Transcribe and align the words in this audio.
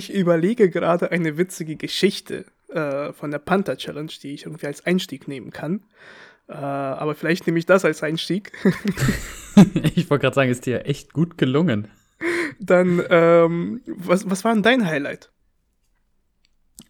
ich 0.00 0.14
überlege 0.14 0.70
gerade 0.70 1.10
eine 1.10 1.36
witzige 1.36 1.76
Geschichte 1.76 2.46
äh, 2.68 3.12
von 3.12 3.30
der 3.30 3.38
Panther 3.38 3.76
Challenge, 3.76 4.12
die 4.22 4.32
ich 4.32 4.46
irgendwie 4.46 4.66
als 4.66 4.86
Einstieg 4.86 5.28
nehmen 5.28 5.50
kann. 5.50 5.82
Äh, 6.48 6.54
aber 6.54 7.14
vielleicht 7.14 7.46
nehme 7.46 7.58
ich 7.58 7.66
das 7.66 7.84
als 7.84 8.02
Einstieg. 8.02 8.52
ich 9.94 10.08
wollte 10.08 10.22
gerade 10.22 10.34
sagen, 10.34 10.50
ist 10.50 10.64
dir 10.64 10.86
echt 10.86 11.12
gut 11.12 11.36
gelungen. 11.36 11.88
Dann, 12.58 13.02
ähm, 13.10 13.82
was, 13.86 14.28
was 14.28 14.42
war 14.44 14.54
denn 14.54 14.62
dein 14.62 14.86
Highlight? 14.86 15.30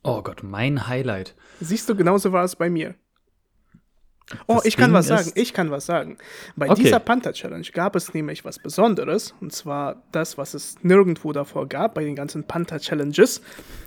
Oh 0.02 0.22
Gott, 0.22 0.42
mein 0.42 0.86
Highlight. 0.86 1.34
Siehst 1.60 1.88
du, 1.88 1.96
genauso 1.96 2.32
war 2.32 2.44
es 2.44 2.56
bei 2.56 2.70
mir. 2.70 2.94
Oh, 4.46 4.56
das 4.56 4.64
ich 4.64 4.76
kann 4.76 4.90
Ding 4.90 4.94
was 4.94 5.06
sagen. 5.08 5.32
Ich 5.34 5.52
kann 5.52 5.70
was 5.70 5.86
sagen. 5.86 6.18
Bei 6.56 6.68
okay. 6.70 6.82
dieser 6.82 7.00
Panther 7.00 7.32
Challenge 7.32 7.66
gab 7.72 7.96
es 7.96 8.14
nämlich 8.14 8.44
was 8.44 8.58
Besonderes. 8.58 9.34
Und 9.40 9.52
zwar 9.52 10.02
das, 10.12 10.38
was 10.38 10.54
es 10.54 10.76
nirgendwo 10.82 11.32
davor 11.32 11.68
gab 11.68 11.94
bei 11.94 12.04
den 12.04 12.14
ganzen 12.14 12.44
Panther 12.44 12.78
Challenges. 12.78 13.42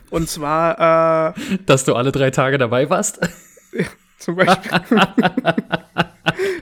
Und 0.09 0.29
zwar. 0.29 1.33
Äh, 1.35 1.57
Dass 1.65 1.85
du 1.85 1.95
alle 1.95 2.11
drei 2.11 2.31
Tage 2.31 2.57
dabei 2.57 2.89
warst? 2.89 3.19
zum 4.17 4.35
Beispiel. 4.35 4.71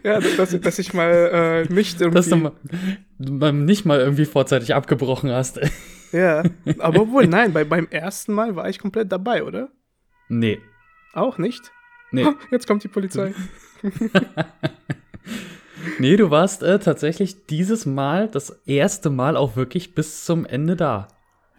ja, 0.03 0.19
dass, 0.19 0.59
dass, 0.59 0.79
ich 0.79 0.93
mal 0.93 1.65
äh, 1.69 1.73
nicht 1.73 2.01
irgendwie. 2.01 2.15
Dass 2.15 2.29
du 2.29 2.37
mal, 2.37 3.53
nicht 3.53 3.85
mal 3.85 3.99
irgendwie 3.99 4.25
vorzeitig 4.25 4.73
abgebrochen 4.73 5.31
hast. 5.31 5.59
ja, 6.11 6.43
aber 6.79 7.09
wohl, 7.09 7.27
nein, 7.27 7.53
bei, 7.53 7.63
beim 7.63 7.87
ersten 7.89 8.33
Mal 8.33 8.55
war 8.55 8.69
ich 8.69 8.79
komplett 8.79 9.11
dabei, 9.11 9.43
oder? 9.43 9.69
Nee. 10.27 10.59
Auch 11.13 11.37
nicht? 11.37 11.71
Nee. 12.11 12.25
Jetzt 12.51 12.67
kommt 12.67 12.83
die 12.83 12.87
Polizei. 12.87 13.33
nee, 15.99 16.15
du 16.15 16.31
warst 16.31 16.63
äh, 16.63 16.79
tatsächlich 16.79 17.45
dieses 17.45 17.85
Mal, 17.85 18.27
das 18.27 18.61
erste 18.65 19.09
Mal 19.09 19.37
auch 19.37 19.55
wirklich 19.55 19.95
bis 19.95 20.25
zum 20.25 20.45
Ende 20.45 20.75
da. 20.75 21.07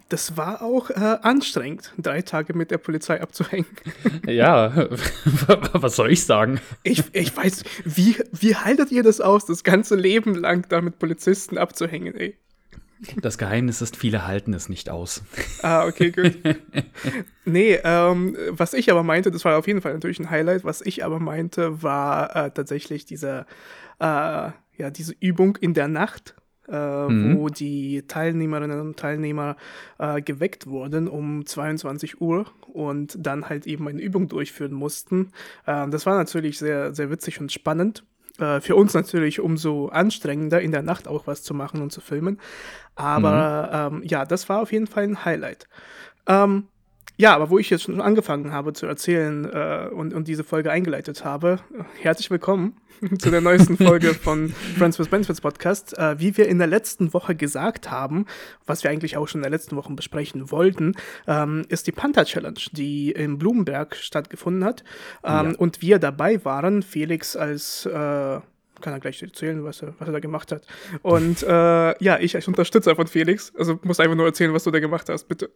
Das 0.09 0.37
war 0.37 0.61
auch 0.61 0.91
äh, 0.91 1.17
anstrengend, 1.23 1.93
drei 1.97 2.21
Tage 2.21 2.53
mit 2.53 2.69
der 2.69 2.77
Polizei 2.77 3.19
abzuhängen. 3.19 3.65
ja, 4.27 4.71
was 5.73 5.95
soll 5.95 6.11
ich 6.11 6.25
sagen? 6.25 6.59
Ich, 6.83 7.03
ich 7.13 7.35
weiß, 7.35 7.63
wie, 7.85 8.17
wie 8.31 8.55
haltet 8.55 8.91
ihr 8.91 9.01
das 9.01 9.21
aus, 9.21 9.45
das 9.45 9.63
ganze 9.63 9.95
Leben 9.95 10.35
lang 10.35 10.67
da 10.69 10.81
mit 10.81 10.99
Polizisten 10.99 11.57
abzuhängen, 11.57 12.15
ey? 12.15 12.37
Das 13.21 13.37
Geheimnis 13.37 13.81
ist, 13.81 13.95
viele 13.95 14.27
halten 14.27 14.53
es 14.53 14.69
nicht 14.69 14.89
aus. 14.89 15.23
Ah, 15.61 15.85
okay, 15.85 16.11
gut. 16.11 16.37
nee, 17.45 17.79
ähm, 17.83 18.35
was 18.49 18.73
ich 18.73 18.91
aber 18.91 19.03
meinte, 19.03 19.31
das 19.31 19.45
war 19.45 19.57
auf 19.57 19.67
jeden 19.67 19.81
Fall 19.81 19.93
natürlich 19.93 20.19
ein 20.19 20.29
Highlight, 20.29 20.63
was 20.63 20.81
ich 20.81 21.03
aber 21.03 21.19
meinte, 21.19 21.81
war 21.81 22.35
äh, 22.35 22.51
tatsächlich 22.51 23.05
diese, 23.05 23.45
äh, 23.99 24.03
ja, 24.05 24.89
diese 24.91 25.13
Übung 25.19 25.57
in 25.57 25.73
der 25.73 25.87
Nacht, 25.87 26.35
äh, 26.67 27.07
mhm. 27.07 27.37
wo 27.37 27.49
die 27.49 28.03
Teilnehmerinnen 28.07 28.79
und 28.79 28.97
Teilnehmer 28.97 29.57
äh, 29.99 30.21
geweckt 30.21 30.67
wurden 30.67 31.07
um 31.07 31.45
22 31.45 32.21
Uhr 32.21 32.45
und 32.71 33.17
dann 33.19 33.49
halt 33.49 33.67
eben 33.67 33.87
eine 33.87 34.01
Übung 34.01 34.27
durchführen 34.29 34.73
mussten. 34.73 35.31
Äh, 35.65 35.89
das 35.89 36.05
war 36.05 36.15
natürlich 36.15 36.57
sehr, 36.57 36.93
sehr 36.93 37.09
witzig 37.09 37.39
und 37.41 37.51
spannend. 37.51 38.03
Äh, 38.39 38.61
für 38.61 38.75
uns 38.75 38.93
natürlich 38.93 39.39
umso 39.39 39.89
anstrengender, 39.89 40.61
in 40.61 40.71
der 40.71 40.81
Nacht 40.81 41.07
auch 41.07 41.27
was 41.27 41.43
zu 41.43 41.53
machen 41.53 41.81
und 41.81 41.91
zu 41.91 42.01
filmen. 42.01 42.39
Aber 42.95 43.89
mhm. 43.91 43.97
ähm, 43.97 44.03
ja, 44.05 44.25
das 44.25 44.49
war 44.49 44.61
auf 44.61 44.71
jeden 44.71 44.87
Fall 44.87 45.03
ein 45.03 45.25
Highlight. 45.25 45.67
Ähm, 46.27 46.67
ja, 47.17 47.35
aber 47.35 47.49
wo 47.49 47.59
ich 47.59 47.69
jetzt 47.69 47.83
schon 47.83 48.01
angefangen 48.01 48.51
habe 48.51 48.73
zu 48.73 48.85
erzählen 48.85 49.45
äh, 49.45 49.89
und, 49.93 50.13
und 50.13 50.27
diese 50.27 50.43
Folge 50.43 50.71
eingeleitet 50.71 51.23
habe, 51.23 51.59
herzlich 52.01 52.31
willkommen 52.31 52.77
zu 53.19 53.29
der 53.29 53.41
neuesten 53.41 53.77
Folge 53.77 54.13
von 54.13 54.49
Friends 54.49 54.97
with 54.97 55.09
Benefits 55.09 55.41
Podcast. 55.41 55.97
Äh, 55.97 56.19
wie 56.19 56.35
wir 56.37 56.47
in 56.47 56.57
der 56.57 56.67
letzten 56.67 57.13
Woche 57.13 57.35
gesagt 57.35 57.91
haben, 57.91 58.25
was 58.65 58.83
wir 58.83 58.91
eigentlich 58.91 59.17
auch 59.17 59.27
schon 59.27 59.39
in 59.39 59.43
der 59.43 59.51
letzten 59.51 59.75
Woche 59.75 59.93
besprechen 59.93 60.49
wollten, 60.51 60.95
ähm, 61.27 61.65
ist 61.69 61.85
die 61.87 61.91
Panther 61.91 62.25
Challenge, 62.25 62.59
die 62.71 63.11
in 63.11 63.37
Blumenberg 63.37 63.95
stattgefunden 63.95 64.63
hat. 64.63 64.83
Ähm, 65.23 65.51
ja. 65.51 65.57
Und 65.57 65.81
wir 65.81 65.99
dabei 65.99 66.43
waren, 66.45 66.81
Felix 66.81 67.35
als 67.35 67.85
äh, 67.85 68.39
kann 68.83 68.93
er 68.93 68.99
gleich 68.99 69.21
erzählen, 69.23 69.63
was 69.63 69.81
er, 69.81 69.95
was 69.97 70.07
er 70.07 70.11
da 70.11 70.19
gemacht 70.19 70.51
hat. 70.51 70.63
Und 71.01 71.41
äh, 71.41 72.03
ja, 72.03 72.19
ich 72.19 72.35
als 72.35 72.47
Unterstützer 72.47 72.95
von 72.95 73.07
Felix, 73.07 73.51
also 73.57 73.79
muss 73.83 73.99
einfach 73.99 74.15
nur 74.15 74.25
erzählen, 74.25 74.53
was 74.53 74.65
du 74.65 74.71
da 74.71 74.79
gemacht 74.79 75.09
hast, 75.09 75.27
bitte. 75.27 75.49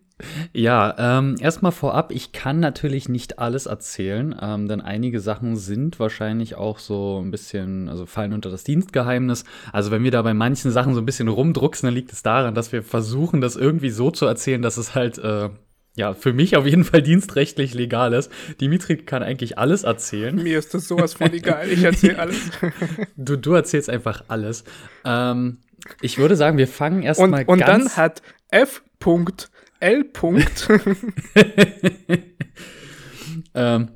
ja, 0.52 0.94
ähm, 0.98 1.36
erstmal 1.38 1.72
vorab, 1.72 2.10
ich 2.10 2.32
kann 2.32 2.58
natürlich 2.58 3.08
nicht 3.08 3.38
alles 3.38 3.66
erzählen, 3.66 4.34
ähm, 4.40 4.66
denn 4.66 4.80
einige 4.80 5.20
Sachen 5.20 5.56
sind 5.56 6.00
wahrscheinlich 6.00 6.56
auch 6.56 6.78
so 6.78 7.20
ein 7.22 7.30
bisschen, 7.30 7.88
also 7.88 8.06
fallen 8.06 8.32
unter 8.32 8.50
das 8.50 8.64
Dienstgeheimnis. 8.64 9.44
Also 9.72 9.90
wenn 9.90 10.02
wir 10.02 10.10
da 10.10 10.22
bei 10.22 10.34
manchen 10.34 10.70
Sachen 10.70 10.94
so 10.94 11.00
ein 11.00 11.06
bisschen 11.06 11.28
rumdrucksen, 11.28 11.86
dann 11.86 11.94
liegt 11.94 12.12
es 12.12 12.22
daran, 12.22 12.54
dass 12.54 12.72
wir 12.72 12.82
versuchen, 12.82 13.40
das 13.40 13.56
irgendwie 13.56 13.90
so 13.90 14.10
zu 14.10 14.26
erzählen, 14.26 14.62
dass 14.62 14.78
es 14.78 14.94
halt 14.94 15.18
äh, 15.18 15.50
ja, 15.96 16.14
für 16.14 16.32
mich 16.32 16.56
auf 16.56 16.66
jeden 16.66 16.84
Fall 16.84 17.02
dienstrechtlich 17.02 17.74
legal 17.74 18.12
ist. 18.12 18.30
Dimitri 18.60 18.96
kann 18.96 19.22
eigentlich 19.22 19.58
alles 19.58 19.82
erzählen. 19.82 20.36
Mir 20.36 20.58
ist 20.58 20.72
das 20.72 20.86
sowas 20.86 21.14
von 21.14 21.32
egal. 21.32 21.68
Ich 21.68 21.82
erzähle 21.82 22.18
alles. 22.18 22.50
du, 23.16 23.36
du 23.36 23.54
erzählst 23.54 23.90
einfach 23.90 24.24
alles. 24.28 24.64
Ähm, 25.04 25.58
ich 26.00 26.18
würde 26.18 26.36
sagen, 26.36 26.58
wir 26.58 26.68
fangen 26.68 27.02
erstmal 27.02 27.44
ganz. 27.44 27.48
Und 27.48 27.60
dann 27.60 27.88
hat 27.96 28.22
F.L. 28.50 28.84
ähm, 33.54 33.88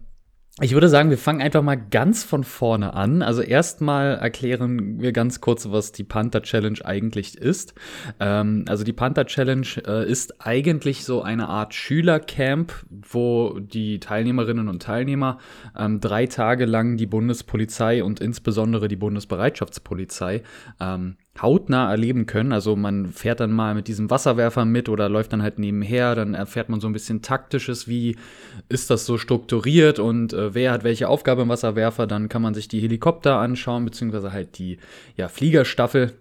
ich 0.65 0.73
würde 0.73 0.89
sagen, 0.89 1.11
wir 1.11 1.19
fangen 1.19 1.43
einfach 1.43 1.63
mal 1.63 1.75
ganz 1.77 2.25
von 2.25 2.43
vorne 2.43 2.95
an. 2.95 3.21
Also 3.21 3.43
erstmal 3.43 4.15
erklären 4.15 4.99
wir 4.99 5.13
ganz 5.13 5.43
kurz, 5.43 5.71
was 5.71 5.93
die 5.93 6.05
Panther 6.05 6.41
Challenge 6.41 6.79
eigentlich 6.83 7.37
ist. 7.37 7.75
Ähm, 8.19 8.65
also 8.67 8.83
die 8.83 8.95
Panther 8.95 9.27
Challenge 9.27 9.67
äh, 9.87 10.11
ist 10.11 10.41
eigentlich 10.41 11.05
so 11.05 11.21
eine 11.21 11.49
Art 11.49 11.75
Schülercamp, 11.75 12.73
wo 12.89 13.59
die 13.61 14.01
Teilnehmerinnen 14.01 14.69
und 14.69 14.83
Teilnehmer 14.83 15.37
ähm, 15.77 16.01
drei 16.01 16.27
Tage 16.27 16.65
lang 16.65 16.97
die 16.97 17.07
Bundespolizei 17.07 18.03
und 18.03 18.21
insbesondere 18.21 18.89
die 18.89 18.97
Bundesbereitschaftspolizei 18.97 20.43
ähm, 20.81 21.17
hautnah 21.41 21.91
erleben 21.91 22.27
können. 22.27 22.53
Also 22.53 22.77
man 22.77 23.07
fährt 23.07 23.41
dann 23.41 23.53
mal 23.53 23.75
mit 23.75 23.89
diesem 23.89 24.11
Wasserwerfer 24.11 24.65
mit 24.65 24.89
oder 24.89 25.09
läuft 25.09 25.33
dann 25.33 25.43
halt 25.43 25.59
nebenher, 25.59 26.15
dann 26.15 26.35
erfährt 26.35 26.69
man 26.69 26.81
so 26.81 26.87
ein 26.87 26.93
bisschen 26.93 27.23
taktisches, 27.23 27.89
wie 27.89 28.17
ist 28.69 28.91
das 28.91 29.05
so 29.05 29.19
strukturiert 29.19 29.99
und 29.99 30.33
äh, 30.33 30.55
wer 30.55 30.73
hat 30.73 30.85
welche 30.85 31.09
Aufgabe 31.09 31.43
im 31.43 31.49
Wasserwerfer. 31.49 32.07
Dann 32.07 32.29
kann 32.29 32.43
man 32.43 32.55
sich 32.55 32.69
die 32.69 32.81
Helikopter 32.81 33.39
anschauen, 33.39 33.85
beziehungsweise 33.85 34.33
halt 34.33 34.59
die 34.59 34.79
ja, 35.17 35.29
Fliegerstaffel 35.29 36.13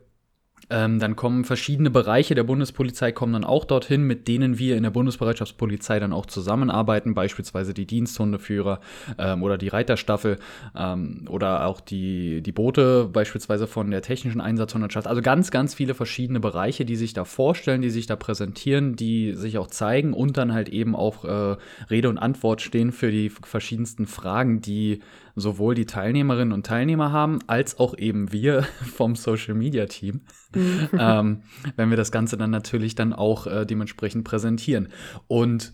ähm, 0.69 1.00
dann 1.00 1.16
kommen 1.16 1.44
verschiedene 1.44 1.90
Bereiche 1.90 2.35
der 2.35 2.44
Bundespolizei 2.44 3.12
kommen 3.12 3.34
dann 3.34 3.44
auch 3.44 3.66
dorthin, 3.66 4.03
mit 4.03 4.28
denen 4.28 4.57
wir 4.57 4.78
in 4.78 4.84
der 4.84 4.91
Bundesbereitschaftspolizei 4.91 6.00
dann 6.00 6.13
auch 6.13 6.25
zusammenarbeiten, 6.25 7.13
beispielsweise 7.13 7.74
die 7.74 7.85
Diensthundeführer 7.85 8.79
ähm, 9.18 9.44
oder 9.44 9.57
die 9.57 9.68
Reiterstaffel 9.68 10.38
ähm, 10.75 11.25
oder 11.29 11.66
auch 11.66 11.81
die, 11.81 12.41
die 12.41 12.52
Boote 12.52 13.09
beispielsweise 13.12 13.68
von 13.68 13.91
der 13.91 14.02
technischen 14.02 14.41
Einsatzhundertschaft. 14.41 15.07
Also 15.07 15.22
ganz, 15.22 15.52
ganz 15.52 15.73
viele 15.73 15.94
verschiedene 15.94 16.40
Bereiche, 16.40 16.85
die 16.85 16.96
sich 16.96 17.13
da 17.13 17.25
vorstellen, 17.25 17.81
die 17.81 17.90
sich 17.90 18.06
da 18.06 18.16
präsentieren, 18.16 18.96
die 18.96 19.34
sich 19.34 19.57
auch 19.57 19.68
zeigen 19.68 20.13
und 20.13 20.38
dann 20.38 20.53
halt 20.53 20.69
eben 20.69 20.96
auch 20.96 21.25
äh, 21.25 21.57
Rede 21.90 22.09
und 22.09 22.18
Antwort 22.18 22.62
stehen 22.62 22.91
für 22.91 23.12
die 23.12 23.29
verschiedensten 23.29 24.07
Fragen, 24.07 24.62
die 24.62 25.02
sowohl 25.35 25.75
die 25.75 25.85
Teilnehmerinnen 25.85 26.53
und 26.53 26.66
Teilnehmer 26.66 27.11
haben, 27.11 27.39
als 27.47 27.79
auch 27.79 27.97
eben 27.97 28.31
wir 28.31 28.63
vom 28.95 29.16
Social 29.16 29.53
Media 29.55 29.85
Team, 29.85 30.21
mhm. 30.55 30.89
ähm, 30.97 31.44
wenn 31.75 31.89
wir 31.89 31.97
das 31.97 32.11
Ganze 32.11 32.38
dann 32.38 32.51
natürlich 32.51 32.95
dann 32.95 33.13
auch 33.13 33.47
äh, 33.47 33.66
dementsprechend 33.66 34.23
präsentieren. 34.23 34.89
Und 35.27 35.73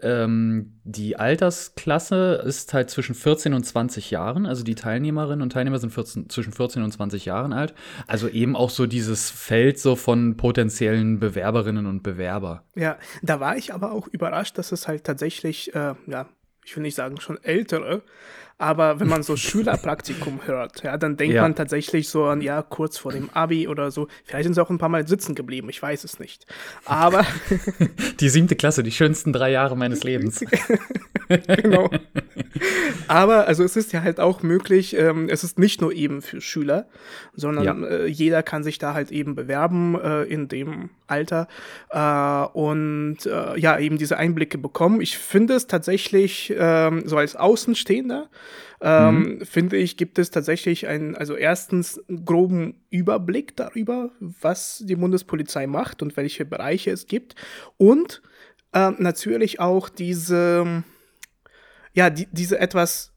ähm, 0.00 0.80
die 0.84 1.16
Altersklasse 1.16 2.42
ist 2.44 2.72
halt 2.72 2.88
zwischen 2.90 3.14
14 3.14 3.52
und 3.52 3.64
20 3.64 4.10
Jahren. 4.10 4.46
Also 4.46 4.64
die 4.64 4.74
Teilnehmerinnen 4.74 5.42
und 5.42 5.52
Teilnehmer 5.52 5.78
sind 5.78 5.90
14, 5.92 6.30
zwischen 6.30 6.52
14 6.52 6.82
und 6.82 6.92
20 6.92 7.26
Jahren 7.26 7.52
alt. 7.52 7.74
Also 8.06 8.28
eben 8.28 8.56
auch 8.56 8.70
so 8.70 8.86
dieses 8.86 9.30
Feld 9.30 9.78
so 9.78 9.94
von 9.94 10.36
potenziellen 10.36 11.20
Bewerberinnen 11.20 11.86
und 11.86 12.02
Bewerber. 12.02 12.64
Ja, 12.74 12.98
da 13.22 13.40
war 13.40 13.56
ich 13.56 13.74
aber 13.74 13.92
auch 13.92 14.06
überrascht, 14.06 14.56
dass 14.56 14.72
es 14.72 14.88
halt 14.88 15.04
tatsächlich, 15.04 15.74
äh, 15.74 15.94
ja, 16.06 16.28
ich 16.64 16.74
will 16.74 16.82
nicht 16.82 16.94
sagen 16.94 17.20
schon 17.20 17.42
ältere, 17.42 18.02
aber 18.58 18.98
wenn 18.98 19.06
man 19.08 19.22
so 19.22 19.36
Schülerpraktikum 19.36 20.40
hört, 20.46 20.82
ja, 20.82 20.96
dann 20.96 21.16
denkt 21.16 21.36
ja. 21.36 21.42
man 21.42 21.54
tatsächlich 21.54 22.08
so 22.08 22.24
an, 22.24 22.40
ja, 22.40 22.60
kurz 22.62 22.98
vor 22.98 23.12
dem 23.12 23.30
Abi 23.30 23.68
oder 23.68 23.92
so. 23.92 24.08
Vielleicht 24.24 24.44
sind 24.44 24.54
sie 24.54 24.62
auch 24.62 24.70
ein 24.70 24.78
paar 24.78 24.88
Mal 24.88 25.06
sitzen 25.06 25.36
geblieben, 25.36 25.68
ich 25.68 25.80
weiß 25.80 26.02
es 26.02 26.18
nicht. 26.18 26.44
Aber. 26.84 27.24
die 28.20 28.28
siebte 28.28 28.56
Klasse, 28.56 28.82
die 28.82 28.90
schönsten 28.90 29.32
drei 29.32 29.52
Jahre 29.52 29.76
meines 29.76 30.02
Lebens. 30.02 30.44
genau. 31.28 31.88
Aber 33.06 33.46
also 33.46 33.62
es 33.62 33.76
ist 33.76 33.92
ja 33.92 34.02
halt 34.02 34.18
auch 34.18 34.42
möglich, 34.42 34.96
ähm, 34.96 35.28
es 35.28 35.44
ist 35.44 35.58
nicht 35.58 35.80
nur 35.80 35.92
eben 35.92 36.20
für 36.20 36.40
Schüler, 36.40 36.86
sondern 37.34 37.82
ja. 37.82 37.88
äh, 37.88 38.06
jeder 38.06 38.42
kann 38.42 38.64
sich 38.64 38.78
da 38.78 38.94
halt 38.94 39.12
eben 39.12 39.34
bewerben 39.34 39.98
äh, 40.00 40.24
in 40.24 40.48
dem 40.48 40.90
Alter 41.06 41.48
äh, 41.90 42.58
und 42.58 43.24
äh, 43.24 43.58
ja, 43.58 43.78
eben 43.78 43.98
diese 43.98 44.18
Einblicke 44.18 44.58
bekommen. 44.58 45.00
Ich 45.00 45.16
finde 45.16 45.54
es 45.54 45.66
tatsächlich 45.66 46.52
ähm, 46.56 47.02
so 47.06 47.16
als 47.16 47.36
Außenstehender 47.36 48.28
ähm, 48.80 49.38
mhm. 49.38 49.44
finde 49.44 49.76
ich, 49.76 49.96
gibt 49.96 50.18
es 50.18 50.30
tatsächlich 50.30 50.86
einen, 50.86 51.16
also 51.16 51.34
erstens 51.34 52.00
einen 52.08 52.24
groben 52.24 52.74
Überblick 52.90 53.56
darüber, 53.56 54.10
was 54.20 54.82
die 54.86 54.96
Bundespolizei 54.96 55.66
macht 55.66 56.02
und 56.02 56.16
welche 56.16 56.44
Bereiche 56.44 56.90
es 56.90 57.06
gibt. 57.06 57.34
Und 57.76 58.22
äh, 58.72 58.90
natürlich 58.98 59.60
auch 59.60 59.88
diese, 59.88 60.84
ja, 61.92 62.10
die, 62.10 62.28
diese 62.30 62.60
etwas 62.60 63.12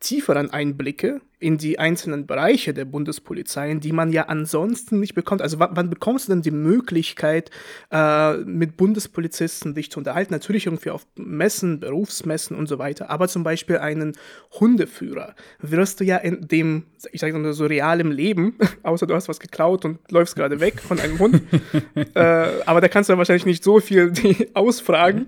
tieferen 0.00 0.50
Einblicke 0.50 1.20
in 1.38 1.58
die 1.58 1.78
einzelnen 1.78 2.26
Bereiche 2.26 2.72
der 2.72 2.86
Bundespolizei, 2.86 3.74
die 3.74 3.92
man 3.92 4.10
ja 4.10 4.24
ansonsten 4.24 5.00
nicht 5.00 5.14
bekommt. 5.14 5.42
Also 5.42 5.58
wann 5.58 5.90
bekommst 5.90 6.28
du 6.28 6.32
denn 6.32 6.40
die 6.40 6.50
Möglichkeit, 6.50 7.50
äh, 7.92 8.38
mit 8.38 8.78
Bundespolizisten 8.78 9.74
dich 9.74 9.90
zu 9.90 10.00
unterhalten? 10.00 10.32
Natürlich 10.32 10.64
irgendwie 10.64 10.88
auf 10.88 11.06
Messen, 11.16 11.78
Berufsmessen 11.78 12.56
und 12.56 12.68
so 12.68 12.78
weiter, 12.78 13.10
aber 13.10 13.28
zum 13.28 13.44
Beispiel 13.44 13.76
einen 13.78 14.16
Hundeführer 14.58 15.34
wirst 15.60 16.00
du 16.00 16.04
ja 16.04 16.16
in 16.16 16.48
dem, 16.48 16.84
ich 17.12 17.20
sage 17.20 17.36
mal 17.36 17.52
so 17.52 17.66
realem 17.66 18.12
Leben, 18.12 18.56
außer 18.82 19.06
du 19.06 19.14
hast 19.14 19.28
was 19.28 19.38
geklaut 19.38 19.84
und 19.84 19.98
läufst 20.10 20.36
gerade 20.36 20.58
weg 20.60 20.80
von 20.80 20.98
einem 20.98 21.18
Hund, 21.18 21.42
äh, 22.14 22.18
aber 22.64 22.80
da 22.80 22.88
kannst 22.88 23.10
du 23.10 23.12
ja 23.12 23.18
wahrscheinlich 23.18 23.44
nicht 23.44 23.62
so 23.62 23.80
viel 23.80 24.10
ausfragen. 24.54 25.26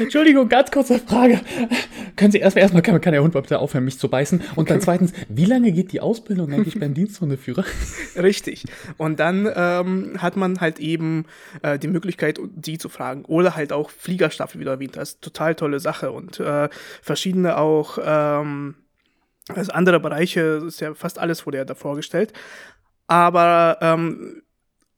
Entschuldigung, 0.00 0.48
ganz 0.48 0.72
kurze 0.72 0.98
Frage. 0.98 1.40
Können 2.16 2.32
Sie 2.32 2.38
erstmal, 2.38 2.62
erstmal 2.62 2.82
kann, 2.82 3.00
kann 3.00 3.12
der 3.12 3.22
Hund 3.22 3.34
bitte 3.34 3.60
aufhören, 3.60 3.84
mich 3.84 4.00
zu 4.00 4.08
beißen? 4.08 4.42
Und 4.56 4.68
dann 4.70 4.80
zweitens, 4.80 5.12
wie 5.28 5.43
wie 5.44 5.50
lange 5.50 5.72
geht 5.72 5.92
die 5.92 6.00
Ausbildung 6.00 6.52
eigentlich 6.52 6.78
beim 6.78 6.94
Diensthundeführer? 6.94 7.64
Richtig. 8.16 8.64
Und 8.96 9.20
dann 9.20 9.48
ähm, 9.54 10.22
hat 10.22 10.36
man 10.36 10.60
halt 10.60 10.80
eben 10.80 11.26
äh, 11.62 11.78
die 11.78 11.88
Möglichkeit, 11.88 12.38
die 12.54 12.78
zu 12.78 12.88
fragen. 12.88 13.24
Oder 13.24 13.56
halt 13.56 13.72
auch 13.72 13.90
Fliegerstaffel, 13.90 14.60
wie 14.60 14.64
du 14.64 14.70
erwähnt 14.70 14.96
hast. 14.96 15.20
Total 15.20 15.54
tolle 15.54 15.80
Sache. 15.80 16.10
Und 16.10 16.40
äh, 16.40 16.68
verschiedene 17.02 17.58
auch, 17.58 17.98
ähm, 18.02 18.76
also 19.48 19.72
andere 19.72 20.00
Bereiche, 20.00 20.62
ist 20.66 20.80
ja 20.80 20.94
fast 20.94 21.18
alles 21.18 21.46
wurde 21.46 21.58
ja 21.58 21.64
da 21.64 21.74
vorgestellt. 21.74 22.32
Aber 23.06 23.78
ähm, 23.80 24.42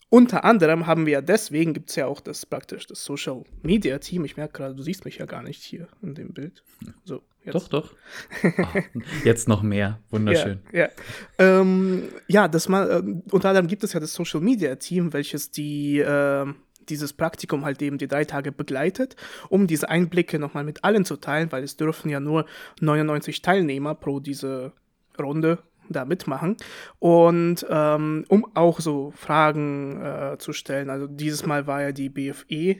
unter 0.08 0.44
anderem 0.44 0.86
haben 0.86 1.04
wir 1.06 1.14
ja 1.14 1.20
deswegen, 1.20 1.74
gibt 1.74 1.90
es 1.90 1.96
ja 1.96 2.06
auch 2.06 2.20
das 2.20 2.46
praktisch 2.46 2.86
das 2.86 3.04
Social 3.04 3.42
Media 3.62 3.98
Team. 3.98 4.24
Ich 4.24 4.36
merke 4.36 4.52
gerade, 4.58 4.74
du 4.74 4.82
siehst 4.82 5.04
mich 5.04 5.18
ja 5.18 5.26
gar 5.26 5.42
nicht 5.42 5.62
hier 5.62 5.88
in 6.00 6.14
dem 6.14 6.32
Bild. 6.32 6.62
So, 7.04 7.22
jetzt. 7.44 7.54
Doch, 7.54 7.68
doch. 7.68 7.94
Oh, 8.44 8.80
jetzt 9.24 9.48
noch 9.48 9.62
mehr. 9.62 9.98
Wunderschön. 10.10 10.60
Ja, 10.72 10.80
ja. 10.80 10.88
Ähm, 11.38 12.04
ja 12.28 12.46
das 12.46 12.68
mal, 12.68 12.90
äh, 12.90 13.32
unter 13.32 13.48
anderem 13.48 13.66
gibt 13.66 13.82
es 13.82 13.94
ja 13.94 14.00
das 14.00 14.14
Social 14.14 14.40
Media 14.40 14.76
Team, 14.76 15.12
welches 15.12 15.50
die 15.50 15.98
äh, 15.98 16.46
dieses 16.88 17.12
Praktikum 17.12 17.64
halt 17.64 17.82
eben 17.82 17.98
die 17.98 18.06
drei 18.06 18.24
Tage 18.24 18.52
begleitet, 18.52 19.16
um 19.48 19.66
diese 19.66 19.88
Einblicke 19.88 20.38
nochmal 20.38 20.62
mit 20.62 20.84
allen 20.84 21.04
zu 21.04 21.16
teilen, 21.16 21.50
weil 21.50 21.64
es 21.64 21.76
dürfen 21.76 22.10
ja 22.10 22.20
nur 22.20 22.46
99 22.80 23.42
Teilnehmer 23.42 23.96
pro 23.96 24.20
diese 24.20 24.72
Runde 25.18 25.58
da 25.88 26.04
mitmachen. 26.04 26.56
Und 26.98 27.66
ähm, 27.68 28.24
um 28.28 28.46
auch 28.54 28.80
so 28.80 29.12
Fragen 29.16 30.00
äh, 30.02 30.38
zu 30.38 30.52
stellen, 30.52 30.90
also 30.90 31.06
dieses 31.06 31.46
Mal 31.46 31.66
war 31.66 31.82
ja 31.82 31.92
die 31.92 32.08
BFE, 32.08 32.76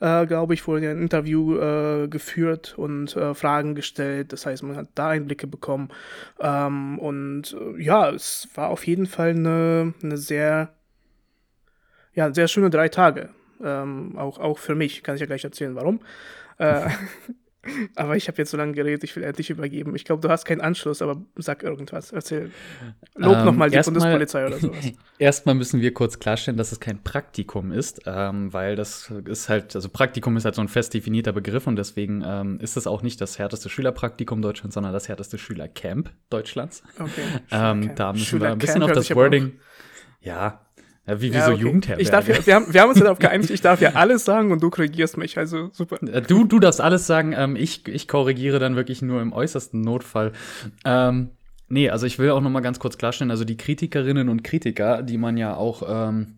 äh, 0.00 0.26
glaube 0.26 0.54
ich, 0.54 0.66
wurde 0.66 0.90
ein 0.90 1.00
Interview 1.00 1.56
äh, 1.58 2.08
geführt 2.08 2.74
und 2.76 3.16
äh, 3.16 3.34
Fragen 3.34 3.74
gestellt. 3.74 4.32
Das 4.32 4.46
heißt, 4.46 4.62
man 4.62 4.76
hat 4.76 4.88
da 4.94 5.08
Einblicke 5.10 5.46
bekommen. 5.46 5.88
Ähm, 6.40 6.98
und 6.98 7.56
äh, 7.58 7.82
ja, 7.82 8.10
es 8.10 8.48
war 8.54 8.68
auf 8.68 8.86
jeden 8.86 9.06
Fall 9.06 9.30
eine, 9.30 9.94
eine 10.02 10.16
sehr, 10.16 10.74
ja, 12.12 12.32
sehr 12.34 12.48
schöne 12.48 12.70
drei 12.70 12.88
Tage. 12.88 13.30
Ähm, 13.62 14.18
auch, 14.18 14.38
auch 14.38 14.58
für 14.58 14.74
mich, 14.74 15.02
kann 15.02 15.14
ich 15.14 15.20
ja 15.20 15.26
gleich 15.26 15.44
erzählen, 15.44 15.74
warum. 15.74 16.00
Aber 17.96 18.16
ich 18.16 18.28
habe 18.28 18.38
jetzt 18.38 18.50
so 18.50 18.56
lange 18.56 18.72
geredet, 18.72 19.04
ich 19.04 19.14
will 19.16 19.22
endlich 19.22 19.50
übergeben. 19.50 19.94
Ich 19.94 20.04
glaube, 20.04 20.22
du 20.22 20.28
hast 20.28 20.44
keinen 20.44 20.60
Anschluss, 20.60 21.02
aber 21.02 21.22
sag 21.36 21.62
irgendwas. 21.62 22.12
Erzähl. 22.12 22.50
Lob 23.14 23.36
ähm, 23.36 23.44
nochmal 23.44 23.70
die 23.70 23.78
Bundespolizei 23.78 24.46
oder 24.46 24.58
sowas. 24.58 24.92
Erstmal 25.18 25.54
müssen 25.54 25.80
wir 25.80 25.94
kurz 25.94 26.18
klarstellen, 26.18 26.56
dass 26.56 26.72
es 26.72 26.80
kein 26.80 27.02
Praktikum 27.02 27.72
ist, 27.72 28.02
ähm, 28.06 28.52
weil 28.52 28.76
das 28.76 29.12
ist 29.26 29.48
halt, 29.48 29.74
also 29.74 29.88
Praktikum 29.88 30.36
ist 30.36 30.44
halt 30.44 30.54
so 30.54 30.60
ein 30.60 30.68
fest 30.68 30.94
definierter 30.94 31.32
Begriff 31.32 31.66
und 31.66 31.76
deswegen 31.76 32.22
ähm, 32.26 32.58
ist 32.60 32.76
es 32.76 32.86
auch 32.86 33.02
nicht 33.02 33.20
das 33.20 33.38
härteste 33.38 33.68
Schülerpraktikum 33.68 34.42
Deutschlands, 34.42 34.74
sondern 34.74 34.92
das 34.92 35.08
härteste 35.08 35.38
Schülercamp 35.38 36.10
Deutschlands. 36.30 36.82
Okay. 36.98 37.10
Ähm, 37.50 37.94
da 37.94 38.12
müssen 38.12 38.40
wir 38.40 38.52
ein 38.52 38.58
bisschen 38.58 38.82
auf 38.82 38.92
das 38.92 39.14
Wording. 39.14 39.52
Ja, 40.20 40.64
ja, 41.06 41.20
wie, 41.20 41.32
wie 41.32 41.36
ja, 41.36 41.46
so 41.46 41.52
okay. 41.52 41.62
Jugendherberge. 41.62 42.02
Ich 42.02 42.10
darf 42.10 42.28
ja, 42.28 42.46
wir, 42.46 42.54
haben, 42.54 42.72
wir 42.72 42.80
haben 42.80 42.90
uns 42.90 43.00
darauf 43.00 43.18
geeinigt, 43.18 43.50
ich 43.50 43.60
darf 43.60 43.80
ja 43.80 43.92
alles 43.94 44.24
sagen 44.24 44.52
und 44.52 44.62
du 44.62 44.70
korrigierst 44.70 45.18
mich, 45.18 45.36
also 45.36 45.68
super. 45.72 45.98
Du, 45.98 46.44
du 46.44 46.58
darfst 46.58 46.80
alles 46.80 47.06
sagen, 47.06 47.34
ähm, 47.36 47.56
ich, 47.56 47.86
ich 47.88 48.08
korrigiere 48.08 48.58
dann 48.58 48.76
wirklich 48.76 49.02
nur 49.02 49.20
im 49.20 49.32
äußersten 49.32 49.80
Notfall. 49.80 50.32
Ähm, 50.84 51.30
nee, 51.68 51.90
also 51.90 52.06
ich 52.06 52.18
will 52.18 52.30
auch 52.30 52.40
noch 52.40 52.50
mal 52.50 52.60
ganz 52.60 52.78
kurz 52.78 52.96
klarstellen, 52.96 53.30
also 53.30 53.44
die 53.44 53.56
Kritikerinnen 53.56 54.28
und 54.28 54.44
Kritiker, 54.44 55.02
die 55.02 55.18
man 55.18 55.36
ja 55.36 55.54
auch 55.56 55.82
ähm, 55.86 56.36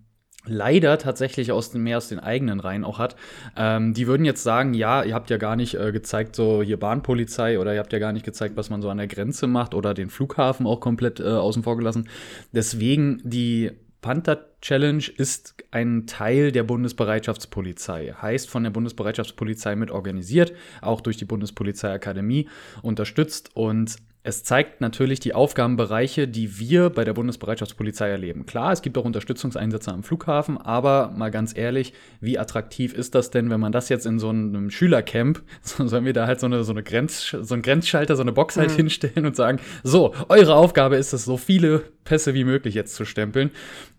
leider 0.48 0.98
tatsächlich 0.98 1.52
aus 1.52 1.70
den, 1.70 1.82
mehr 1.82 1.98
aus 1.98 2.08
den 2.08 2.18
eigenen 2.18 2.58
Reihen 2.58 2.84
auch 2.84 2.98
hat, 2.98 3.14
ähm, 3.56 3.94
die 3.94 4.08
würden 4.08 4.24
jetzt 4.24 4.42
sagen, 4.42 4.74
ja, 4.74 5.04
ihr 5.04 5.14
habt 5.14 5.30
ja 5.30 5.36
gar 5.36 5.54
nicht 5.54 5.74
äh, 5.74 5.92
gezeigt, 5.92 6.34
so 6.34 6.62
hier 6.62 6.78
Bahnpolizei 6.78 7.58
oder 7.60 7.72
ihr 7.72 7.80
habt 7.80 7.92
ja 7.92 7.98
gar 7.98 8.12
nicht 8.12 8.24
gezeigt, 8.24 8.56
was 8.56 8.70
man 8.70 8.82
so 8.82 8.90
an 8.90 8.98
der 8.98 9.06
Grenze 9.06 9.46
macht 9.46 9.74
oder 9.74 9.94
den 9.94 10.10
Flughafen 10.10 10.66
auch 10.66 10.80
komplett 10.80 11.20
äh, 11.20 11.24
außen 11.24 11.62
vor 11.62 11.76
gelassen. 11.76 12.08
Deswegen 12.52 13.20
die 13.24 13.70
Panther 14.00 14.55
Challenge 14.66 15.04
ist 15.16 15.54
ein 15.70 16.08
Teil 16.08 16.50
der 16.50 16.64
Bundesbereitschaftspolizei, 16.64 18.16
heißt 18.20 18.50
von 18.50 18.64
der 18.64 18.70
Bundesbereitschaftspolizei 18.70 19.76
mit 19.76 19.92
organisiert, 19.92 20.54
auch 20.82 21.00
durch 21.00 21.16
die 21.16 21.24
Bundespolizeiakademie 21.24 22.48
unterstützt 22.82 23.54
und 23.54 23.94
es 24.24 24.42
zeigt 24.42 24.80
natürlich 24.80 25.20
die 25.20 25.34
Aufgabenbereiche, 25.34 26.26
die 26.26 26.58
wir 26.58 26.90
bei 26.90 27.04
der 27.04 27.12
Bundesbereitschaftspolizei 27.12 28.08
erleben. 28.08 28.44
Klar, 28.44 28.72
es 28.72 28.82
gibt 28.82 28.98
auch 28.98 29.04
Unterstützungseinsätze 29.04 29.92
am 29.92 30.02
Flughafen, 30.02 30.58
aber 30.58 31.12
mal 31.16 31.30
ganz 31.30 31.56
ehrlich, 31.56 31.92
wie 32.20 32.36
attraktiv 32.36 32.92
ist 32.92 33.14
das 33.14 33.30
denn, 33.30 33.50
wenn 33.50 33.60
man 33.60 33.70
das 33.70 33.88
jetzt 33.88 34.04
in 34.04 34.18
so 34.18 34.30
einem 34.30 34.70
Schülercamp, 34.70 35.44
so 35.62 35.86
sollen 35.86 36.06
wir 36.06 36.12
da 36.12 36.26
halt 36.26 36.40
so, 36.40 36.46
eine, 36.46 36.64
so, 36.64 36.72
eine 36.72 36.82
Grenz, 36.82 37.36
so 37.40 37.54
einen 37.54 37.62
Grenzschalter, 37.62 38.16
so 38.16 38.22
eine 38.22 38.32
Box 38.32 38.56
halt 38.56 38.72
mhm. 38.72 38.76
hinstellen 38.76 39.26
und 39.26 39.36
sagen, 39.36 39.60
so, 39.84 40.12
eure 40.28 40.56
Aufgabe 40.56 40.96
ist 40.96 41.12
es, 41.12 41.24
so 41.24 41.36
viele 41.36 41.84
Pässe 42.02 42.34
wie 42.34 42.42
möglich 42.44 42.74
jetzt 42.74 42.96
zu 42.96 43.04
stempeln. 43.04 43.52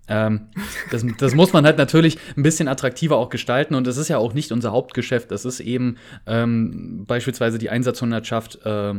Ähm, 0.08 0.48
das, 0.92 1.06
das, 1.18 1.36
muss 1.36 1.54
man 1.54 1.66
halt 1.66 1.78
natürlich 1.78 2.18
ein 2.36 2.44
bisschen 2.44 2.68
attraktiver 2.68 3.18
auch 3.18 3.30
gestalten 3.30 3.76
und 3.76 3.88
es 3.88 3.98
ist 3.98 4.08
ja 4.08 4.18
auch 4.18 4.34
nicht 4.34 4.52
unser 4.52 4.72
Hauptgeschäft. 4.72 5.32
Es 5.32 5.46
ist 5.46 5.60
eben 5.60 5.98
ähm, 6.26 7.06
beispielsweise 7.06 7.58
die 7.58 7.70
Einsatzhundertschaft. 7.70 8.60
Äh, 8.66 8.96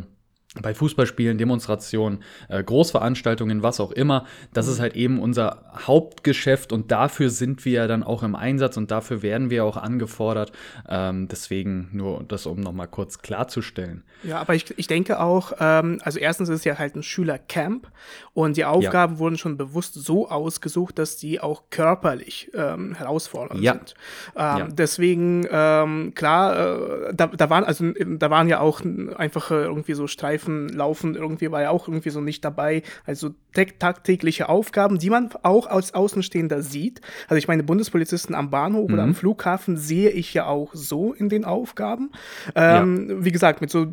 bei 0.62 0.74
Fußballspielen, 0.74 1.36
Demonstrationen, 1.36 2.22
äh, 2.48 2.62
Großveranstaltungen, 2.62 3.62
was 3.62 3.80
auch 3.80 3.92
immer. 3.92 4.24
Das 4.54 4.66
ist 4.66 4.80
halt 4.80 4.96
eben 4.96 5.20
unser 5.20 5.62
Hauptgeschäft 5.86 6.72
und 6.72 6.90
dafür 6.90 7.28
sind 7.28 7.66
wir 7.66 7.86
dann 7.86 8.02
auch 8.02 8.22
im 8.22 8.34
Einsatz 8.34 8.78
und 8.78 8.90
dafür 8.90 9.22
werden 9.22 9.50
wir 9.50 9.64
auch 9.64 9.76
angefordert. 9.76 10.52
Ähm, 10.88 11.28
deswegen 11.28 11.90
nur 11.92 12.24
das, 12.26 12.46
um 12.46 12.60
nochmal 12.60 12.88
kurz 12.88 13.18
klarzustellen. 13.18 14.04
Ja, 14.22 14.40
aber 14.40 14.54
ich, 14.54 14.72
ich 14.78 14.86
denke 14.86 15.20
auch, 15.20 15.52
ähm, 15.60 16.00
also 16.02 16.18
erstens 16.18 16.48
ist 16.48 16.60
es 16.60 16.64
ja 16.64 16.78
halt 16.78 16.96
ein 16.96 17.02
Schülercamp 17.02 17.88
und 18.32 18.56
die 18.56 18.64
Aufgaben 18.64 19.14
ja. 19.14 19.18
wurden 19.18 19.36
schon 19.36 19.58
bewusst 19.58 19.94
so 19.94 20.30
ausgesucht, 20.30 20.98
dass 20.98 21.18
die 21.18 21.40
auch 21.40 21.64
körperlich 21.68 22.50
ähm, 22.54 22.94
herausfordernd 22.94 23.62
ja. 23.62 23.74
sind. 23.74 23.94
Ähm, 24.34 24.58
ja. 24.58 24.68
Deswegen, 24.70 25.46
ähm, 25.50 26.14
klar, 26.14 27.08
äh, 27.08 27.14
da, 27.14 27.26
da 27.26 27.50
waren 27.50 27.64
also 27.64 27.84
da 27.92 28.30
waren 28.30 28.48
ja 28.48 28.60
auch 28.60 28.80
einfach 29.16 29.50
irgendwie 29.50 29.92
so 29.92 30.06
Streifen 30.06 30.37
Streifen 30.38 30.68
laufen 30.68 31.14
irgendwie 31.14 31.50
war 31.50 31.62
ja 31.62 31.70
auch 31.70 31.88
irgendwie 31.88 32.10
so 32.10 32.20
nicht 32.20 32.44
dabei. 32.44 32.82
Also 33.04 33.30
tagtägliche 33.52 34.48
Aufgaben, 34.48 34.98
die 34.98 35.10
man 35.10 35.30
auch 35.42 35.66
als 35.66 35.94
Außenstehender 35.94 36.62
sieht. 36.62 37.00
Also 37.26 37.38
ich 37.38 37.48
meine, 37.48 37.64
Bundespolizisten 37.64 38.34
am 38.34 38.50
Bahnhof 38.50 38.88
mhm. 38.88 38.94
oder 38.94 39.02
am 39.02 39.08
mhm. 39.10 39.14
Flughafen 39.14 39.76
sehe 39.76 40.10
ich 40.10 40.32
ja 40.34 40.46
auch 40.46 40.70
so 40.74 41.12
in 41.12 41.28
den 41.28 41.44
Aufgaben. 41.44 42.10
Ähm, 42.54 43.08
ja. 43.08 43.24
Wie 43.24 43.32
gesagt, 43.32 43.60
mit 43.60 43.70
so 43.70 43.86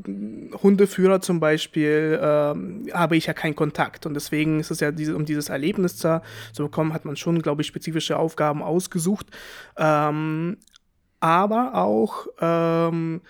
Hundeführer 0.62 1.22
zum 1.22 1.40
Beispiel 1.40 2.20
ähm, 2.22 2.88
habe 2.94 3.18
ich 3.18 3.26
ja 3.26 3.34
keinen 3.34 3.56
Kontakt. 3.56 4.06
Und 4.06 4.14
deswegen 4.14 4.60
ist 4.60 4.72
es 4.72 4.80
ja, 4.80 4.92
diese, 4.92 5.16
um 5.16 5.26
dieses 5.26 5.50
Erlebnis 5.50 5.98
zu, 5.98 6.22
zu 6.54 6.64
bekommen, 6.64 6.94
hat 6.94 7.06
man 7.06 7.16
schon, 7.16 7.42
glaube 7.42 7.62
ich, 7.62 7.68
spezifische 7.68 8.18
Aufgaben 8.18 8.62
ausgesucht. 8.62 9.28
Ähm, 9.78 10.58
aber 11.20 11.74
auch, 11.74 12.28
ähm, 12.40 13.22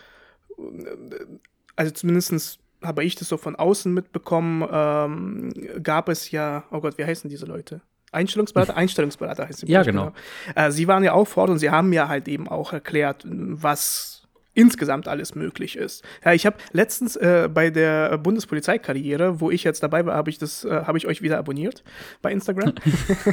also 1.77 1.91
zumindestens 1.91 2.59
habe 2.85 3.03
ich 3.03 3.15
das 3.15 3.27
so 3.27 3.37
von 3.37 3.55
außen 3.55 3.93
mitbekommen, 3.93 4.67
ähm, 4.71 5.53
gab 5.83 6.09
es 6.09 6.31
ja, 6.31 6.63
oh 6.71 6.81
Gott, 6.81 6.97
wie 6.97 7.05
heißen 7.05 7.29
diese 7.29 7.45
Leute? 7.45 7.81
Einstellungsberater? 8.11 8.75
Einstellungsberater 8.77 9.47
heißt 9.47 9.59
sie. 9.59 9.67
Ja, 9.67 9.83
genau. 9.83 10.13
Äh, 10.55 10.71
sie 10.71 10.87
waren 10.87 11.03
ja 11.03 11.13
auch 11.13 11.25
fort 11.25 11.49
und 11.49 11.59
sie 11.59 11.69
haben 11.69 11.89
mir 11.89 12.07
halt 12.07 12.27
eben 12.27 12.47
auch 12.47 12.73
erklärt, 12.73 13.23
was 13.25 14.15
insgesamt 14.55 15.07
alles 15.07 15.35
möglich 15.35 15.75
ist. 15.75 16.03
Ja, 16.23 16.33
ich 16.33 16.45
habe 16.45 16.57
letztens 16.71 17.15
äh, 17.17 17.49
bei 17.53 17.69
der 17.69 18.17
Bundespolizeikarriere, 18.17 19.41
wo 19.41 19.51
ich 19.51 19.63
jetzt 19.63 19.83
dabei 19.83 20.05
war, 20.05 20.15
habe 20.15 20.29
ich 20.29 20.37
das, 20.37 20.63
äh, 20.63 20.69
habe 20.85 20.97
ich 20.97 21.05
euch 21.05 21.21
wieder 21.21 21.37
abonniert 21.37 21.83
bei 22.21 22.31
Instagram. 22.31 22.73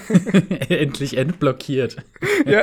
Endlich 0.68 1.16
entblockiert. 1.16 1.96
ja. 2.44 2.62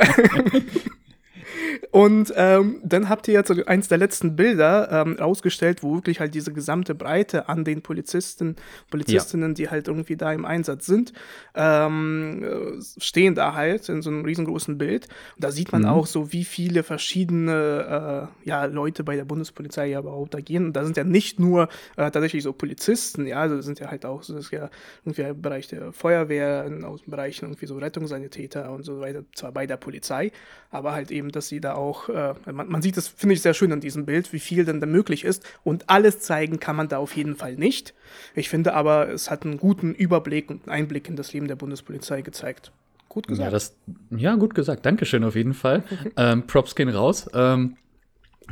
Und 1.90 2.32
ähm, 2.36 2.80
dann 2.84 3.08
habt 3.08 3.28
ihr 3.28 3.34
jetzt 3.34 3.50
eins 3.68 3.88
der 3.88 3.98
letzten 3.98 4.36
Bilder 4.36 4.88
ähm, 4.90 5.18
ausgestellt, 5.18 5.82
wo 5.82 5.94
wirklich 5.94 6.20
halt 6.20 6.34
diese 6.34 6.52
gesamte 6.52 6.94
Breite 6.94 7.48
an 7.48 7.64
den 7.64 7.82
Polizisten, 7.82 8.56
Polizistinnen, 8.90 9.50
ja. 9.50 9.54
die 9.54 9.70
halt 9.70 9.88
irgendwie 9.88 10.16
da 10.16 10.32
im 10.32 10.44
Einsatz 10.44 10.86
sind, 10.86 11.12
ähm, 11.54 12.44
äh, 12.44 13.00
stehen 13.00 13.34
da 13.34 13.54
halt 13.54 13.88
in 13.88 14.02
so 14.02 14.10
einem 14.10 14.24
riesengroßen 14.24 14.78
Bild. 14.78 15.08
Und 15.36 15.44
da 15.44 15.50
sieht 15.50 15.72
man 15.72 15.82
mhm. 15.82 15.88
auch 15.88 16.06
so, 16.06 16.32
wie 16.32 16.44
viele 16.44 16.82
verschiedene 16.82 18.30
äh, 18.44 18.48
ja, 18.48 18.64
Leute 18.64 19.04
bei 19.04 19.16
der 19.16 19.24
Bundespolizei 19.24 19.88
ja 19.88 20.00
überhaupt 20.00 20.34
agieren. 20.34 20.66
Und 20.66 20.72
da 20.74 20.84
sind 20.84 20.96
ja 20.96 21.04
nicht 21.04 21.40
nur 21.40 21.68
äh, 21.96 22.10
tatsächlich 22.10 22.42
so 22.42 22.52
Polizisten, 22.52 23.26
ja, 23.26 23.40
also 23.40 23.56
das 23.56 23.64
sind 23.64 23.80
ja 23.80 23.90
halt 23.90 24.04
auch, 24.06 24.20
das 24.20 24.30
ist 24.30 24.52
ja 24.52 24.70
irgendwie 25.04 25.22
im 25.22 25.42
Bereich 25.42 25.68
der 25.68 25.92
Feuerwehr, 25.92 26.70
aus 26.84 27.02
dem 27.02 27.10
Bereich 27.10 27.42
irgendwie 27.42 27.66
so 27.66 27.78
Rettungssanitäter 27.78 28.70
und 28.70 28.84
so 28.84 29.00
weiter, 29.00 29.24
zwar 29.34 29.52
bei 29.52 29.66
der 29.66 29.76
Polizei, 29.76 30.32
aber 30.70 30.92
halt 30.92 31.10
eben, 31.10 31.30
dass 31.30 31.48
sie 31.48 31.59
da 31.60 31.74
auch, 31.74 32.08
äh, 32.08 32.34
man, 32.50 32.68
man, 32.68 32.82
sieht 32.82 32.96
das, 32.96 33.08
finde 33.08 33.34
ich, 33.34 33.42
sehr 33.42 33.54
schön 33.54 33.72
an 33.72 33.80
diesem 33.80 34.06
Bild, 34.06 34.32
wie 34.32 34.38
viel 34.38 34.64
denn 34.64 34.80
da 34.80 34.86
möglich 34.86 35.24
ist. 35.24 35.44
Und 35.64 35.88
alles 35.88 36.20
zeigen 36.20 36.60
kann 36.60 36.76
man 36.76 36.88
da 36.88 36.98
auf 36.98 37.16
jeden 37.16 37.36
Fall 37.36 37.54
nicht. 37.54 37.94
Ich 38.34 38.48
finde 38.48 38.74
aber, 38.74 39.08
es 39.08 39.30
hat 39.30 39.44
einen 39.44 39.58
guten 39.58 39.94
Überblick 39.94 40.50
und 40.50 40.68
einen 40.68 40.82
Einblick 40.82 41.08
in 41.08 41.16
das 41.16 41.32
Leben 41.32 41.48
der 41.48 41.56
Bundespolizei 41.56 42.22
gezeigt. 42.22 42.72
Gut 43.08 43.26
gesagt. 43.26 43.46
Ja, 43.46 43.50
das, 43.50 43.76
ja 44.10 44.36
gut 44.36 44.54
gesagt. 44.54 44.86
Dankeschön 44.86 45.24
auf 45.24 45.34
jeden 45.34 45.54
Fall. 45.54 45.82
ähm, 46.16 46.46
Props 46.46 46.74
gehen 46.74 46.88
raus. 46.88 47.28
Ähm, 47.34 47.76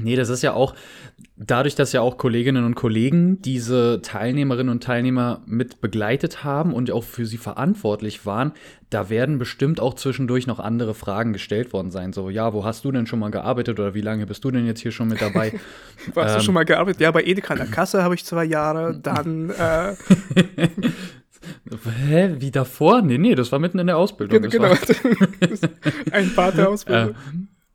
Nee, 0.02 0.16
das 0.16 0.28
ist 0.28 0.42
ja 0.42 0.52
auch 0.52 0.74
dadurch, 1.36 1.74
dass 1.74 1.92
ja 1.92 2.00
auch 2.00 2.18
Kolleginnen 2.18 2.64
und 2.64 2.74
Kollegen 2.74 3.40
diese 3.42 4.00
Teilnehmerinnen 4.02 4.70
und 4.70 4.82
Teilnehmer 4.82 5.42
mit 5.46 5.80
begleitet 5.80 6.44
haben 6.44 6.74
und 6.74 6.90
auch 6.90 7.04
für 7.04 7.26
sie 7.26 7.36
verantwortlich 7.36 8.26
waren, 8.26 8.52
da 8.90 9.10
werden 9.10 9.38
bestimmt 9.38 9.80
auch 9.80 9.94
zwischendurch 9.94 10.46
noch 10.46 10.58
andere 10.58 10.94
Fragen 10.94 11.32
gestellt 11.32 11.72
worden 11.72 11.90
sein. 11.90 12.12
So, 12.12 12.30
ja, 12.30 12.52
wo 12.52 12.64
hast 12.64 12.84
du 12.84 12.92
denn 12.92 13.06
schon 13.06 13.18
mal 13.18 13.30
gearbeitet 13.30 13.78
oder 13.78 13.94
wie 13.94 14.00
lange 14.00 14.26
bist 14.26 14.44
du 14.44 14.50
denn 14.50 14.66
jetzt 14.66 14.80
hier 14.80 14.92
schon 14.92 15.08
mit 15.08 15.20
dabei? 15.20 15.52
wo 16.14 16.22
hast 16.22 16.32
ähm, 16.32 16.38
du 16.38 16.44
schon 16.44 16.54
mal 16.54 16.64
gearbeitet? 16.64 17.00
Ja, 17.00 17.10
bei 17.10 17.22
Edeka 17.22 17.54
in 17.54 17.60
der 17.60 17.68
Kasse 17.68 18.02
habe 18.02 18.14
ich 18.14 18.24
zwei 18.24 18.44
Jahre, 18.44 18.98
dann 18.98 19.50
äh 19.50 19.94
Hä, 22.08 22.34
wie 22.38 22.50
davor? 22.50 23.02
Nee, 23.02 23.18
nee, 23.18 23.34
das 23.34 23.52
war 23.52 23.58
mitten 23.58 23.78
in 23.78 23.86
der 23.86 23.96
Ausbildung. 23.96 24.42
Genau, 24.42 24.74
ein 26.12 26.34
Part 26.34 26.58
der 26.58 26.68
Ausbildung. 26.68 27.10
Äh, 27.10 27.14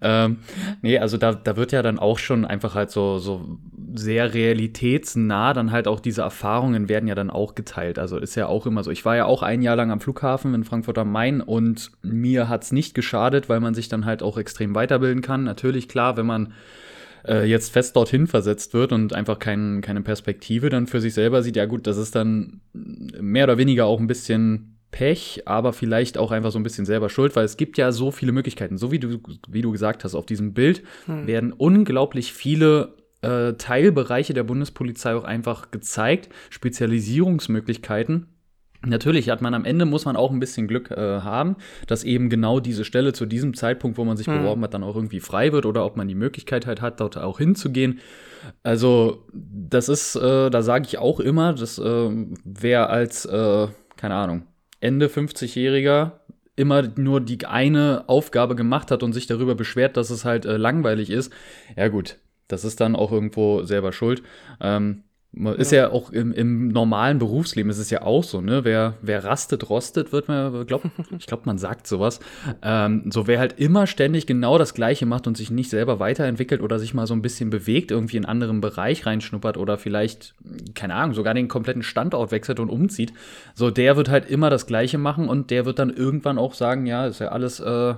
ähm, 0.04 0.40
nee, 0.82 1.00
also 1.00 1.18
da, 1.18 1.34
da 1.34 1.56
wird 1.56 1.72
ja 1.72 1.82
dann 1.82 1.98
auch 1.98 2.20
schon 2.20 2.44
einfach 2.44 2.76
halt 2.76 2.92
so, 2.92 3.20
so 3.20 3.58
sehr 3.96 4.34
realitätsnah 4.34 5.54
dann 5.54 5.72
halt 5.72 5.88
auch 5.88 6.02
diese 6.02 6.24
Erfahrungen 6.24 6.90
werden 6.90 7.08
ja 7.08 7.16
dann 7.16 7.30
auch 7.30 7.56
geteilt. 7.56 7.98
Also 7.98 8.18
ist 8.18 8.36
ja 8.36 8.48
auch 8.48 8.66
immer 8.66 8.84
so. 8.84 8.92
Ich 8.92 9.06
war 9.06 9.16
ja 9.16 9.26
auch 9.26 9.44
ein 9.44 9.62
Jahr 9.62 9.78
lang 9.78 9.92
am 9.92 10.02
Flughafen 10.02 10.54
in 10.54 10.66
Frankfurt 10.66 10.98
am 10.98 11.12
Main 11.12 11.40
und 11.40 11.92
mir 12.02 12.50
hat's 12.50 12.74
nicht 12.74 12.96
geschadet, 12.96 13.48
weil 13.48 13.62
man 13.62 13.74
sich 13.74 13.88
dann 13.88 14.06
halt 14.06 14.22
auch 14.22 14.38
extrem 14.38 14.76
weiterbilden 14.76 15.22
kann. 15.22 15.46
Natürlich, 15.46 15.88
klar, 15.88 16.18
wenn 16.18 16.26
man 16.26 16.54
äh, 17.26 17.46
jetzt 17.46 17.72
fest 17.72 17.96
dorthin 17.96 18.28
versetzt 18.28 18.74
wird 18.74 18.92
und 18.92 19.14
einfach 19.14 19.40
kein, 19.40 19.80
keine 19.80 20.02
Perspektive 20.02 20.70
dann 20.70 20.88
für 20.88 21.00
sich 21.00 21.14
selber 21.14 21.42
sieht, 21.44 21.56
ja 21.56 21.66
gut, 21.66 21.88
das 21.88 21.96
ist 21.96 22.16
dann 22.16 22.60
mehr 22.74 23.46
oder 23.46 23.58
weniger 23.58 23.86
auch 23.86 24.02
ein 24.02 24.08
bisschen 24.08 24.73
Pech, 24.94 25.42
aber 25.46 25.74
vielleicht 25.74 26.18
auch 26.18 26.32
einfach 26.32 26.52
so 26.52 26.60
ein 26.60 26.64
bisschen 26.64 26.86
selber 26.86 27.10
schuld, 27.10 27.36
weil 27.36 27.44
es 27.44 27.58
gibt 27.58 27.78
ja 27.78 27.92
so 27.92 28.12
viele 28.12 28.32
Möglichkeiten. 28.32 28.78
So 28.78 28.92
wie 28.92 29.00
du, 29.00 29.20
wie 29.50 29.62
du 29.64 29.72
gesagt 29.72 30.04
hast, 30.06 30.16
auf 30.16 30.28
diesem 30.28 30.54
Bild 30.54 30.84
hm. 31.08 31.28
werden 31.28 31.52
unglaublich 31.52 32.32
viele 32.32 32.94
äh, 33.22 33.54
Teilbereiche 33.54 34.36
der 34.36 34.44
Bundespolizei 34.44 35.16
auch 35.16 35.24
einfach 35.24 35.72
gezeigt, 35.72 36.30
Spezialisierungsmöglichkeiten. 36.52 38.28
Natürlich 38.86 39.30
hat 39.30 39.42
man 39.42 39.56
am 39.56 39.66
Ende 39.66 39.86
muss 39.86 40.06
man 40.06 40.16
auch 40.16 40.30
ein 40.30 40.40
bisschen 40.40 40.68
Glück 40.68 40.92
äh, 40.92 41.22
haben, 41.22 41.56
dass 41.88 42.04
eben 42.04 42.30
genau 42.30 42.60
diese 42.60 42.86
Stelle 42.86 43.14
zu 43.14 43.26
diesem 43.26 43.56
Zeitpunkt, 43.56 43.98
wo 43.98 44.06
man 44.06 44.16
sich 44.16 44.28
hm. 44.28 44.40
beworben 44.40 44.62
hat, 44.62 44.76
dann 44.76 44.84
auch 44.84 44.96
irgendwie 44.96 45.22
frei 45.22 45.52
wird 45.54 45.66
oder 45.66 45.86
ob 45.86 45.98
man 45.98 46.08
die 46.08 46.16
Möglichkeit 46.16 46.68
halt 46.68 46.82
hat, 46.82 47.00
dort 47.00 47.18
auch 47.18 47.40
hinzugehen. 47.40 48.00
Also 48.62 49.26
das 49.34 49.90
ist, 49.90 50.16
äh, 50.18 50.52
da 50.52 50.62
sage 50.62 50.86
ich 50.86 51.00
auch 51.00 51.20
immer, 51.20 51.54
dass 51.54 51.80
äh, 51.80 52.10
wer 52.44 52.92
als, 52.92 53.26
äh, 53.26 53.68
keine 53.96 54.14
Ahnung, 54.14 54.44
Ende 54.84 55.08
50-Jähriger 55.08 56.20
immer 56.56 56.84
nur 56.98 57.22
die 57.22 57.46
eine 57.46 58.04
Aufgabe 58.08 58.56
gemacht 58.56 58.92
hat 58.92 59.02
und 59.02 59.14
sich 59.14 59.26
darüber 59.26 59.56
beschwert, 59.56 59.98
dass 59.98 60.10
es 60.10 60.26
halt 60.26 60.46
äh, 60.46 60.58
langweilig 60.58 61.10
ist, 61.10 61.34
ja 61.76 61.88
gut, 61.88 62.18
das 62.48 62.64
ist 62.64 62.82
dann 62.82 62.96
auch 62.96 63.12
irgendwo 63.12 63.64
selber 63.64 63.92
schuld. 63.92 64.22
Ähm, 64.62 65.04
ist 65.58 65.72
ja, 65.72 65.84
ja 65.84 65.92
auch 65.92 66.12
im, 66.12 66.32
im, 66.32 66.68
normalen 66.68 67.18
Berufsleben 67.18 67.72
ist 67.72 67.80
es 67.80 67.90
ja 67.90 68.04
auch 68.04 68.24
so, 68.24 68.40
ne? 68.40 68.64
Wer, 68.66 68.94
wer 69.02 69.24
rastet, 69.24 69.68
rostet, 69.68 70.12
wird 70.12 70.28
man, 70.28 70.66
glaub, 70.68 70.84
ich 71.18 71.26
glaube, 71.26 71.44
man 71.46 71.58
sagt 71.58 71.88
sowas. 71.88 72.20
Ähm, 72.62 73.10
so 73.12 73.26
wer 73.26 73.40
halt 73.40 73.60
immer 73.60 73.88
ständig 73.88 74.28
genau 74.28 74.60
das 74.60 74.76
Gleiche 74.76 75.08
macht 75.08 75.26
und 75.26 75.36
sich 75.36 75.50
nicht 75.50 75.72
selber 75.72 76.00
weiterentwickelt 76.00 76.62
oder 76.62 76.78
sich 76.78 76.94
mal 76.94 77.08
so 77.08 77.16
ein 77.16 77.24
bisschen 77.24 77.50
bewegt, 77.50 77.90
irgendwie 77.90 78.18
in 78.18 78.26
einen 78.26 78.32
anderen 78.32 78.62
Bereich 78.62 79.08
reinschnuppert 79.08 79.58
oder 79.58 79.78
vielleicht, 79.80 80.36
keine 80.76 80.94
Ahnung, 80.94 81.16
sogar 81.16 81.34
den 81.34 81.48
kompletten 81.48 81.84
Standort 81.84 82.32
wechselt 82.32 82.60
und 82.60 82.70
umzieht, 82.70 83.14
so 83.56 83.72
der 83.72 83.98
wird 83.98 84.10
halt 84.10 84.30
immer 84.30 84.52
das 84.52 84.68
Gleiche 84.68 85.00
machen 85.00 85.30
und 85.30 85.50
der 85.50 85.66
wird 85.66 85.80
dann 85.80 85.90
irgendwann 85.90 86.38
auch 86.38 86.54
sagen, 86.54 86.86
ja, 86.86 87.08
ist 87.08 87.20
ja 87.20 87.30
alles, 87.30 87.60
äh, 87.60 87.96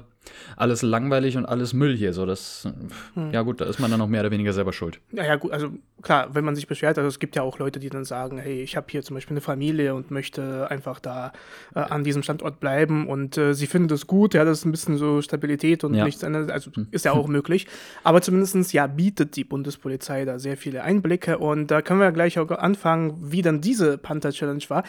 alles 0.57 0.81
langweilig 0.81 1.37
und 1.37 1.45
alles 1.45 1.73
Müll 1.73 1.95
hier. 1.95 2.13
So, 2.13 2.25
das, 2.25 2.67
hm. 3.13 3.31
ja 3.31 3.41
gut, 3.41 3.61
da 3.61 3.65
ist 3.65 3.79
man 3.79 3.91
dann 3.91 4.01
auch 4.01 4.07
mehr 4.07 4.21
oder 4.21 4.31
weniger 4.31 4.53
selber 4.53 4.73
schuld. 4.73 4.99
Ja, 5.11 5.23
ja, 5.23 5.35
gut, 5.35 5.51
also 5.51 5.71
klar, 6.01 6.33
wenn 6.33 6.45
man 6.45 6.55
sich 6.55 6.67
beschwert, 6.67 6.97
also 6.97 7.07
es 7.07 7.19
gibt 7.19 7.35
ja 7.35 7.41
auch 7.41 7.59
Leute, 7.59 7.79
die 7.79 7.89
dann 7.89 8.05
sagen, 8.05 8.37
hey, 8.37 8.61
ich 8.61 8.77
habe 8.77 8.87
hier 8.89 9.01
zum 9.01 9.15
Beispiel 9.15 9.33
eine 9.33 9.41
Familie 9.41 9.95
und 9.95 10.11
möchte 10.11 10.69
einfach 10.69 10.99
da 10.99 11.33
äh, 11.73 11.79
an 11.79 12.03
diesem 12.03 12.23
Standort 12.23 12.59
bleiben 12.59 13.07
und 13.07 13.37
äh, 13.37 13.53
sie 13.53 13.67
finden 13.67 13.87
das 13.87 14.07
gut, 14.07 14.33
ja, 14.33 14.45
das 14.45 14.59
ist 14.59 14.65
ein 14.65 14.71
bisschen 14.71 14.97
so 14.97 15.21
Stabilität 15.21 15.83
und 15.83 15.93
ja. 15.93 16.05
nichts 16.05 16.23
anderes, 16.23 16.49
also 16.49 16.71
hm. 16.73 16.87
ist 16.91 17.05
ja 17.05 17.11
auch 17.11 17.27
möglich. 17.35 17.67
Aber 18.03 18.21
zumindestens 18.21 18.71
ja, 18.71 18.87
bietet 18.87 19.35
die 19.35 19.43
Bundespolizei 19.43 20.25
da 20.25 20.39
sehr 20.39 20.57
viele 20.57 20.83
Einblicke 20.83 21.37
und 21.37 21.71
da 21.71 21.81
können 21.81 21.99
wir 21.99 22.11
gleich 22.11 22.39
auch 22.39 22.51
anfangen, 22.51 23.17
wie 23.19 23.41
dann 23.41 23.61
diese 23.61 23.97
Panther-Challenge 23.97 24.63
war. 24.67 24.83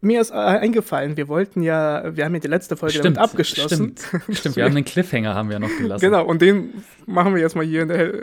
Mir 0.00 0.20
ist 0.20 0.30
äh, 0.30 0.34
eingefallen, 0.34 1.16
wir 1.16 1.28
wollten 1.28 1.62
ja, 1.62 2.16
wir 2.16 2.24
haben 2.24 2.34
ja 2.34 2.40
die 2.40 2.48
letzte 2.48 2.76
Folge 2.76 2.98
stimmt, 2.98 3.16
damit 3.16 3.30
abgeschlossen. 3.30 3.94
Stimmt, 3.96 4.36
stimmt 4.36 4.56
wir 4.56 4.64
haben 4.72 4.76
einen 4.82 4.92
Cliffhanger 4.92 5.34
haben 5.34 5.48
wir 5.48 5.58
noch 5.58 5.74
gelassen. 5.78 6.04
Genau, 6.04 6.24
und 6.24 6.42
den 6.42 6.82
machen 7.06 7.34
wir 7.34 7.40
jetzt 7.40 7.54
mal 7.54 7.64
hier 7.64 7.82
in 7.82 7.88
der, 7.88 8.14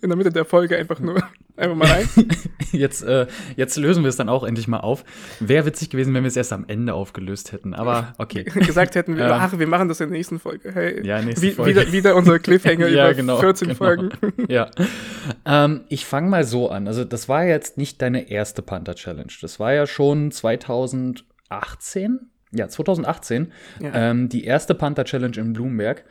in 0.00 0.08
der 0.08 0.16
Mitte 0.16 0.30
der 0.30 0.44
Folge 0.44 0.76
einfach 0.76 1.00
nur 1.00 1.22
einfach 1.56 1.76
mal 1.76 1.88
rein. 1.88 2.08
jetzt, 2.72 3.02
äh, 3.02 3.26
jetzt 3.56 3.76
lösen 3.76 4.02
wir 4.02 4.08
es 4.08 4.16
dann 4.16 4.28
auch 4.28 4.44
endlich 4.44 4.68
mal 4.68 4.80
auf. 4.80 5.04
Wäre 5.40 5.66
witzig 5.66 5.90
gewesen, 5.90 6.14
wenn 6.14 6.22
wir 6.22 6.28
es 6.28 6.36
erst 6.36 6.52
am 6.52 6.64
Ende 6.68 6.94
aufgelöst 6.94 7.52
hätten, 7.52 7.74
aber 7.74 8.14
okay. 8.18 8.44
Gesagt 8.54 8.94
hätten 8.94 9.16
wir, 9.16 9.26
ähm, 9.26 9.32
ach, 9.32 9.58
wir 9.58 9.66
machen 9.66 9.88
das 9.88 10.00
in 10.00 10.08
der 10.08 10.16
nächsten 10.16 10.38
Folge. 10.38 10.72
Hey, 10.72 11.06
ja, 11.06 11.20
nächste 11.22 11.46
wie, 11.46 11.50
Folge. 11.52 11.70
Wieder, 11.70 11.92
wieder 11.92 12.16
unser 12.16 12.38
Cliffhanger 12.38 12.88
ja, 12.88 13.06
über 13.06 13.14
genau, 13.14 13.38
14 13.38 13.68
genau. 13.68 13.78
Folgen. 13.78 14.10
ja. 14.48 14.70
Ähm, 15.44 15.84
ich 15.88 16.06
fange 16.06 16.28
mal 16.28 16.44
so 16.44 16.70
an. 16.70 16.86
Also, 16.86 17.04
das 17.04 17.28
war 17.28 17.44
jetzt 17.44 17.78
nicht 17.78 18.00
deine 18.00 18.30
erste 18.30 18.62
Panther-Challenge. 18.62 19.32
Das 19.40 19.60
war 19.60 19.72
ja 19.72 19.86
schon 19.86 20.30
2018 20.30 22.30
ja, 22.56 22.68
2018, 22.68 23.52
ja. 23.80 23.90
Ähm, 23.94 24.28
die 24.28 24.44
erste 24.44 24.74
Panther 24.74 25.04
Challenge 25.04 25.36
in 25.36 25.52
Bloomberg, 25.52 26.04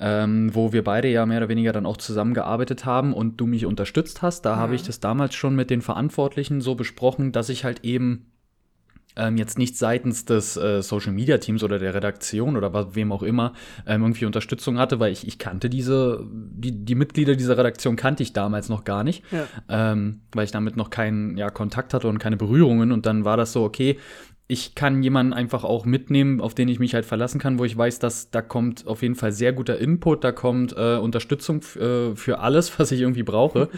ähm, 0.00 0.54
wo 0.54 0.72
wir 0.72 0.84
beide 0.84 1.08
ja 1.08 1.26
mehr 1.26 1.38
oder 1.38 1.48
weniger 1.48 1.72
dann 1.72 1.86
auch 1.86 1.96
zusammengearbeitet 1.96 2.84
haben 2.84 3.12
und 3.12 3.40
du 3.40 3.46
mich 3.46 3.66
unterstützt 3.66 4.22
hast. 4.22 4.42
Da 4.42 4.50
ja. 4.50 4.56
habe 4.56 4.74
ich 4.74 4.82
das 4.82 5.00
damals 5.00 5.34
schon 5.34 5.54
mit 5.54 5.70
den 5.70 5.82
Verantwortlichen 5.82 6.60
so 6.60 6.74
besprochen, 6.74 7.32
dass 7.32 7.48
ich 7.48 7.64
halt 7.64 7.84
eben 7.84 8.26
ähm, 9.18 9.36
jetzt 9.36 9.58
nicht 9.58 9.76
seitens 9.76 10.24
des 10.24 10.56
äh, 10.56 10.80
Social 10.80 11.12
Media 11.12 11.38
Teams 11.38 11.62
oder 11.62 11.78
der 11.78 11.92
Redaktion 11.92 12.56
oder 12.56 12.72
was, 12.72 12.94
wem 12.94 13.12
auch 13.12 13.22
immer 13.22 13.52
ähm, 13.86 14.02
irgendwie 14.02 14.24
Unterstützung 14.24 14.78
hatte, 14.78 15.00
weil 15.00 15.12
ich, 15.12 15.26
ich 15.26 15.38
kannte 15.38 15.68
diese, 15.68 16.24
die, 16.30 16.84
die 16.84 16.94
Mitglieder 16.94 17.34
dieser 17.34 17.58
Redaktion 17.58 17.96
kannte 17.96 18.22
ich 18.22 18.32
damals 18.32 18.68
noch 18.68 18.84
gar 18.84 19.04
nicht, 19.04 19.24
ja. 19.32 19.46
ähm, 19.68 20.20
weil 20.32 20.44
ich 20.44 20.52
damit 20.52 20.76
noch 20.76 20.90
keinen 20.90 21.36
ja, 21.36 21.50
Kontakt 21.50 21.92
hatte 21.92 22.08
und 22.08 22.18
keine 22.18 22.36
Berührungen 22.36 22.92
und 22.92 23.06
dann 23.06 23.24
war 23.24 23.36
das 23.36 23.52
so, 23.52 23.64
okay, 23.64 23.98
ich 24.50 24.74
kann 24.74 25.02
jemanden 25.02 25.34
einfach 25.34 25.62
auch 25.62 25.84
mitnehmen, 25.84 26.40
auf 26.40 26.54
den 26.54 26.68
ich 26.68 26.78
mich 26.78 26.94
halt 26.94 27.04
verlassen 27.04 27.38
kann, 27.38 27.58
wo 27.58 27.66
ich 27.66 27.76
weiß, 27.76 27.98
dass 27.98 28.30
da 28.30 28.40
kommt 28.40 28.86
auf 28.86 29.02
jeden 29.02 29.14
Fall 29.14 29.30
sehr 29.30 29.52
guter 29.52 29.78
Input, 29.78 30.24
da 30.24 30.32
kommt 30.32 30.74
äh, 30.74 30.96
Unterstützung 30.96 31.60
äh, 31.78 32.16
für 32.16 32.38
alles, 32.38 32.78
was 32.78 32.90
ich 32.90 33.02
irgendwie 33.02 33.22
brauche. 33.22 33.68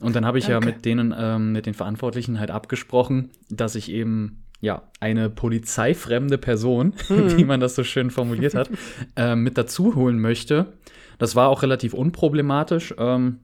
Und 0.00 0.16
dann 0.16 0.26
habe 0.26 0.38
ich 0.38 0.46
Danke. 0.46 0.66
ja 0.66 0.72
mit 0.72 0.84
denen, 0.84 1.14
ähm, 1.16 1.52
mit 1.52 1.66
den 1.66 1.74
Verantwortlichen 1.74 2.40
halt 2.40 2.50
abgesprochen, 2.50 3.30
dass 3.48 3.76
ich 3.76 3.92
eben 3.92 4.42
ja 4.60 4.82
eine 4.98 5.30
polizeifremde 5.30 6.36
Person, 6.36 6.94
hm. 7.06 7.38
wie 7.38 7.44
man 7.44 7.60
das 7.60 7.76
so 7.76 7.84
schön 7.84 8.10
formuliert 8.10 8.54
hat, 8.54 8.70
äh, 9.16 9.36
mit 9.36 9.56
dazu 9.56 9.94
holen 9.94 10.18
möchte. 10.18 10.72
Das 11.18 11.36
war 11.36 11.48
auch 11.48 11.62
relativ 11.62 11.94
unproblematisch. 11.94 12.92
Ähm, 12.98 13.38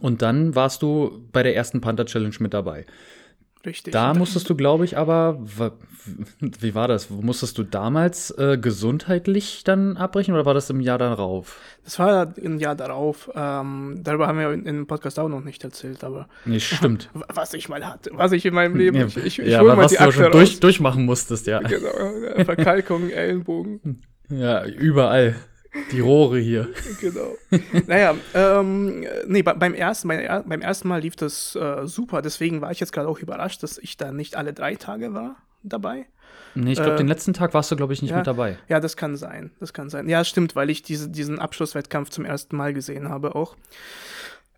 und 0.00 0.20
dann 0.22 0.56
warst 0.56 0.82
du 0.82 1.28
bei 1.30 1.44
der 1.44 1.54
ersten 1.54 1.80
Panther 1.80 2.06
Challenge 2.06 2.34
mit 2.40 2.54
dabei. 2.54 2.86
Richtig. 3.64 3.92
Da 3.92 4.12
musstest 4.12 4.50
du, 4.50 4.56
glaube 4.56 4.84
ich, 4.84 4.98
aber, 4.98 5.38
wie 6.40 6.74
war 6.74 6.88
das? 6.88 7.10
Musstest 7.10 7.58
du 7.58 7.62
damals 7.62 8.32
äh, 8.32 8.58
gesundheitlich 8.60 9.62
dann 9.62 9.96
abbrechen 9.96 10.34
oder 10.34 10.44
war 10.44 10.54
das 10.54 10.68
im 10.68 10.80
Jahr 10.80 10.98
darauf? 10.98 11.60
Das 11.84 11.98
war 12.00 12.36
im 12.38 12.58
Jahr 12.58 12.74
darauf. 12.74 13.30
Ähm, 13.34 14.00
darüber 14.02 14.26
haben 14.26 14.38
wir 14.38 14.50
in, 14.50 14.66
in 14.66 14.76
dem 14.78 14.86
Podcast 14.88 15.20
auch 15.20 15.28
noch 15.28 15.44
nicht 15.44 15.62
erzählt, 15.62 16.02
aber. 16.02 16.28
Nee, 16.44 16.58
stimmt. 16.58 17.08
Was 17.34 17.54
ich 17.54 17.68
mal 17.68 17.86
hatte, 17.86 18.10
was 18.14 18.32
ich 18.32 18.44
in 18.44 18.54
meinem 18.54 18.76
Leben. 18.76 18.96
Ja, 18.96 19.06
ich, 19.06 19.16
ich, 19.16 19.38
ich 19.38 19.48
ja, 19.48 19.62
mal 19.62 19.76
was 19.76 19.92
die 19.92 19.98
du 19.98 20.10
schon 20.10 20.32
durch, 20.32 20.58
durchmachen 20.58 21.04
musstest, 21.04 21.46
ja. 21.46 21.60
Genau, 21.60 22.44
Verkalkung, 22.44 23.10
Ellenbogen. 23.10 24.02
Ja, 24.28 24.64
überall. 24.64 25.36
Die 25.90 26.00
Rohre 26.00 26.38
hier. 26.38 26.68
Genau. 27.00 27.36
Naja, 27.86 28.14
ähm, 28.34 29.04
nee, 29.26 29.42
beim 29.42 29.74
ersten, 29.74 30.08
beim 30.08 30.60
ersten 30.60 30.88
Mal 30.88 31.00
lief 31.00 31.16
das 31.16 31.56
äh, 31.56 31.86
super. 31.86 32.22
Deswegen 32.22 32.60
war 32.60 32.70
ich 32.70 32.80
jetzt 32.80 32.92
gerade 32.92 33.08
auch 33.08 33.18
überrascht, 33.18 33.62
dass 33.62 33.78
ich 33.78 33.96
da 33.96 34.12
nicht 34.12 34.36
alle 34.36 34.52
drei 34.52 34.76
Tage 34.76 35.14
war 35.14 35.36
dabei. 35.62 36.06
Nee, 36.54 36.72
ich 36.72 36.78
glaube, 36.78 36.94
äh, 36.94 36.98
den 36.98 37.08
letzten 37.08 37.32
Tag 37.32 37.54
warst 37.54 37.70
du, 37.70 37.76
glaube 37.76 37.92
ich, 37.92 38.02
nicht 38.02 38.10
ja, 38.10 38.18
mit 38.18 38.26
dabei. 38.26 38.58
Ja, 38.68 38.78
das 38.78 38.96
kann 38.96 39.16
sein. 39.16 39.50
Das 39.58 39.72
kann 39.72 39.88
sein. 39.88 40.08
Ja, 40.08 40.24
stimmt, 40.24 40.54
weil 40.54 40.70
ich 40.70 40.82
diese, 40.82 41.08
diesen 41.08 41.38
Abschlusswettkampf 41.38 42.10
zum 42.10 42.24
ersten 42.24 42.56
Mal 42.56 42.74
gesehen 42.74 43.08
habe 43.08 43.34
auch. 43.34 43.56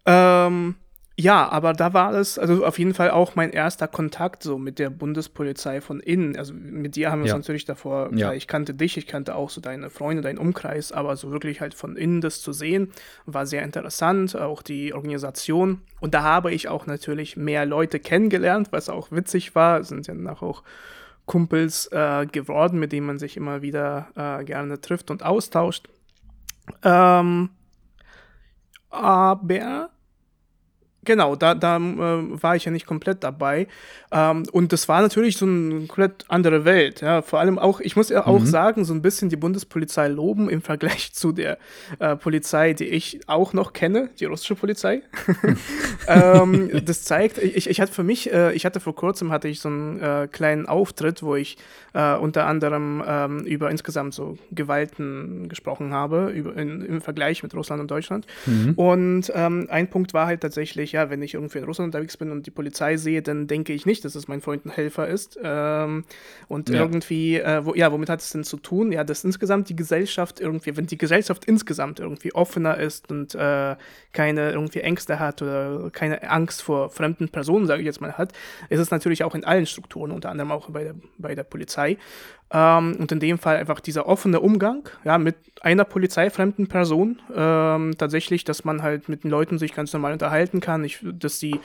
Ähm, 0.06 0.74
ja, 1.16 1.48
aber 1.48 1.74
da 1.74 1.92
war 1.92 2.12
es, 2.14 2.40
also 2.40 2.66
auf 2.66 2.76
jeden 2.76 2.92
Fall 2.92 3.12
auch 3.12 3.36
mein 3.36 3.50
erster 3.50 3.86
Kontakt 3.86 4.42
so 4.42 4.58
mit 4.58 4.80
der 4.80 4.90
Bundespolizei 4.90 5.80
von 5.80 6.00
innen. 6.00 6.36
Also 6.36 6.54
mit 6.54 6.96
dir 6.96 7.12
haben 7.12 7.22
wir 7.22 7.28
ja. 7.28 7.36
uns 7.36 7.44
natürlich 7.46 7.64
davor, 7.64 8.10
ja. 8.14 8.32
ich 8.32 8.48
kannte 8.48 8.74
dich, 8.74 8.96
ich 8.96 9.06
kannte 9.06 9.36
auch 9.36 9.48
so 9.48 9.60
deine 9.60 9.90
Freunde, 9.90 10.22
deinen 10.22 10.38
Umkreis, 10.38 10.90
aber 10.90 11.14
so 11.14 11.30
wirklich 11.30 11.60
halt 11.60 11.74
von 11.74 11.96
innen 11.96 12.20
das 12.20 12.40
zu 12.40 12.52
sehen, 12.52 12.90
war 13.26 13.46
sehr 13.46 13.62
interessant, 13.62 14.36
auch 14.36 14.60
die 14.60 14.92
Organisation. 14.92 15.82
Und 16.00 16.14
da 16.14 16.24
habe 16.24 16.52
ich 16.52 16.66
auch 16.66 16.86
natürlich 16.86 17.36
mehr 17.36 17.64
Leute 17.64 18.00
kennengelernt, 18.00 18.72
was 18.72 18.88
auch 18.88 19.12
witzig 19.12 19.54
war, 19.54 19.80
es 19.80 19.88
sind 19.88 20.08
ja 20.08 20.14
nach 20.14 20.42
auch 20.42 20.64
Kumpels 21.26 21.86
äh, 21.92 22.26
geworden, 22.26 22.80
mit 22.80 22.90
denen 22.90 23.06
man 23.06 23.20
sich 23.20 23.36
immer 23.36 23.62
wieder 23.62 24.08
äh, 24.16 24.44
gerne 24.44 24.80
trifft 24.80 25.12
und 25.12 25.22
austauscht. 25.22 25.88
Ähm, 26.82 27.50
aber 28.90 29.90
Genau, 31.04 31.36
da, 31.36 31.54
da 31.54 31.76
äh, 31.76 32.42
war 32.42 32.56
ich 32.56 32.64
ja 32.64 32.70
nicht 32.70 32.86
komplett 32.86 33.24
dabei. 33.24 33.66
Ähm, 34.14 34.44
und 34.52 34.72
das 34.72 34.88
war 34.88 35.02
natürlich 35.02 35.36
so 35.36 35.44
eine 35.44 35.86
komplett 35.86 36.24
andere 36.28 36.64
Welt. 36.64 37.00
Ja. 37.00 37.20
Vor 37.22 37.40
allem 37.40 37.58
auch, 37.58 37.80
ich 37.80 37.96
muss 37.96 38.08
ja 38.08 38.26
auch 38.26 38.40
mhm. 38.40 38.46
sagen, 38.46 38.84
so 38.84 38.94
ein 38.94 39.02
bisschen 39.02 39.28
die 39.28 39.36
Bundespolizei 39.36 40.08
loben 40.08 40.48
im 40.48 40.62
Vergleich 40.62 41.12
zu 41.12 41.32
der 41.32 41.58
äh, 41.98 42.16
Polizei, 42.16 42.72
die 42.72 42.84
ich 42.84 43.20
auch 43.26 43.52
noch 43.52 43.72
kenne, 43.72 44.10
die 44.20 44.26
russische 44.26 44.54
Polizei. 44.54 45.02
ähm, 46.06 46.70
das 46.84 47.02
zeigt, 47.02 47.38
ich, 47.38 47.68
ich 47.68 47.80
hatte 47.80 47.92
für 47.92 48.04
mich, 48.04 48.32
äh, 48.32 48.52
ich 48.52 48.64
hatte 48.64 48.80
vor 48.80 48.94
kurzem 48.94 49.32
hatte 49.32 49.48
ich 49.48 49.60
so 49.60 49.68
einen 49.68 50.00
äh, 50.00 50.28
kleinen 50.30 50.66
Auftritt, 50.66 51.22
wo 51.22 51.34
ich 51.34 51.58
äh, 51.92 52.14
unter 52.14 52.46
anderem 52.46 53.02
ähm, 53.06 53.40
über 53.40 53.70
insgesamt 53.70 54.14
so 54.14 54.38
Gewalten 54.52 55.48
gesprochen 55.48 55.92
habe, 55.92 56.30
über, 56.30 56.56
in, 56.56 56.82
im 56.82 57.00
Vergleich 57.00 57.42
mit 57.42 57.52
Russland 57.54 57.80
und 57.80 57.90
Deutschland. 57.90 58.26
Mhm. 58.46 58.74
Und 58.74 59.32
ähm, 59.34 59.66
ein 59.70 59.88
Punkt 59.88 60.14
war 60.14 60.26
halt 60.26 60.40
tatsächlich, 60.40 60.92
ja, 60.94 61.10
wenn 61.10 61.22
ich 61.22 61.34
irgendwie 61.34 61.58
in 61.58 61.64
Russland 61.64 61.88
unterwegs 61.88 62.16
bin 62.16 62.30
und 62.30 62.46
die 62.46 62.52
Polizei 62.52 62.96
sehe, 62.96 63.20
dann 63.20 63.48
denke 63.48 63.72
ich 63.72 63.84
nicht, 63.84 64.04
dass 64.04 64.14
es 64.14 64.28
mein 64.28 64.40
Freund 64.40 64.64
ein 64.64 64.70
Helfer 64.70 65.08
ist. 65.08 65.36
Ähm, 65.42 66.04
und 66.46 66.68
ja. 66.68 66.76
irgendwie, 66.76 67.36
äh, 67.36 67.64
wo, 67.66 67.74
ja, 67.74 67.90
womit 67.90 68.08
hat 68.08 68.20
es 68.20 68.30
denn 68.30 68.44
zu 68.44 68.56
tun? 68.58 68.92
Ja, 68.92 69.02
dass 69.02 69.24
insgesamt 69.24 69.68
die 69.68 69.74
Gesellschaft 69.74 70.38
irgendwie, 70.38 70.76
wenn 70.76 70.86
die 70.86 70.96
Gesellschaft 70.96 71.46
insgesamt 71.46 71.98
irgendwie 71.98 72.32
offener 72.32 72.78
ist 72.78 73.10
und 73.10 73.34
äh, 73.34 73.74
keine 74.12 74.52
irgendwie 74.52 74.80
Ängste 74.80 75.18
hat 75.18 75.42
oder 75.42 75.90
keine 75.90 76.30
Angst 76.30 76.62
vor 76.62 76.90
fremden 76.90 77.28
Personen, 77.28 77.66
sage 77.66 77.80
ich 77.82 77.86
jetzt 77.86 78.00
mal, 78.00 78.12
hat, 78.12 78.32
ist 78.68 78.78
es 78.78 78.92
natürlich 78.92 79.24
auch 79.24 79.34
in 79.34 79.44
allen 79.44 79.66
Strukturen, 79.66 80.12
unter 80.12 80.30
anderem 80.30 80.52
auch 80.52 80.70
bei 80.70 80.84
der, 80.84 80.94
bei 81.18 81.34
der 81.34 81.42
Polizei. 81.42 81.98
Ähm, 82.52 82.96
und 82.98 83.10
in 83.10 83.20
dem 83.20 83.38
Fall 83.38 83.56
einfach 83.56 83.80
dieser 83.80 84.06
offene 84.06 84.40
Umgang 84.40 84.88
ja, 85.04 85.18
mit 85.18 85.36
einer 85.62 85.84
polizeifremden 85.84 86.68
Person. 86.68 87.20
Ähm, 87.34 87.94
tatsächlich, 87.96 88.44
dass 88.44 88.64
man 88.64 88.82
halt 88.82 89.08
mit 89.08 89.24
den 89.24 89.30
Leuten 89.30 89.58
sich 89.58 89.74
ganz 89.74 89.92
normal 89.92 90.12
unterhalten 90.12 90.60
kann, 90.60 90.84
ich, 90.84 90.98
dass 91.02 91.40
sie 91.40 91.58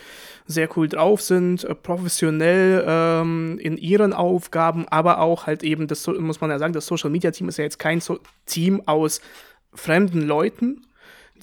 sehr 0.45 0.69
cool 0.77 0.88
drauf 0.88 1.21
sind, 1.21 1.63
äh, 1.63 1.75
professionell 1.75 2.83
ähm, 2.88 3.59
in 3.59 3.77
ihren 3.77 4.13
Aufgaben, 4.13 4.88
aber 4.88 5.19
auch 5.19 5.48
halt 5.48 5.63
eben, 5.63 5.88
das 5.88 6.07
muss 6.07 6.41
man 6.41 6.50
ja 6.50 6.59
sagen, 6.59 6.74
das 6.74 6.86
Social 6.86 7.09
Media 7.09 7.31
Team 7.31 7.50
ist 7.50 7.57
ja 7.57 7.65
jetzt 7.65 7.79
kein 7.79 8.00
so 8.00 8.19
Team 8.45 8.81
aus 8.86 9.21
fremden 9.74 10.21
Leuten, 10.21 10.88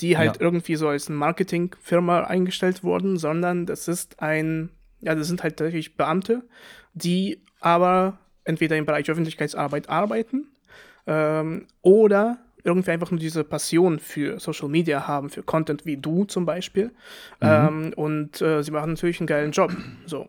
die 0.01 0.17
halt 0.17 0.37
ja. 0.37 0.43
irgendwie 0.43 0.77
so 0.77 0.89
als 0.89 1.09
Marketingfirma 1.09 2.25
eingestellt 2.25 2.83
wurden, 2.83 3.17
sondern 3.17 3.67
das 3.67 3.87
ist 3.87 4.21
ein, 4.21 4.71
ja, 5.01 5.15
das 5.15 5.29
sind 5.29 5.43
halt 5.43 5.57
tatsächlich 5.59 5.97
Beamte, 5.97 6.43
die 6.95 7.43
aber 7.61 8.19
entweder 8.47 8.77
im 8.77 8.87
Bereich 8.87 9.11
Öffentlichkeitsarbeit 9.11 9.89
arbeiten 9.89 10.49
ähm, 11.07 11.67
oder 11.83 12.39
irgendwie 12.65 12.91
einfach 12.91 13.11
nur 13.11 13.21
diese 13.21 13.45
Passion 13.45 14.01
für 14.01 14.41
Social 14.41 14.69
Media 14.69 15.07
haben, 15.07 15.31
für 15.31 15.43
Content 15.43 15.87
wie 15.87 15.97
du 15.97 16.25
zum 16.25 16.47
Beispiel. 16.47 16.87
Mhm. 17.41 17.43
Ähm, 17.43 17.93
und 17.95 18.43
äh, 18.43 18.63
sie 18.63 18.73
machen 18.73 18.93
natürlich 18.93 19.21
einen 19.21 19.29
geilen 19.29 19.53
Job. 19.53 19.73
So. 20.05 20.29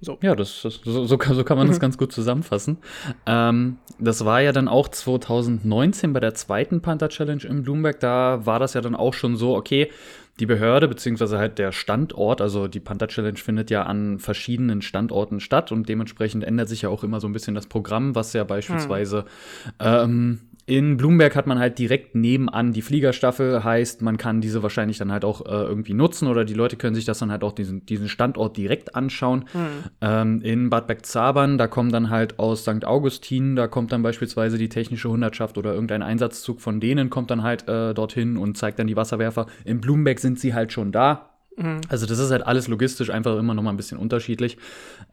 So. 0.00 0.16
Ja, 0.22 0.36
das, 0.36 0.62
das 0.62 0.80
so, 0.84 1.06
so, 1.06 1.18
kann, 1.18 1.34
so, 1.34 1.42
kann, 1.42 1.58
man 1.58 1.66
das 1.66 1.80
ganz 1.80 1.98
gut 1.98 2.12
zusammenfassen. 2.12 2.78
Ähm, 3.26 3.78
das 3.98 4.24
war 4.24 4.40
ja 4.40 4.52
dann 4.52 4.68
auch 4.68 4.88
2019 4.88 6.12
bei 6.12 6.20
der 6.20 6.34
zweiten 6.34 6.80
Panther 6.80 7.08
Challenge 7.08 7.42
in 7.42 7.64
Bloomberg. 7.64 7.98
Da 7.98 8.46
war 8.46 8.60
das 8.60 8.74
ja 8.74 8.80
dann 8.80 8.94
auch 8.94 9.12
schon 9.12 9.36
so, 9.36 9.56
okay, 9.56 9.90
die 10.40 10.46
Behörde 10.46 10.86
beziehungsweise 10.86 11.38
halt 11.38 11.58
der 11.58 11.72
Standort, 11.72 12.40
also 12.40 12.68
die 12.68 12.80
Panther 12.80 13.08
Challenge 13.08 13.38
findet 13.38 13.70
ja 13.70 13.82
an 13.82 14.18
verschiedenen 14.18 14.82
Standorten 14.82 15.40
statt 15.40 15.72
und 15.72 15.88
dementsprechend 15.88 16.44
ändert 16.44 16.68
sich 16.68 16.82
ja 16.82 16.88
auch 16.88 17.02
immer 17.02 17.20
so 17.20 17.26
ein 17.26 17.32
bisschen 17.32 17.54
das 17.54 17.66
Programm, 17.66 18.14
was 18.14 18.32
ja 18.32 18.44
beispielsweise 18.44 19.24
hm. 19.64 19.72
ähm, 19.80 20.40
in 20.68 20.98
Bloomberg 20.98 21.34
hat 21.34 21.46
man 21.46 21.58
halt 21.58 21.78
direkt 21.78 22.14
nebenan 22.14 22.74
die 22.74 22.82
Fliegerstaffel, 22.82 23.64
heißt, 23.64 24.02
man 24.02 24.18
kann 24.18 24.42
diese 24.42 24.62
wahrscheinlich 24.62 24.98
dann 24.98 25.10
halt 25.10 25.24
auch 25.24 25.46
äh, 25.46 25.48
irgendwie 25.48 25.94
nutzen 25.94 26.28
oder 26.28 26.44
die 26.44 26.52
Leute 26.52 26.76
können 26.76 26.94
sich 26.94 27.06
das 27.06 27.20
dann 27.20 27.32
halt 27.32 27.42
auch 27.42 27.52
diesen, 27.52 27.86
diesen 27.86 28.06
Standort 28.06 28.58
direkt 28.58 28.94
anschauen. 28.94 29.46
Mhm. 29.54 29.68
Ähm, 30.02 30.40
in 30.42 30.68
Bad 30.68 30.86
Bergzabern, 30.86 31.56
da 31.56 31.68
kommen 31.68 31.90
dann 31.90 32.10
halt 32.10 32.38
aus 32.38 32.64
St. 32.64 32.84
Augustin, 32.84 33.56
da 33.56 33.66
kommt 33.66 33.92
dann 33.92 34.02
beispielsweise 34.02 34.58
die 34.58 34.68
technische 34.68 35.08
Hundertschaft 35.08 35.56
oder 35.56 35.72
irgendein 35.72 36.02
Einsatzzug 36.02 36.60
von 36.60 36.80
denen 36.80 37.08
kommt 37.08 37.30
dann 37.30 37.42
halt 37.42 37.66
äh, 37.66 37.94
dorthin 37.94 38.36
und 38.36 38.58
zeigt 38.58 38.78
dann 38.78 38.88
die 38.88 38.96
Wasserwerfer. 38.96 39.46
In 39.64 39.80
Bloomberg 39.80 40.18
sind 40.18 40.38
sie 40.38 40.52
halt 40.52 40.70
schon 40.70 40.92
da. 40.92 41.30
Mhm. 41.56 41.80
Also 41.88 42.04
das 42.04 42.18
ist 42.18 42.30
halt 42.30 42.46
alles 42.46 42.68
logistisch 42.68 43.08
einfach 43.08 43.38
immer 43.38 43.54
noch 43.54 43.62
mal 43.62 43.70
ein 43.70 43.78
bisschen 43.78 43.96
unterschiedlich. 43.96 44.58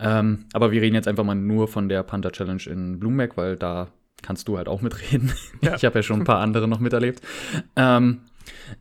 Ähm, 0.01 0.47
aber 0.51 0.71
wir 0.73 0.81
reden 0.81 0.95
jetzt 0.95 1.07
einfach 1.07 1.23
mal 1.23 1.35
nur 1.35 1.69
von 1.69 1.87
der 1.87 2.03
Panther 2.03 2.33
Challenge 2.33 2.63
in 2.65 2.99
Bloomberg, 2.99 3.37
weil 3.37 3.55
da 3.55 3.87
kannst 4.21 4.47
du 4.47 4.57
halt 4.57 4.67
auch 4.67 4.81
mitreden. 4.81 5.33
Ja. 5.61 5.75
Ich 5.75 5.85
habe 5.85 5.99
ja 5.99 6.03
schon 6.03 6.21
ein 6.21 6.25
paar 6.25 6.41
andere 6.41 6.67
noch 6.67 6.79
miterlebt. 6.79 7.21
Ähm, 7.75 8.21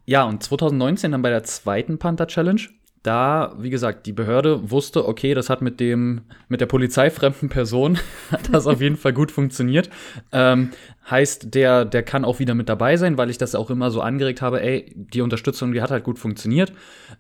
ja, 0.05 0.25
und 0.25 0.43
2019 0.43 1.13
dann 1.13 1.23
bei 1.23 1.31
der 1.31 1.45
zweiten 1.45 1.99
Panther 1.99 2.27
Challenge. 2.27 2.61
Da, 3.03 3.55
wie 3.59 3.69
gesagt, 3.69 4.07
die 4.07 4.15
Behörde 4.15 4.71
wusste, 4.71 5.07
okay, 5.07 5.35
das 5.35 5.51
hat 5.51 5.61
mit 5.61 5.79
dem, 5.79 6.23
mit 6.49 6.63
der 6.63 6.67
polizeifremden 6.67 7.51
Person, 7.51 7.99
hat 8.31 8.53
das 8.53 8.67
auf 8.67 8.81
jeden 8.81 8.97
Fall 8.97 9.13
gut 9.13 9.31
funktioniert. 9.31 9.91
Ähm, 10.33 10.71
heißt, 11.11 11.55
der, 11.55 11.85
der 11.85 12.03
kann 12.03 12.25
auch 12.25 12.39
wieder 12.39 12.55
mit 12.55 12.71
dabei 12.71 12.97
sein, 12.97 13.19
weil 13.19 13.29
ich 13.29 13.37
das 13.37 13.55
auch 13.55 13.69
immer 13.69 13.91
so 13.91 14.01
angeregt 14.01 14.41
habe, 14.41 14.63
ey, 14.63 14.91
die 14.95 15.21
Unterstützung, 15.21 15.73
die 15.73 15.83
hat 15.83 15.91
halt 15.91 16.05
gut 16.05 16.19
funktioniert. 16.19 16.73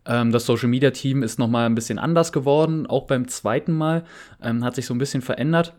Ähm, 0.07 0.33
das 0.33 0.47
Social 0.47 0.69
Media 0.69 0.91
Team 0.91 1.23
ist 1.23 1.39
noch 1.39 1.49
mal 1.49 1.67
ein 1.67 1.75
bisschen 1.75 1.99
anders 1.99 2.33
geworden, 2.33 2.87
auch 2.87 3.07
beim 3.07 3.29
zweiten 3.29 3.73
Mal, 3.73 4.05
ähm, 4.43 4.65
hat 4.65 4.75
sich 4.77 4.87
so 4.87 4.95
ein 4.95 4.99
bisschen 4.99 5.21
verändert. 5.21 5.75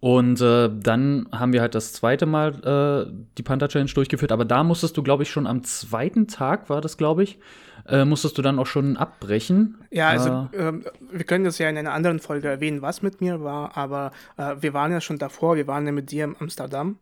Und 0.00 0.40
äh, 0.40 0.70
dann 0.72 1.28
haben 1.30 1.52
wir 1.52 1.60
halt 1.60 1.74
das 1.74 1.92
zweite 1.92 2.24
Mal 2.24 3.06
äh, 3.08 3.12
die 3.36 3.42
Panther 3.42 3.68
Challenge 3.68 3.90
durchgeführt, 3.92 4.32
aber 4.32 4.46
da 4.46 4.64
musstest 4.64 4.96
du, 4.96 5.02
glaube 5.02 5.24
ich, 5.24 5.30
schon 5.30 5.46
am 5.46 5.62
zweiten 5.62 6.26
Tag, 6.26 6.70
war 6.70 6.80
das, 6.80 6.96
glaube 6.96 7.22
ich, 7.22 7.38
äh, 7.86 8.04
musstest 8.04 8.38
du 8.38 8.42
dann 8.42 8.58
auch 8.58 8.66
schon 8.66 8.96
abbrechen. 8.96 9.78
Ja, 9.90 10.08
also 10.08 10.48
äh, 10.52 10.68
ähm, 10.68 10.84
wir 11.10 11.24
können 11.24 11.44
das 11.44 11.58
ja 11.58 11.68
in 11.68 11.76
einer 11.76 11.92
anderen 11.92 12.18
Folge 12.18 12.48
erwähnen, 12.48 12.80
was 12.80 13.02
mit 13.02 13.20
mir 13.20 13.42
war, 13.42 13.76
aber 13.76 14.12
äh, 14.38 14.56
wir 14.60 14.72
waren 14.72 14.90
ja 14.90 15.00
schon 15.00 15.18
davor, 15.18 15.56
wir 15.56 15.66
waren 15.66 15.84
ja 15.84 15.92
mit 15.92 16.10
dir 16.10 16.24
in 16.24 16.36
Amsterdam. 16.38 16.98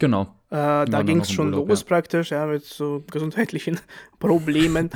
Genau. 0.00 0.22
Äh, 0.50 0.84
da 0.86 1.02
ging 1.02 1.20
es 1.20 1.30
schon 1.30 1.48
Urlaub, 1.48 1.68
los 1.68 1.80
ja. 1.82 1.86
praktisch, 1.86 2.30
ja, 2.30 2.46
mit 2.46 2.64
so 2.64 3.04
gesundheitlichen 3.10 3.78
Problemen. 4.18 4.90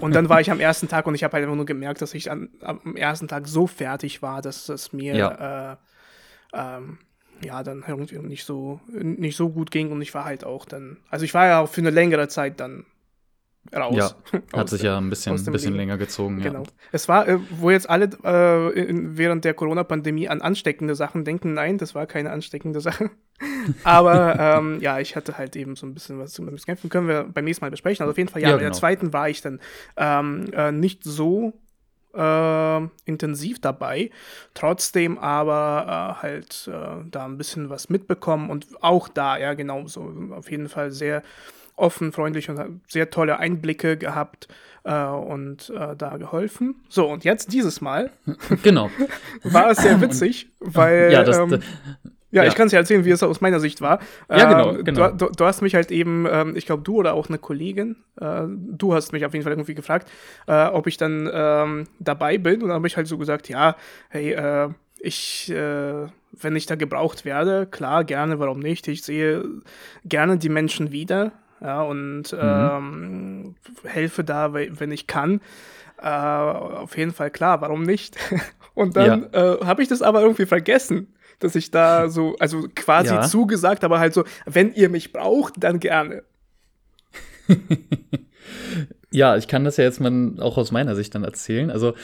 und 0.00 0.14
dann 0.14 0.28
war 0.28 0.40
ich 0.40 0.50
am 0.50 0.60
ersten 0.60 0.88
Tag 0.88 1.06
und 1.06 1.14
ich 1.16 1.24
habe 1.24 1.32
halt 1.32 1.42
einfach 1.42 1.56
nur 1.56 1.66
gemerkt, 1.66 2.00
dass 2.00 2.14
ich 2.14 2.30
an, 2.30 2.48
am 2.60 2.96
ersten 2.96 3.26
Tag 3.26 3.48
so 3.48 3.66
fertig 3.66 4.22
war, 4.22 4.40
dass 4.40 4.68
es 4.68 4.92
mir 4.92 5.16
ja. 5.16 5.78
Äh, 6.52 6.76
ähm, 6.76 6.98
ja, 7.42 7.62
dann 7.62 7.84
irgendwie 7.86 8.18
nicht 8.18 8.44
so, 8.44 8.80
nicht 8.90 9.36
so 9.36 9.48
gut 9.50 9.70
ging 9.70 9.92
und 9.92 10.02
ich 10.02 10.12
war 10.14 10.24
halt 10.24 10.44
auch 10.44 10.64
dann, 10.64 10.98
also 11.08 11.24
ich 11.24 11.34
war 11.34 11.46
ja 11.46 11.60
auch 11.60 11.68
für 11.68 11.80
eine 11.80 11.90
längere 11.90 12.28
Zeit 12.28 12.58
dann 12.58 12.84
raus. 13.74 14.16
Ja, 14.32 14.40
hat 14.58 14.68
sich 14.68 14.82
ja 14.82 14.98
ein 14.98 15.10
bisschen, 15.10 15.36
ein 15.36 15.52
bisschen 15.52 15.74
länger 15.74 15.98
gezogen. 15.98 16.40
Genau. 16.40 16.62
Ja. 16.62 16.68
Es 16.92 17.08
war, 17.08 17.28
äh, 17.28 17.38
wo 17.50 17.70
jetzt 17.70 17.88
alle 17.88 18.10
äh, 18.24 18.80
in, 18.80 19.16
während 19.16 19.44
der 19.44 19.54
Corona-Pandemie 19.54 20.28
an 20.28 20.40
ansteckende 20.40 20.94
Sachen 20.94 21.24
denken, 21.24 21.54
nein, 21.54 21.78
das 21.78 21.94
war 21.94 22.06
keine 22.06 22.30
ansteckende 22.30 22.80
Sache. 22.80 23.10
Aber 23.84 24.38
ähm, 24.38 24.80
ja, 24.80 24.98
ich 24.98 25.14
hatte 25.14 25.38
halt 25.38 25.54
eben 25.54 25.76
so 25.76 25.86
ein 25.86 25.94
bisschen 25.94 26.18
was 26.18 26.32
zu 26.32 26.44
kämpfen. 26.44 26.90
Können 26.90 27.08
wir 27.08 27.24
beim 27.24 27.44
nächsten 27.44 27.64
Mal 27.64 27.70
besprechen. 27.70 28.02
Also 28.02 28.12
auf 28.12 28.18
jeden 28.18 28.30
Fall, 28.30 28.42
ja, 28.42 28.48
ja 28.48 28.54
bei 28.54 28.60
der 28.60 28.70
genau. 28.70 28.78
zweiten 28.78 29.12
war 29.12 29.28
ich 29.28 29.42
dann 29.42 29.60
ähm, 29.96 30.46
äh, 30.52 30.72
nicht 30.72 31.04
so 31.04 31.52
äh, 32.18 32.88
intensiv 33.04 33.60
dabei, 33.60 34.10
trotzdem 34.54 35.18
aber 35.18 36.16
äh, 36.18 36.22
halt 36.22 36.68
äh, 36.68 37.04
da 37.10 37.24
ein 37.24 37.38
bisschen 37.38 37.70
was 37.70 37.88
mitbekommen 37.88 38.50
und 38.50 38.66
auch 38.82 39.08
da, 39.08 39.38
ja, 39.38 39.54
genau 39.54 39.86
so, 39.86 40.12
auf 40.32 40.50
jeden 40.50 40.68
Fall 40.68 40.90
sehr 40.90 41.22
offen, 41.76 42.12
freundlich 42.12 42.50
und 42.50 42.80
sehr 42.88 43.10
tolle 43.10 43.38
Einblicke 43.38 43.96
gehabt 43.96 44.48
äh, 44.84 45.04
und 45.04 45.70
äh, 45.70 45.94
da 45.96 46.16
geholfen. 46.16 46.76
So, 46.88 47.08
und 47.08 47.24
jetzt 47.24 47.52
dieses 47.52 47.80
Mal. 47.80 48.10
Genau. 48.62 48.90
war 49.44 49.70
es 49.70 49.78
sehr 49.78 50.00
witzig, 50.00 50.50
weil. 50.58 51.12
Ja, 51.12 51.22
das, 51.22 51.38
ähm, 51.38 51.60
Ja, 52.30 52.42
ja. 52.42 52.48
ich 52.48 52.54
kann 52.54 52.66
es 52.66 52.72
ja 52.72 52.78
erzählen, 52.78 53.04
wie 53.04 53.10
es 53.10 53.22
aus 53.22 53.40
meiner 53.40 53.60
Sicht 53.60 53.80
war. 53.80 54.00
Ja, 54.28 54.52
genau. 54.52 54.76
Ähm, 54.76 54.84
genau. 54.84 55.10
Du, 55.12 55.30
du, 55.30 55.44
hast 55.44 55.62
mich 55.62 55.74
halt 55.74 55.90
eben, 55.90 56.26
ähm, 56.30 56.56
ich 56.56 56.66
glaube, 56.66 56.82
du 56.82 56.96
oder 56.96 57.14
auch 57.14 57.28
eine 57.28 57.38
Kollegin, 57.38 57.96
äh, 58.20 58.42
du 58.46 58.94
hast 58.94 59.12
mich 59.12 59.24
auf 59.24 59.32
jeden 59.32 59.44
Fall 59.44 59.52
irgendwie 59.52 59.74
gefragt, 59.74 60.10
äh, 60.46 60.66
ob 60.66 60.86
ich 60.86 60.98
dann 60.98 61.28
ähm, 61.32 61.84
dabei 61.98 62.36
bin. 62.36 62.62
Und 62.62 62.68
dann 62.68 62.76
habe 62.76 62.86
ich 62.86 62.96
halt 62.96 63.06
so 63.06 63.16
gesagt, 63.16 63.48
ja, 63.48 63.76
hey, 64.10 64.32
äh, 64.32 64.68
ich, 64.98 65.50
äh, 65.50 66.06
wenn 66.32 66.56
ich 66.56 66.66
da 66.66 66.74
gebraucht 66.74 67.24
werde, 67.24 67.66
klar, 67.66 68.04
gerne, 68.04 68.38
warum 68.38 68.58
nicht? 68.58 68.88
Ich 68.88 69.02
sehe 69.02 69.44
gerne 70.04 70.36
die 70.36 70.48
Menschen 70.50 70.92
wieder, 70.92 71.32
ja, 71.60 71.82
und 71.82 72.32
mhm. 72.32 72.38
ähm, 72.42 73.54
helfe 73.84 74.22
da, 74.22 74.52
wenn 74.52 74.92
ich 74.92 75.06
kann. 75.06 75.40
Äh, 76.00 76.08
auf 76.08 76.96
jeden 76.96 77.12
Fall 77.12 77.30
klar, 77.30 77.60
warum 77.62 77.82
nicht? 77.82 78.16
und 78.74 78.96
dann 78.96 79.28
ja. 79.32 79.54
äh, 79.54 79.64
habe 79.64 79.82
ich 79.82 79.88
das 79.88 80.02
aber 80.02 80.20
irgendwie 80.20 80.46
vergessen 80.46 81.08
dass 81.38 81.54
ich 81.54 81.70
da 81.70 82.08
so, 82.08 82.36
also 82.38 82.66
quasi 82.74 83.14
ja. 83.14 83.22
zugesagt, 83.22 83.84
aber 83.84 83.98
halt 84.00 84.14
so, 84.14 84.24
wenn 84.46 84.72
ihr 84.74 84.88
mich 84.88 85.12
braucht, 85.12 85.54
dann 85.58 85.80
gerne. 85.80 86.22
Ja, 89.10 89.38
ich 89.38 89.48
kann 89.48 89.64
das 89.64 89.78
ja 89.78 89.84
jetzt 89.84 90.00
mal 90.00 90.34
auch 90.38 90.58
aus 90.58 90.70
meiner 90.70 90.94
Sicht 90.94 91.14
dann 91.14 91.24
erzählen. 91.24 91.70
Also 91.70 91.94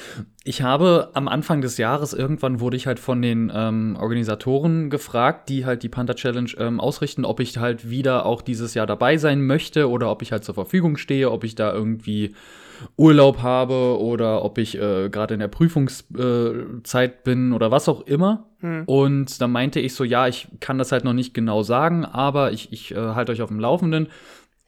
ich 0.43 0.63
habe 0.63 1.11
am 1.13 1.29
Anfang 1.29 1.61
des 1.61 1.77
Jahres 1.77 2.15
irgendwann 2.15 2.61
wurde 2.61 2.79
ich 2.79 2.87
halt 2.87 2.99
von 2.99 3.21
den 3.21 3.53
ähm, 3.55 3.99
Organisatoren 4.01 4.89
gefragt, 4.89 5.51
die 5.51 5.67
halt 5.67 5.83
die 5.83 5.91
Panther 5.91 6.15
Challenge 6.15 6.51
ähm, 6.57 6.81
ausrichten, 6.81 7.27
ob 7.27 7.41
ich 7.41 7.59
halt 7.59 7.91
wieder 7.91 8.25
auch 8.25 8.41
dieses 8.41 8.73
Jahr 8.73 8.87
dabei 8.87 9.19
sein 9.19 9.45
möchte 9.45 9.91
oder 9.91 10.11
ob 10.11 10.23
ich 10.23 10.33
halt 10.33 10.45
zur 10.45 10.55
Verfügung 10.55 10.97
stehe, 10.97 11.31
ob 11.31 11.45
ich 11.45 11.55
da 11.55 11.75
irgendwie 11.75 12.35
Urlaub 12.97 13.43
habe 13.43 13.99
oder 14.01 14.45
ob 14.45 14.59
ich 14.59 14.77
äh, 14.77 15.09
gerade 15.09 15.35
in 15.35 15.41
der 15.41 15.49
Prüfungszeit 15.49 17.11
äh, 17.11 17.19
bin 17.25 17.53
oder 17.53 17.71
was 17.71 17.89
auch 17.89 18.07
immer. 18.07 18.47
Hm. 18.61 18.85
Und 18.87 19.41
dann 19.41 19.53
meinte 19.53 19.81
ich 19.81 19.95
so, 19.95 20.05
ja, 20.05 20.29
ich 20.29 20.49
kann 20.61 20.79
das 20.79 20.93
halt 20.93 21.05
noch 21.05 21.13
nicht 21.13 21.35
genau 21.35 21.63
sagen, 21.63 22.05
aber 22.05 22.53
ich, 22.53 22.73
ich 22.73 22.93
äh, 22.93 22.97
halte 22.97 23.33
euch 23.33 23.43
auf 23.43 23.51
dem 23.51 23.61
Laufenden. 23.61 24.09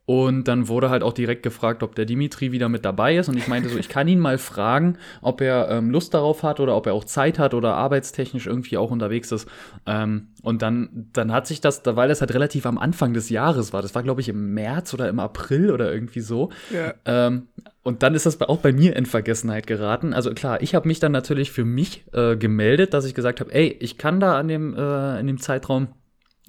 Und 0.06 0.46
dann 0.46 0.68
wurde 0.68 0.88
halt 0.88 1.02
auch 1.02 1.12
direkt 1.12 1.42
gefragt, 1.42 1.82
ob 1.82 1.96
der 1.96 2.04
Dimitri 2.04 2.52
wieder 2.52 2.68
mit 2.68 2.84
dabei 2.84 3.16
ist. 3.16 3.28
Und 3.28 3.36
ich 3.36 3.48
meinte 3.48 3.68
so, 3.68 3.76
ich 3.76 3.88
kann 3.88 4.06
ihn 4.06 4.20
mal 4.20 4.38
fragen, 4.38 4.98
ob 5.20 5.40
er 5.40 5.68
ähm, 5.68 5.90
Lust 5.90 6.14
darauf 6.14 6.44
hat 6.44 6.60
oder 6.60 6.76
ob 6.76 6.86
er 6.86 6.94
auch 6.94 7.02
Zeit 7.02 7.40
hat 7.40 7.54
oder 7.54 7.74
arbeitstechnisch 7.74 8.46
irgendwie 8.46 8.76
auch 8.76 8.92
unterwegs 8.92 9.32
ist. 9.32 9.48
Ähm, 9.84 10.28
und 10.42 10.62
dann, 10.62 11.08
dann 11.12 11.32
hat 11.32 11.48
sich 11.48 11.60
das, 11.60 11.82
weil 11.84 12.08
das 12.08 12.20
halt 12.20 12.32
relativ 12.32 12.66
am 12.66 12.78
Anfang 12.78 13.14
des 13.14 13.30
Jahres 13.30 13.72
war, 13.72 13.82
das 13.82 13.96
war 13.96 14.04
glaube 14.04 14.20
ich 14.20 14.28
im 14.28 14.54
März 14.54 14.94
oder 14.94 15.08
im 15.08 15.18
April 15.18 15.72
oder 15.72 15.92
irgendwie 15.92 16.20
so. 16.20 16.50
Ja. 16.72 16.94
Ähm, 17.04 17.48
und 17.86 18.02
dann 18.02 18.16
ist 18.16 18.26
das 18.26 18.40
auch 18.40 18.58
bei 18.58 18.72
mir 18.72 18.96
in 18.96 19.06
Vergessenheit 19.06 19.68
geraten. 19.68 20.12
Also 20.12 20.34
klar, 20.34 20.60
ich 20.60 20.74
habe 20.74 20.88
mich 20.88 20.98
dann 20.98 21.12
natürlich 21.12 21.52
für 21.52 21.64
mich 21.64 22.04
äh, 22.12 22.36
gemeldet, 22.36 22.92
dass 22.92 23.04
ich 23.04 23.14
gesagt 23.14 23.38
habe, 23.38 23.54
ey, 23.54 23.76
ich 23.78 23.96
kann 23.96 24.18
da 24.18 24.36
an 24.36 24.48
dem, 24.48 24.74
äh, 24.74 25.20
in 25.20 25.28
dem 25.28 25.38
Zeitraum, 25.38 25.86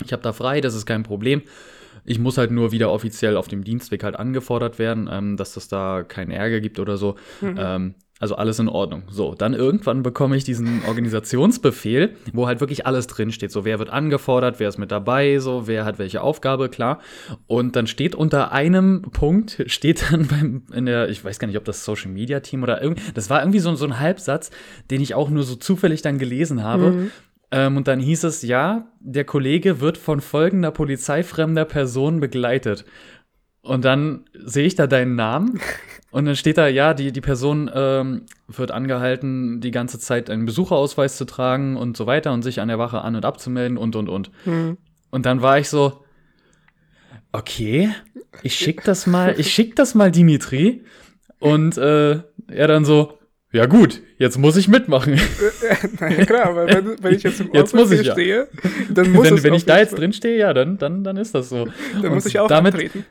ich 0.04 0.12
habe 0.14 0.24
da 0.24 0.34
frei, 0.34 0.62
das 0.62 0.74
ist 0.74 0.88
kein 0.88 1.04
Problem. 1.04 1.44
Ich 2.06 2.18
muss 2.18 2.40
halt 2.40 2.50
nur 2.50 2.72
wieder 2.72 2.92
offiziell 2.92 3.38
auf 3.38 3.48
dem 3.48 3.64
Dienstweg 3.64 4.04
halt 4.04 4.16
angefordert 4.16 4.80
werden, 4.80 5.08
ähm, 5.12 5.38
dass 5.38 5.54
das 5.54 5.68
da 5.68 6.02
keinen 6.02 6.32
Ärger 6.32 6.60
gibt 6.60 6.80
oder 6.80 6.98
so. 6.98 7.18
Mhm. 7.42 7.56
Ähm, 7.60 7.96
also 8.20 8.36
alles 8.36 8.60
in 8.60 8.68
Ordnung. 8.68 9.04
So, 9.10 9.36
dann 9.36 9.54
irgendwann 9.54 10.04
bekomme 10.04 10.36
ich 10.36 10.44
diesen 10.44 10.82
Organisationsbefehl, 10.88 12.16
wo 12.34 12.48
halt 12.48 12.60
wirklich 12.60 12.86
alles 12.86 13.08
drinsteht. 13.08 13.52
So, 13.52 13.64
wer 13.64 13.80
wird 13.80 13.90
angefordert, 13.90 14.60
wer 14.60 14.70
ist 14.70 14.78
mit 14.78 14.92
dabei, 14.92 15.40
so, 15.40 15.68
wer 15.68 15.86
hat 15.86 16.00
welche 16.00 16.22
Aufgabe, 16.22 16.70
klar. 16.70 17.00
Und 17.46 17.76
dann 17.76 17.86
steht 17.86 18.16
unter 18.16 18.52
einem 18.52 19.04
Punkt, 19.04 19.64
steht 19.68 20.12
dann 20.12 20.28
beim, 20.28 20.64
in 20.74 20.86
der, 20.86 21.10
ich 21.10 21.24
weiß 21.24 21.38
gar 21.40 21.48
nicht, 21.48 21.58
ob 21.58 21.66
das 21.66 21.86
Social 21.86 22.12
Media 22.12 22.40
Team 22.40 22.64
oder 22.64 22.82
irgendwie, 22.82 23.04
das 23.14 23.30
war 23.30 23.42
irgendwie 23.42 23.60
so, 23.60 23.76
so 23.76 23.86
ein 23.86 24.00
Halbsatz, 24.00 24.52
den 24.90 25.02
ich 25.02 25.14
auch 25.14 25.30
nur 25.30 25.44
so 25.44 25.56
zufällig 25.56 26.02
dann 26.02 26.18
gelesen 26.18 26.64
habe. 26.64 26.92
Mhm. 26.92 27.12
Ähm, 27.50 27.78
und 27.78 27.88
dann 27.88 28.00
hieß 28.00 28.26
es, 28.26 28.42
ja, 28.42 28.88
der 29.00 29.24
Kollege 29.24 29.80
wird 29.80 29.98
von 29.98 30.20
folgender 30.22 30.72
polizeifremder 30.72 31.66
Person 31.66 32.20
begleitet. 32.20 32.84
Und 33.68 33.84
dann 33.84 34.24
sehe 34.34 34.66
ich 34.66 34.76
da 34.76 34.88
deinen 34.88 35.16
Namen 35.16 35.60
und 36.12 36.26
dann 36.26 36.36
steht 36.36 36.58
da, 36.58 36.68
ja, 36.68 36.94
die, 36.94 37.12
die 37.12 37.22
Person 37.22 37.70
ähm, 37.74 38.22
wird 38.48 38.72
angehalten, 38.72 39.60
die 39.60 39.72
ganze 39.72 40.00
Zeit 40.00 40.30
einen 40.30 40.46
Besucherausweis 40.46 41.18
zu 41.18 41.26
tragen 41.26 41.76
und 41.76 41.98
so 41.98 42.06
weiter 42.06 42.32
und 42.32 42.44
sich 42.44 42.62
an 42.62 42.70
der 42.70 42.80
Wache 42.80 43.02
an- 43.02 43.16
und 43.16 43.26
abzumelden 43.26 43.78
und, 43.78 43.96
und, 43.96 44.08
und. 44.08 44.32
Mhm. 44.46 44.78
Und 45.10 45.26
dann 45.26 45.42
war 45.42 45.60
ich 45.60 45.70
so, 45.70 46.04
okay, 47.34 47.90
ich 48.42 48.56
schick 48.56 48.84
das 48.86 49.06
mal, 49.06 49.36
ich 49.38 49.54
schick 49.54 49.76
das 49.76 49.96
mal 49.96 50.12
Dimitri. 50.12 50.84
Und 51.40 51.78
äh, 51.78 52.22
er 52.48 52.68
dann 52.68 52.86
so, 52.86 53.20
ja 53.52 53.66
gut, 53.66 54.02
jetzt 54.18 54.38
muss 54.38 54.56
ich 54.56 54.68
mitmachen. 54.68 55.20
Na 56.00 56.10
ja, 56.10 56.26
klar, 56.26 56.56
weil 56.56 56.68
wenn, 56.68 57.04
wenn 57.04 57.14
ich 57.14 57.24
jetzt 57.24 57.42
im 57.42 57.50
jetzt 57.54 57.76
muss 57.76 57.92
ich, 57.92 58.08
ja. 58.08 58.14
stehe, 58.14 58.48
dann 58.90 59.12
muss 59.12 59.30
Wenn, 59.30 59.44
wenn 59.44 59.54
ich 59.54 59.66
da 59.66 59.78
jetzt 59.78 59.98
drin 59.98 60.14
stehe, 60.14 60.38
ja, 60.38 60.54
dann, 60.54 60.78
dann, 60.78 61.04
dann 61.04 61.18
ist 61.18 61.36
das 61.36 61.50
so. 61.50 61.68
Dann 61.94 62.06
und 62.06 62.14
muss 62.14 62.26
ich 62.26 62.40
auch 62.40 62.48
damit, 62.48 62.74
antreten. 62.74 63.06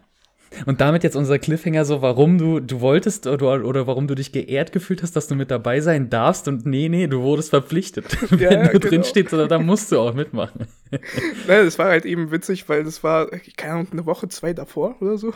Und 0.65 0.81
damit 0.81 1.05
jetzt 1.05 1.17
unser 1.17 1.39
Cliffhanger 1.39 1.85
so, 1.85 2.03
warum 2.03 2.39
du, 2.39 2.61
du 2.61 2.81
wolltest 2.81 3.27
oder, 3.27 3.65
oder 3.65 3.87
warum 3.87 4.07
du 4.07 4.15
dich 4.15 4.33
geehrt 4.33 4.73
gefühlt 4.73 5.03
hast, 5.03 5.15
dass 5.17 5.27
du 5.27 5.35
mit 5.35 5.51
dabei 5.51 5.81
sein 5.81 6.09
darfst 6.09 6.49
und 6.49 6.65
nee, 6.67 6.89
nee, 6.89 7.07
du 7.07 7.21
wurdest 7.23 7.51
verpflichtet. 7.51 8.07
Ja, 8.37 8.51
Wenn 8.51 8.65
du 8.65 8.71
genau. 8.71 8.89
drin 8.89 9.05
stehst, 9.05 9.33
da 9.33 9.59
musst 9.59 9.93
du 9.93 9.99
auch 9.99 10.15
mitmachen. 10.15 10.67
Naja, 11.47 11.65
das 11.65 11.79
war 11.79 11.87
halt 11.87 12.05
eben 12.05 12.31
witzig, 12.31 12.69
weil 12.69 12.85
das 12.85 13.03
war, 13.03 13.29
keine 13.57 13.73
Ahnung, 13.73 13.89
eine 13.93 14.07
Woche, 14.07 14.29
zwei 14.29 14.53
davor 14.53 14.97
oder 15.01 15.19
so. 15.19 15.33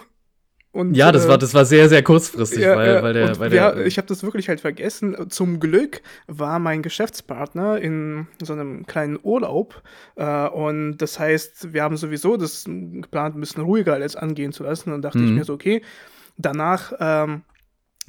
Und, 0.73 0.95
ja, 0.95 1.11
das 1.11 1.27
war 1.27 1.37
das 1.37 1.53
war 1.53 1.65
sehr 1.65 1.89
sehr 1.89 2.05
kurzfristig, 2.05 2.61
ja, 2.61 2.77
weil, 2.77 3.03
weil 3.03 3.13
der, 3.13 3.39
weil 3.41 3.51
der 3.51 3.87
ich 3.87 3.99
habe 3.99 4.07
das 4.07 4.23
wirklich 4.23 4.49
halt 4.49 4.61
vergessen. 4.61 5.29
Zum 5.29 5.59
Glück 5.59 6.01
war 6.29 6.61
mein 6.61 6.83
Geschäftspartner 6.83 7.81
in 7.81 8.29
so 8.41 8.53
einem 8.53 8.87
kleinen 8.87 9.19
Urlaub 9.21 9.83
äh, 10.15 10.47
und 10.47 10.99
das 10.99 11.19
heißt, 11.19 11.73
wir 11.73 11.83
haben 11.83 11.97
sowieso 11.97 12.37
das 12.37 12.67
geplant, 12.67 13.37
ein 13.37 13.41
bisschen 13.41 13.65
ruhiger 13.65 13.95
alles 13.95 14.15
angehen 14.15 14.53
zu 14.53 14.63
lassen. 14.63 14.93
Und 14.93 15.03
dachte 15.03 15.19
mhm. 15.19 15.25
ich 15.27 15.33
mir 15.33 15.45
so, 15.45 15.55
okay, 15.55 15.83
danach 16.37 16.93
ähm, 17.01 17.43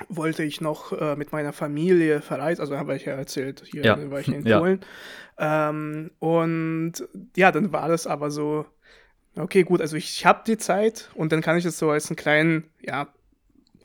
wollte 0.09 0.43
ich 0.43 0.61
noch 0.61 0.91
äh, 0.93 1.15
mit 1.15 1.31
meiner 1.31 1.53
Familie 1.53 2.21
verreisen, 2.21 2.61
also 2.61 2.77
habe 2.77 2.95
ich 2.95 3.05
ja 3.05 3.13
erzählt, 3.13 3.63
hier 3.65 3.83
ja. 3.83 4.11
war 4.11 4.19
ich 4.19 4.27
in 4.27 4.43
Polen. 4.43 4.81
Ja. 5.39 5.69
Ähm, 5.69 6.11
und 6.19 6.93
ja, 7.35 7.51
dann 7.51 7.73
war 7.73 7.87
das 7.87 8.05
aber 8.05 8.29
so 8.29 8.65
Okay, 9.35 9.63
gut, 9.63 9.81
also 9.81 9.95
ich 9.95 10.25
habe 10.25 10.41
die 10.45 10.57
Zeit 10.57 11.09
und 11.15 11.31
dann 11.31 11.41
kann 11.41 11.57
ich 11.57 11.65
es 11.65 11.77
so 11.79 11.89
als 11.89 12.09
einen 12.09 12.17
kleinen, 12.17 12.69
ja, 12.81 13.07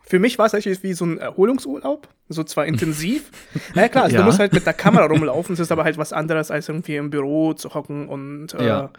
für 0.03 0.19
mich 0.19 0.39
war 0.39 0.47
es 0.47 0.55
eigentlich 0.55 0.83
wie 0.83 0.93
so 0.93 1.05
ein 1.05 1.19
Erholungsurlaub, 1.19 2.09
so 2.29 2.45
zwar 2.45 2.67
intensiv. 2.67 3.31
naja, 3.75 3.89
klar, 3.89 4.05
also 4.05 4.17
ja. 4.17 4.23
du 4.23 4.27
musst 4.27 4.39
halt 4.39 4.53
mit 4.53 4.67
der 4.67 4.75
Kamera 4.75 5.07
rumlaufen, 5.07 5.55
es 5.55 5.61
ist 5.61 5.73
aber 5.73 5.85
halt 5.85 5.99
was 5.99 6.13
anderes, 6.13 6.51
als 6.51 6.69
irgendwie 6.69 6.97
im 6.97 7.11
Büro 7.11 7.55
zu 7.55 7.75
hocken 7.75 8.09
und 8.09 8.55
äh, 8.55 8.67
ja 8.67 8.91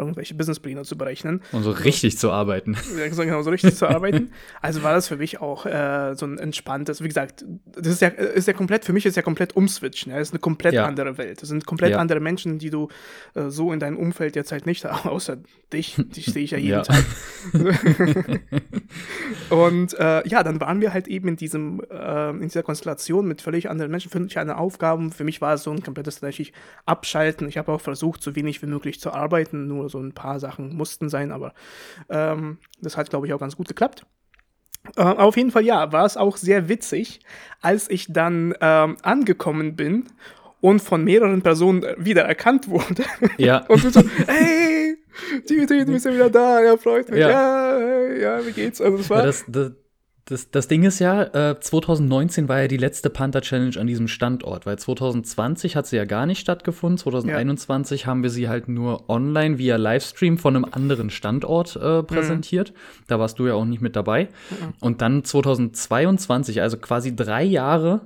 irgendwelche 0.00 0.34
Businesspläne 0.34 0.82
zu 0.82 0.96
berechnen. 0.98 1.42
Und 1.52 1.62
so 1.62 1.70
richtig 1.70 2.18
zu 2.18 2.30
arbeiten. 2.30 2.76
Genau, 3.20 3.42
so 3.42 3.50
richtig 3.50 3.76
zu 3.76 3.86
arbeiten. 3.86 4.30
Also 4.62 4.82
war 4.82 4.94
das 4.94 5.08
für 5.08 5.16
mich 5.16 5.40
auch 5.40 5.66
äh, 5.66 6.14
so 6.14 6.26
ein 6.26 6.38
entspanntes, 6.38 7.02
wie 7.02 7.08
gesagt, 7.08 7.44
das 7.66 7.86
ist 7.86 8.00
ja, 8.00 8.08
ist 8.08 8.48
ja 8.48 8.54
komplett, 8.54 8.84
für 8.84 8.92
mich 8.92 9.04
ist 9.04 9.16
ja 9.16 9.22
komplett 9.22 9.54
umswitchen. 9.56 10.10
Ja? 10.10 10.18
Das 10.18 10.28
ist 10.28 10.32
eine 10.32 10.40
komplett 10.40 10.74
ja. 10.74 10.86
andere 10.86 11.18
Welt. 11.18 11.42
Das 11.42 11.48
sind 11.48 11.66
komplett 11.66 11.94
andere 11.94 12.20
Menschen, 12.20 12.58
die 12.58 12.70
du 12.70 12.88
äh, 13.34 13.48
so 13.48 13.72
in 13.72 13.80
deinem 13.80 13.98
Umfeld 13.98 14.36
jetzt 14.36 14.52
halt 14.52 14.64
nicht 14.64 14.84
hast, 14.84 15.06
außer 15.06 15.38
dich. 15.72 15.96
Dich 15.98 16.26
sehe 16.26 16.44
ich 16.44 16.52
ja 16.52 16.58
jeden 16.58 16.82
Tag. 16.82 17.04
und 19.50 19.94
äh, 19.98 20.26
ja, 20.26 20.42
dann 20.42 20.60
waren 20.60 20.80
wir 20.80 20.92
halt 20.92 21.08
eben 21.08 21.28
in 21.28 21.36
diesem, 21.36 21.82
äh, 21.90 22.30
in 22.30 22.40
dieser 22.40 22.62
Konstellation 22.70 23.26
mit 23.26 23.42
völlig 23.42 23.68
anderen 23.68 23.90
Menschen, 23.90 24.12
völlig 24.12 24.38
anderen 24.38 24.60
Aufgaben. 24.60 25.10
Für 25.10 25.24
mich 25.24 25.40
war 25.40 25.54
es 25.54 25.64
so 25.64 25.72
ein 25.72 25.82
komplettes 25.82 26.16
tatsächlich 26.16 26.52
Abschalten. 26.86 27.48
Ich 27.48 27.58
habe 27.58 27.72
auch 27.72 27.80
versucht, 27.80 28.22
so 28.22 28.36
wenig 28.36 28.62
wie 28.62 28.66
möglich 28.66 29.00
zu 29.00 29.12
arbeiten, 29.12 29.66
nur 29.66 29.88
so 29.88 29.98
ein 29.98 30.12
paar 30.12 30.38
Sachen 30.38 30.76
mussten 30.76 31.08
sein, 31.08 31.32
aber 31.32 31.52
ähm, 32.08 32.58
das 32.80 32.96
hat, 32.96 33.10
glaube 33.10 33.26
ich, 33.26 33.32
auch 33.32 33.40
ganz 33.40 33.56
gut 33.56 33.66
geklappt. 33.66 34.06
Äh, 34.96 35.02
auf 35.02 35.36
jeden 35.36 35.50
Fall, 35.50 35.64
ja, 35.64 35.90
war 35.90 36.04
es 36.04 36.16
auch 36.16 36.36
sehr 36.36 36.68
witzig, 36.68 37.20
als 37.60 37.90
ich 37.90 38.12
dann 38.12 38.54
ähm, 38.60 38.96
angekommen 39.02 39.74
bin 39.74 40.06
und 40.60 40.80
von 40.80 41.02
mehreren 41.02 41.42
Personen 41.42 41.84
wieder 41.98 42.22
erkannt 42.22 42.68
wurde. 42.68 43.02
Ja. 43.36 43.64
und 43.68 43.92
so, 43.92 44.00
hey, 44.28 44.96
Dimitri, 45.48 45.84
du 45.84 45.92
bist 45.92 46.06
ja 46.06 46.14
wieder 46.14 46.30
da, 46.30 46.62
ja, 46.62 46.76
freut 46.76 47.10
mich. 47.10 47.18
Ja, 47.18 47.78
ja, 47.78 48.12
ja 48.12 48.46
wie 48.46 48.52
geht's? 48.52 48.80
Also, 48.80 48.96
das 48.96 49.10
war. 49.10 49.18
Ja, 49.18 49.26
das, 49.26 49.44
das, 49.48 49.72
das, 50.30 50.50
das 50.50 50.68
Ding 50.68 50.84
ist 50.84 51.00
ja, 51.00 51.22
äh, 51.50 51.58
2019 51.58 52.48
war 52.48 52.60
ja 52.60 52.68
die 52.68 52.76
letzte 52.76 53.10
Panther 53.10 53.40
Challenge 53.40 53.76
an 53.78 53.88
diesem 53.88 54.06
Standort, 54.06 54.64
weil 54.64 54.78
2020 54.78 55.74
hat 55.74 55.86
sie 55.86 55.96
ja 55.96 56.04
gar 56.04 56.24
nicht 56.24 56.38
stattgefunden. 56.38 56.98
2021 56.98 58.02
ja. 58.02 58.06
haben 58.06 58.22
wir 58.22 58.30
sie 58.30 58.48
halt 58.48 58.68
nur 58.68 59.10
online 59.10 59.58
via 59.58 59.76
Livestream 59.76 60.38
von 60.38 60.54
einem 60.54 60.66
anderen 60.70 61.10
Standort 61.10 61.74
äh, 61.74 62.04
präsentiert. 62.04 62.70
Mhm. 62.70 63.04
Da 63.08 63.18
warst 63.18 63.40
du 63.40 63.48
ja 63.48 63.54
auch 63.54 63.64
nicht 63.64 63.82
mit 63.82 63.96
dabei. 63.96 64.24
Mhm. 64.50 64.74
Und 64.80 65.02
dann 65.02 65.24
2022, 65.24 66.62
also 66.62 66.76
quasi 66.76 67.16
drei 67.16 67.42
Jahre, 67.42 68.02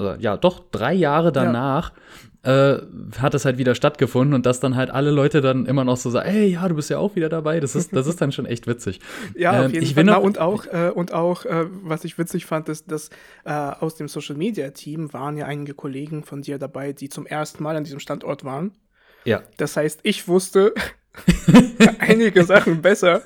äh, 0.00 0.20
ja 0.20 0.36
doch 0.36 0.60
drei 0.70 0.92
Jahre 0.92 1.30
danach, 1.30 1.92
ja 1.92 2.33
äh, 2.44 2.80
hat 3.18 3.34
es 3.34 3.44
halt 3.44 3.58
wieder 3.58 3.74
stattgefunden 3.74 4.34
und 4.34 4.46
dass 4.46 4.60
dann 4.60 4.76
halt 4.76 4.90
alle 4.90 5.10
Leute 5.10 5.40
dann 5.40 5.66
immer 5.66 5.84
noch 5.84 5.96
so 5.96 6.10
sagen, 6.10 6.28
ey, 6.28 6.46
ja, 6.52 6.68
du 6.68 6.74
bist 6.74 6.90
ja 6.90 6.98
auch 6.98 7.16
wieder 7.16 7.28
dabei. 7.28 7.58
Das 7.60 7.74
ist, 7.74 7.94
das 7.94 8.06
ist 8.06 8.20
dann 8.20 8.32
schon 8.32 8.46
echt 8.46 8.66
witzig. 8.66 9.00
ja, 9.34 9.52
auf 9.52 9.66
ähm, 9.66 9.72
jeden 9.72 9.86
Fall. 9.86 10.04
Na, 10.04 10.16
und 10.16 10.38
auch, 10.38 10.66
äh, 10.66 10.90
und 10.94 11.12
auch 11.12 11.44
äh, 11.46 11.66
was 11.82 12.04
ich 12.04 12.18
witzig 12.18 12.46
fand, 12.46 12.68
ist, 12.68 12.90
dass 12.90 13.08
äh, 13.44 13.52
aus 13.52 13.96
dem 13.96 14.08
Social 14.08 14.36
Media 14.36 14.70
Team 14.70 15.12
waren 15.12 15.36
ja 15.36 15.46
einige 15.46 15.74
Kollegen 15.74 16.22
von 16.22 16.42
dir 16.42 16.58
dabei, 16.58 16.92
die 16.92 17.08
zum 17.08 17.26
ersten 17.26 17.62
Mal 17.62 17.76
an 17.76 17.84
diesem 17.84 18.00
Standort 18.00 18.44
waren. 18.44 18.72
Ja. 19.24 19.42
Das 19.56 19.76
heißt, 19.76 20.00
ich 20.02 20.28
wusste 20.28 20.74
einige 21.98 22.44
Sachen 22.44 22.82
besser. 22.82 23.22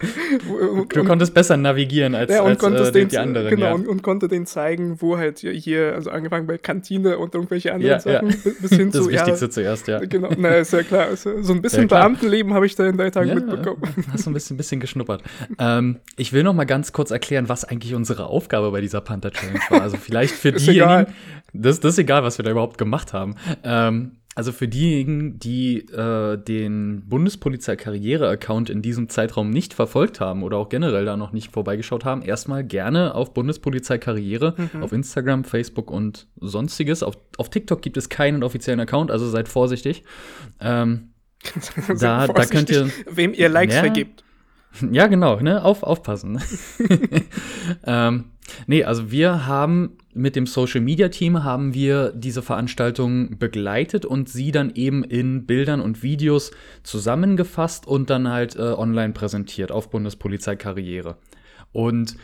du 0.89 1.05
konntest 1.05 1.33
besser 1.35 1.57
navigieren 1.57 2.15
als, 2.15 2.31
ja, 2.31 2.43
und 2.43 2.51
als 2.51 2.59
konntest 2.59 2.91
äh, 2.91 3.01
den, 3.01 3.09
die 3.09 3.19
anderen. 3.19 3.49
Genau, 3.49 3.67
ja. 3.67 3.73
und, 3.73 3.89
und 3.89 4.03
konnte 4.03 4.29
den 4.29 4.47
zeigen, 4.47 5.01
wo 5.01 5.17
halt 5.17 5.39
hier, 5.39 5.95
also 5.95 6.11
angefangen 6.11 6.47
bei 6.47 6.59
Kantine 6.59 7.19
und 7.19 7.35
irgendwelche 7.35 7.73
anderen 7.73 7.93
Ja, 7.93 8.01
Sachen, 8.01 8.29
bis 8.61 8.71
hin 8.71 8.91
das 8.93 9.03
zu, 9.03 9.11
Wichtigste 9.11 9.47
ja, 9.47 9.51
zuerst, 9.51 9.89
ja. 9.89 9.99
genau, 10.01 10.31
na, 10.37 10.57
ist 10.57 10.73
ja 10.73 10.83
klar. 10.83 11.17
So 11.17 11.31
ein 11.31 11.63
bisschen. 11.63 11.89
Beamtenleben 11.89 12.53
habe 12.53 12.67
ich 12.67 12.75
da 12.75 12.87
in 12.87 12.97
drei 12.97 13.11
Tagen 13.11 13.35
mitbekommen. 13.35 13.83
Hast 14.13 14.27
du 14.27 14.31
ein 14.31 14.35
bisschen, 14.35 14.57
bisschen 14.57 14.81
geschnuppert. 14.81 15.23
ähm, 15.59 15.99
ich 16.17 16.33
will 16.33 16.43
noch 16.43 16.55
mal 16.55 16.65
ganz 16.65 16.93
kurz 16.93 17.11
erklären, 17.11 17.49
was 17.49 17.65
eigentlich 17.65 17.95
unsere 17.95 18.27
Aufgabe 18.27 18.71
bei 18.71 18.81
dieser 18.81 19.01
Panther 19.01 19.31
Challenge 19.31 19.61
war. 19.71 19.83
Also 19.83 19.97
vielleicht 19.97 20.35
für 20.35 20.53
diejenigen, 20.53 21.07
das, 21.55 21.81
das 21.81 21.95
ist 21.95 21.99
egal, 21.99 22.23
was 22.23 22.39
wir 22.39 22.45
da 22.45 22.51
überhaupt 22.51 22.77
gemacht 22.77 23.13
haben. 23.13 23.37
Ähm, 23.65 24.18
also 24.39 24.53
für 24.53 24.69
diejenigen, 24.69 25.39
die 25.41 25.79
äh, 25.89 26.37
den 26.39 27.03
Bundespolizei-Karriere-Account 27.09 28.71
in 28.71 28.83
diesem 28.83 29.09
Zeitraum 29.09 29.51
nicht 29.51 29.75
verfolgt 29.75 30.21
haben 30.21 30.43
oder 30.45 30.57
auch 30.59 30.69
generell 30.69 31.05
da 31.05 31.17
noch 31.17 31.33
nicht 31.33 31.51
vorbeigeschaut 31.53 32.05
haben, 32.05 32.23
erstmal 32.23 32.63
gerne 32.63 33.15
auf 33.17 33.35
Bundespolizei-Karriere 33.35 34.55
Mhm. 34.73 34.83
auf 34.85 34.93
Instagram, 34.93 35.43
Facebook 35.45 35.91
und 35.91 36.29
sonstiges. 36.41 37.03
Auf, 37.03 37.19
auf 37.37 37.51
TikTok 37.51 37.83
gibt 37.83 37.97
es 37.97 38.09
keinen 38.09 38.43
offiziellen 38.45 38.79
Account, 38.81 39.11
also 39.11 39.29
seid 39.29 39.49
vorsichtig. 39.49 40.05
Ähm, 40.61 41.09
Da- 42.01 42.27
da 42.29 42.45
könnt 42.47 42.71
ihr- 42.71 42.91
Wem 43.11 43.35
ihr 43.35 43.49
Likes 43.49 43.75
Ja. 43.75 43.81
vergibt. 43.81 44.23
Ja, 44.93 45.07
genau, 45.09 45.41
ne? 45.41 45.65
Auf, 45.65 45.83
aufpassen. 45.83 46.41
ähm, 47.85 48.25
nee, 48.67 48.85
also 48.85 49.11
wir 49.11 49.47
haben 49.47 49.97
mit 50.15 50.37
dem 50.37 50.47
Social 50.47 50.81
Media 50.81 51.09
Team 51.09 51.45
haben 51.45 51.75
wir 51.75 52.13
diese 52.13 52.43
Veranstaltung 52.43 53.39
begleitet 53.39 54.05
und 54.05 54.29
sie 54.29 54.51
dann 54.51 54.71
eben 54.75 55.05
in 55.05 55.47
Bildern 55.47 55.81
und 55.81 56.03
Videos 56.03 56.51
zusammengefasst 56.83 57.87
und 57.87 58.11
dann 58.11 58.29
halt 58.29 58.57
äh, 58.57 58.61
online 58.63 59.13
präsentiert 59.13 59.71
auf 59.71 59.91
Bundespolizei 59.91 60.57
Karriere. 60.57 61.17
Und 61.73 62.17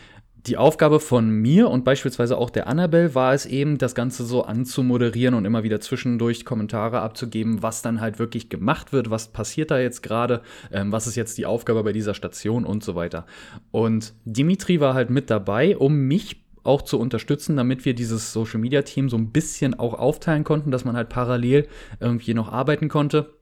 die 0.46 0.58
Aufgabe 0.58 1.00
von 1.00 1.30
mir 1.30 1.70
und 1.70 1.84
beispielsweise 1.84 2.36
auch 2.36 2.50
der 2.50 2.66
Annabelle 2.66 3.14
war 3.14 3.32
es 3.32 3.46
eben, 3.46 3.78
das 3.78 3.94
Ganze 3.94 4.24
so 4.24 4.42
anzumoderieren 4.42 5.34
und 5.34 5.46
immer 5.46 5.62
wieder 5.62 5.80
zwischendurch 5.80 6.44
Kommentare 6.44 7.00
abzugeben, 7.00 7.62
was 7.62 7.80
dann 7.80 8.00
halt 8.00 8.18
wirklich 8.18 8.50
gemacht 8.50 8.92
wird, 8.92 9.10
was 9.10 9.28
passiert 9.28 9.70
da 9.70 9.78
jetzt 9.78 10.02
gerade, 10.02 10.42
ähm, 10.70 10.92
was 10.92 11.06
ist 11.06 11.16
jetzt 11.16 11.38
die 11.38 11.46
Aufgabe 11.46 11.82
bei 11.82 11.92
dieser 11.92 12.12
Station 12.12 12.66
und 12.66 12.84
so 12.84 12.94
weiter. 12.94 13.24
Und 13.70 14.12
Dimitri 14.24 14.80
war 14.80 14.92
halt 14.92 15.08
mit 15.08 15.30
dabei, 15.30 15.78
um 15.78 15.96
mich 15.96 16.44
auch 16.62 16.82
zu 16.82 16.98
unterstützen, 16.98 17.56
damit 17.56 17.84
wir 17.84 17.94
dieses 17.94 18.32
Social 18.32 18.60
Media 18.60 18.82
Team 18.82 19.08
so 19.08 19.16
ein 19.16 19.32
bisschen 19.32 19.78
auch 19.78 19.94
aufteilen 19.94 20.44
konnten, 20.44 20.70
dass 20.70 20.84
man 20.84 20.96
halt 20.96 21.08
parallel 21.08 21.68
irgendwie 22.00 22.34
noch 22.34 22.52
arbeiten 22.52 22.88
konnte. 22.88 23.34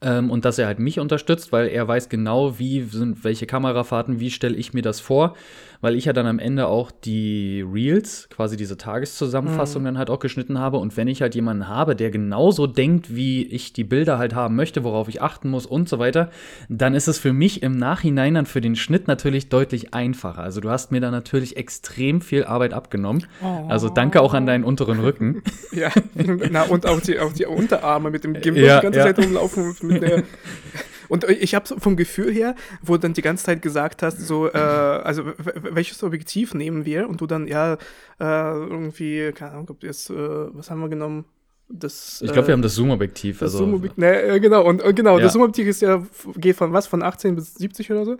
Ähm, 0.00 0.30
und 0.30 0.44
dass 0.44 0.58
er 0.58 0.66
halt 0.66 0.78
mich 0.78 1.00
unterstützt, 1.00 1.52
weil 1.52 1.68
er 1.68 1.86
weiß 1.86 2.08
genau, 2.08 2.58
wie 2.58 2.82
sind 2.82 3.24
welche 3.24 3.46
Kamerafahrten, 3.46 4.20
wie 4.20 4.30
stelle 4.30 4.56
ich 4.56 4.72
mir 4.72 4.82
das 4.82 5.00
vor, 5.00 5.34
weil 5.80 5.94
ich 5.94 6.06
ja 6.06 6.12
dann 6.12 6.26
am 6.26 6.38
Ende 6.38 6.66
auch 6.66 6.90
die 6.90 7.62
Reels, 7.62 8.28
quasi 8.30 8.56
diese 8.56 8.76
Tageszusammenfassung 8.76 9.84
dann 9.84 9.98
halt 9.98 10.10
auch 10.10 10.18
geschnitten 10.18 10.58
habe. 10.58 10.78
Und 10.78 10.96
wenn 10.96 11.06
ich 11.06 11.22
halt 11.22 11.34
jemanden 11.34 11.68
habe, 11.68 11.94
der 11.94 12.10
genauso 12.10 12.66
denkt, 12.66 13.14
wie 13.14 13.44
ich 13.44 13.72
die 13.72 13.84
Bilder 13.84 14.18
halt 14.18 14.34
haben 14.34 14.56
möchte, 14.56 14.82
worauf 14.82 15.08
ich 15.08 15.22
achten 15.22 15.50
muss 15.50 15.66
und 15.66 15.88
so 15.88 15.98
weiter, 15.98 16.30
dann 16.68 16.94
ist 16.94 17.06
es 17.06 17.18
für 17.18 17.32
mich 17.32 17.62
im 17.62 17.76
Nachhinein 17.76 18.34
dann 18.34 18.46
für 18.46 18.60
den 18.60 18.76
Schnitt 18.76 19.06
natürlich 19.06 19.48
deutlich 19.48 19.94
einfacher. 19.94 20.42
Also 20.42 20.60
du 20.60 20.70
hast 20.70 20.90
mir 20.90 21.00
da 21.00 21.10
natürlich 21.10 21.56
extrem 21.56 22.20
viel 22.20 22.44
Arbeit 22.44 22.72
abgenommen. 22.72 23.26
Also 23.68 23.88
danke 23.88 24.20
auch 24.20 24.34
an 24.34 24.46
deinen 24.46 24.64
unteren 24.64 25.00
Rücken. 25.00 25.42
Ja, 25.70 25.90
na, 26.14 26.62
und 26.62 26.86
auch 26.86 27.00
die, 27.00 27.20
auch 27.20 27.32
die 27.32 27.44
Unterarme 27.44 28.10
mit 28.10 28.24
dem 28.24 28.32
Gimbal 28.32 28.62
Ja, 28.62 28.76
die 28.78 28.84
ganze 28.84 28.98
ja. 28.98 29.04
Zeit 29.06 29.18
rumlaufen. 29.18 29.67
Mit 29.82 30.02
der 30.02 30.22
und 31.08 31.24
ich 31.28 31.54
habe 31.54 31.66
so 31.66 31.78
vom 31.78 31.96
Gefühl 31.96 32.32
her, 32.32 32.54
wo 32.82 32.94
du 32.94 33.00
dann 33.00 33.14
die 33.14 33.22
ganze 33.22 33.44
Zeit 33.44 33.62
gesagt 33.62 34.02
hast, 34.02 34.18
so, 34.20 34.48
äh, 34.48 34.56
also 34.58 35.24
welches 35.62 36.02
Objektiv 36.02 36.54
nehmen 36.54 36.84
wir? 36.84 37.08
Und 37.08 37.20
du 37.20 37.26
dann, 37.26 37.46
ja, 37.46 37.74
äh, 37.74 37.76
irgendwie, 38.20 39.32
keine 39.32 39.52
Ahnung, 39.52 39.66
ob 39.70 39.82
jetzt, 39.84 40.10
äh, 40.10 40.14
was 40.16 40.70
haben 40.70 40.80
wir 40.80 40.88
genommen? 40.88 41.24
Das, 41.70 42.22
Ich 42.24 42.32
glaube, 42.32 42.48
wir 42.48 42.52
äh, 42.52 42.56
haben 42.56 42.62
das 42.62 42.74
Zoom-Objektiv. 42.76 43.40
das 43.40 43.52
Also, 43.52 43.58
Zoom-Objektiv, 43.58 43.98
ne, 43.98 44.22
äh, 44.22 44.40
genau, 44.40 44.64
und 44.64 44.82
äh, 44.82 44.90
genau, 44.94 45.18
Ja. 45.18 45.24
das 45.24 45.34
Zoom-Objektiv 45.34 45.66
ist 45.68 45.82
ja, 45.82 46.02
geht 46.36 46.56
von 46.56 46.72
was, 46.72 46.86
von 46.86 47.02
18 47.02 47.34
bis 47.34 47.56
70 47.56 47.90
oder 47.90 48.06
so? 48.06 48.16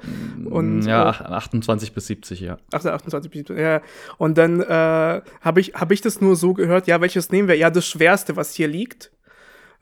Und, 0.51 0.83
ja, 0.83 1.05
äh, 1.05 1.07
ach- 1.07 1.21
28 1.23 1.95
bis 1.95 2.07
70, 2.09 2.41
ja. 2.41 2.59
Ach, 2.73 2.83
so, 2.83 2.91
28 2.91 3.31
bis 3.31 3.39
70, 3.39 3.59
ja. 3.59 3.81
Und 4.19 4.37
dann 4.37 4.61
äh, 4.61 5.23
habe 5.41 5.61
ich, 5.61 5.73
hab 5.73 5.91
ich 5.93 6.03
das 6.03 6.21
nur 6.21 6.37
so 6.37 6.53
gehört, 6.53 6.89
ja, 6.89 7.01
welches 7.01 7.31
nehmen 7.31 7.49
wir? 7.49 7.57
Ja, 7.57 7.71
das 7.71 7.87
Schwerste, 7.87 8.37
was 8.37 8.53
hier 8.55 8.69
liegt. 8.69 9.11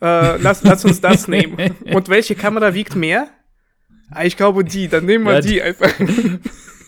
Äh, 0.01 0.37
lass, 0.39 0.63
lass 0.63 0.85
uns 0.85 1.01
das 1.01 1.27
nehmen. 1.29 1.57
Und 1.93 2.09
welche 2.09 2.35
Kamera 2.35 2.75
wiegt 2.75 2.95
mehr? 2.97 3.29
Ah, 4.11 4.25
ich 4.25 4.37
glaube 4.37 4.63
die, 4.65 4.89
dann 4.89 5.05
nehmen 5.07 5.25
wir 5.25 5.35
Ja, 5.35 5.41
die, 5.41 5.49
die- 5.49 5.63
einfach. 5.63 5.91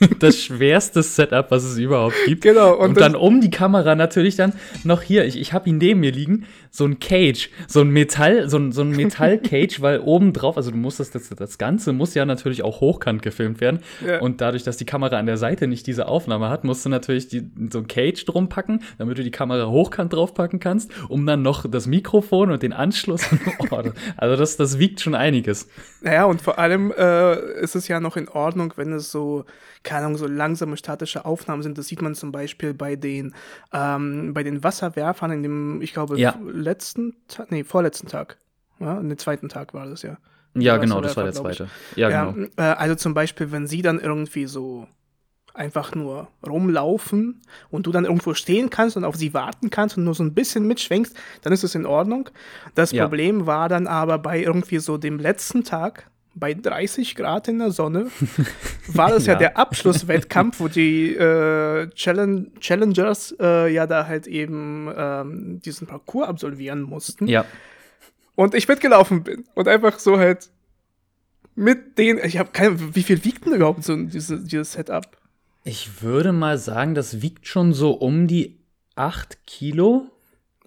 das 0.18 0.36
schwerste 0.36 1.02
Setup, 1.02 1.50
was 1.50 1.64
es 1.64 1.78
überhaupt 1.78 2.16
gibt. 2.26 2.42
Genau, 2.42 2.74
Und, 2.74 2.90
und 2.90 3.00
dann 3.00 3.14
um 3.14 3.40
die 3.40 3.50
Kamera 3.50 3.94
natürlich 3.94 4.36
dann 4.36 4.52
noch 4.84 5.02
hier, 5.02 5.24
ich, 5.24 5.38
ich 5.38 5.52
habe 5.52 5.68
ihn 5.68 5.78
neben 5.78 6.00
mir 6.00 6.12
liegen, 6.12 6.46
so 6.70 6.84
ein 6.84 7.00
Cage, 7.00 7.50
so 7.66 7.80
ein 7.80 7.90
Metall, 7.90 8.48
so 8.48 8.58
ein, 8.58 8.72
so 8.72 8.82
ein 8.82 8.90
Metall-Cage, 8.90 9.80
weil 9.80 10.00
oben 10.00 10.32
drauf, 10.32 10.56
also 10.56 10.70
du 10.70 10.76
musst 10.76 11.00
das, 11.00 11.10
das, 11.10 11.28
das 11.30 11.58
Ganze 11.58 11.92
muss 11.92 12.14
ja 12.14 12.24
natürlich 12.24 12.62
auch 12.62 12.80
hochkant 12.80 13.22
gefilmt 13.22 13.60
werden. 13.60 13.80
Ja. 14.06 14.20
Und 14.20 14.40
dadurch, 14.40 14.62
dass 14.64 14.76
die 14.76 14.84
Kamera 14.84 15.18
an 15.18 15.26
der 15.26 15.36
Seite 15.36 15.66
nicht 15.66 15.86
diese 15.86 16.06
Aufnahme 16.06 16.48
hat, 16.48 16.64
musst 16.64 16.84
du 16.84 16.88
natürlich 16.88 17.28
die, 17.28 17.50
so 17.70 17.78
ein 17.78 17.88
Cage 17.88 18.24
drum 18.24 18.48
packen, 18.48 18.82
damit 18.98 19.18
du 19.18 19.24
die 19.24 19.30
Kamera 19.30 19.68
hochkant 19.68 20.12
draufpacken 20.12 20.60
kannst, 20.60 20.90
um 21.08 21.26
dann 21.26 21.42
noch 21.42 21.68
das 21.68 21.86
Mikrofon 21.86 22.50
und 22.50 22.62
den 22.62 22.72
Anschluss. 22.72 23.28
oh, 23.58 23.82
also 24.16 24.36
das, 24.36 24.56
das 24.56 24.78
wiegt 24.78 25.00
schon 25.00 25.14
einiges. 25.14 25.68
Naja, 26.00 26.24
und 26.24 26.42
vor 26.42 26.58
allem 26.58 26.92
äh, 26.96 27.60
ist 27.60 27.74
es 27.74 27.88
ja 27.88 28.00
noch 28.00 28.16
in 28.16 28.28
Ordnung, 28.28 28.74
wenn 28.76 28.92
es 28.92 29.10
so, 29.10 29.44
keine 29.88 30.06
Ahnung, 30.06 30.18
so 30.18 30.26
langsame 30.26 30.76
statische 30.76 31.24
Aufnahmen 31.24 31.62
sind. 31.62 31.78
Das 31.78 31.86
sieht 31.88 32.02
man 32.02 32.14
zum 32.14 32.30
Beispiel 32.30 32.74
bei 32.74 32.94
den, 32.96 33.34
ähm, 33.72 34.34
bei 34.34 34.42
den 34.42 34.62
Wasserwerfern 34.62 35.30
in 35.32 35.42
dem, 35.42 35.82
ich 35.82 35.92
glaube, 35.94 36.18
Ja. 36.18 36.38
letzten 36.46 37.16
Tag, 37.28 37.50
nee, 37.50 37.64
vorletzten 37.64 38.06
Tag. 38.06 38.38
Ja, 38.80 38.98
in 39.00 39.08
den 39.08 39.18
zweiten 39.18 39.48
Tag 39.48 39.74
war 39.74 39.86
das 39.86 40.02
ja. 40.02 40.18
Ja, 40.54 40.76
genau, 40.76 41.00
das 41.00 41.16
war 41.16 41.24
der 41.24 41.32
zweite. 41.32 41.68
Ja, 41.96 42.10
Ja, 42.10 42.30
genau. 42.30 42.48
äh, 42.56 42.62
also 42.62 42.94
zum 42.94 43.14
Beispiel, 43.14 43.50
wenn 43.52 43.66
sie 43.66 43.82
dann 43.82 43.98
irgendwie 44.00 44.46
so 44.46 44.86
einfach 45.54 45.94
nur 45.94 46.28
rumlaufen 46.46 47.40
und 47.70 47.86
du 47.86 47.92
dann 47.92 48.04
irgendwo 48.04 48.34
stehen 48.34 48.70
kannst 48.70 48.96
und 48.96 49.04
auf 49.04 49.16
sie 49.16 49.34
warten 49.34 49.70
kannst 49.70 49.96
und 49.96 50.04
nur 50.04 50.14
so 50.14 50.22
ein 50.22 50.34
bisschen 50.34 50.66
mitschwenkst, 50.66 51.14
dann 51.42 51.52
ist 51.52 51.64
es 51.64 51.74
in 51.74 51.86
Ordnung. 51.86 52.28
Das 52.76 52.92
Ja. 52.92 53.04
Problem 53.04 53.46
war 53.46 53.68
dann 53.68 53.86
aber 53.88 54.18
bei 54.18 54.40
irgendwie 54.42 54.78
so 54.78 54.98
dem 54.98 55.18
letzten 55.18 55.64
Tag, 55.64 56.10
bei 56.34 56.54
30 56.54 57.14
Grad 57.16 57.48
in 57.48 57.58
der 57.58 57.70
Sonne, 57.72 58.06
war 58.88 59.10
das 59.10 59.26
ja, 59.26 59.32
Ja. 59.34 59.38
der 59.38 59.56
Abschlusswettkampf, 59.58 60.60
wo 60.60 60.68
die 60.68 61.14
äh, 61.14 61.88
Challenge 61.90 62.46
Challengers 62.60 63.34
äh, 63.40 63.72
ja 63.72 63.86
da 63.86 64.06
halt 64.06 64.26
eben 64.26 64.88
ähm, 64.96 65.60
diesen 65.64 65.86
Parcours 65.86 66.28
absolvieren 66.28 66.82
mussten. 66.82 67.26
Ja. 67.26 67.44
Und 68.34 68.54
ich 68.54 68.68
mitgelaufen 68.68 69.24
bin 69.24 69.44
und 69.54 69.66
einfach 69.66 69.98
so 69.98 70.18
halt 70.18 70.48
mit 71.56 71.98
den, 71.98 72.18
ich 72.22 72.38
habe 72.38 72.50
keine, 72.52 72.94
wie 72.94 73.02
viel 73.02 73.24
wiegt 73.24 73.44
denn 73.44 73.54
überhaupt 73.54 73.82
so 73.82 73.96
diese, 73.96 74.38
dieses 74.38 74.72
Setup? 74.74 75.04
Ich 75.64 76.02
würde 76.02 76.32
mal 76.32 76.56
sagen, 76.56 76.94
das 76.94 77.20
wiegt 77.20 77.48
schon 77.48 77.72
so 77.72 77.90
um 77.92 78.28
die 78.28 78.60
8 78.94 79.44
Kilo. 79.44 80.06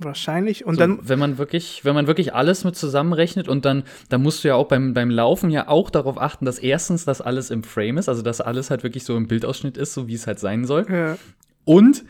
Wahrscheinlich. 0.03 0.65
Und 0.65 0.75
so, 0.75 0.79
dann, 0.81 0.99
wenn 1.01 1.19
man 1.19 1.37
wirklich, 1.37 1.85
wenn 1.85 1.95
man 1.95 2.07
wirklich 2.07 2.33
alles 2.33 2.63
mit 2.63 2.75
zusammenrechnet 2.75 3.47
und 3.47 3.65
dann, 3.65 3.83
dann 4.09 4.21
musst 4.21 4.43
du 4.43 4.49
ja 4.49 4.55
auch 4.55 4.67
beim, 4.67 4.93
beim 4.93 5.09
Laufen 5.09 5.49
ja 5.49 5.67
auch 5.67 5.89
darauf 5.89 6.19
achten, 6.19 6.45
dass 6.45 6.59
erstens 6.59 7.05
das 7.05 7.21
alles 7.21 7.51
im 7.51 7.63
Frame 7.63 7.97
ist, 7.97 8.09
also 8.09 8.21
dass 8.21 8.41
alles 8.41 8.69
halt 8.69 8.83
wirklich 8.83 9.03
so 9.03 9.15
im 9.15 9.27
Bildausschnitt 9.27 9.77
ist, 9.77 9.93
so 9.93 10.07
wie 10.07 10.15
es 10.15 10.27
halt 10.27 10.39
sein 10.39 10.65
soll. 10.65 10.85
ja, 10.89 11.17
Und 11.65 12.03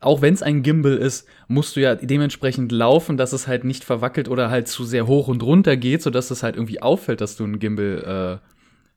auch 0.00 0.20
wenn 0.20 0.34
es 0.34 0.42
ein 0.42 0.62
Gimbal 0.62 0.96
ist, 0.96 1.26
musst 1.48 1.76
du 1.76 1.80
ja 1.80 1.94
dementsprechend 1.94 2.72
laufen, 2.72 3.16
dass 3.16 3.32
es 3.32 3.46
halt 3.46 3.64
nicht 3.64 3.84
verwackelt 3.84 4.28
oder 4.28 4.50
halt 4.50 4.66
zu 4.68 4.84
sehr 4.84 5.06
hoch 5.06 5.28
und 5.28 5.42
runter 5.42 5.76
geht, 5.76 6.02
sodass 6.02 6.30
es 6.30 6.42
halt 6.42 6.56
irgendwie 6.56 6.82
auffällt, 6.82 7.20
dass 7.20 7.36
du 7.36 7.44
ein 7.44 7.60
Gimbal 7.60 8.40
äh, 8.42 8.51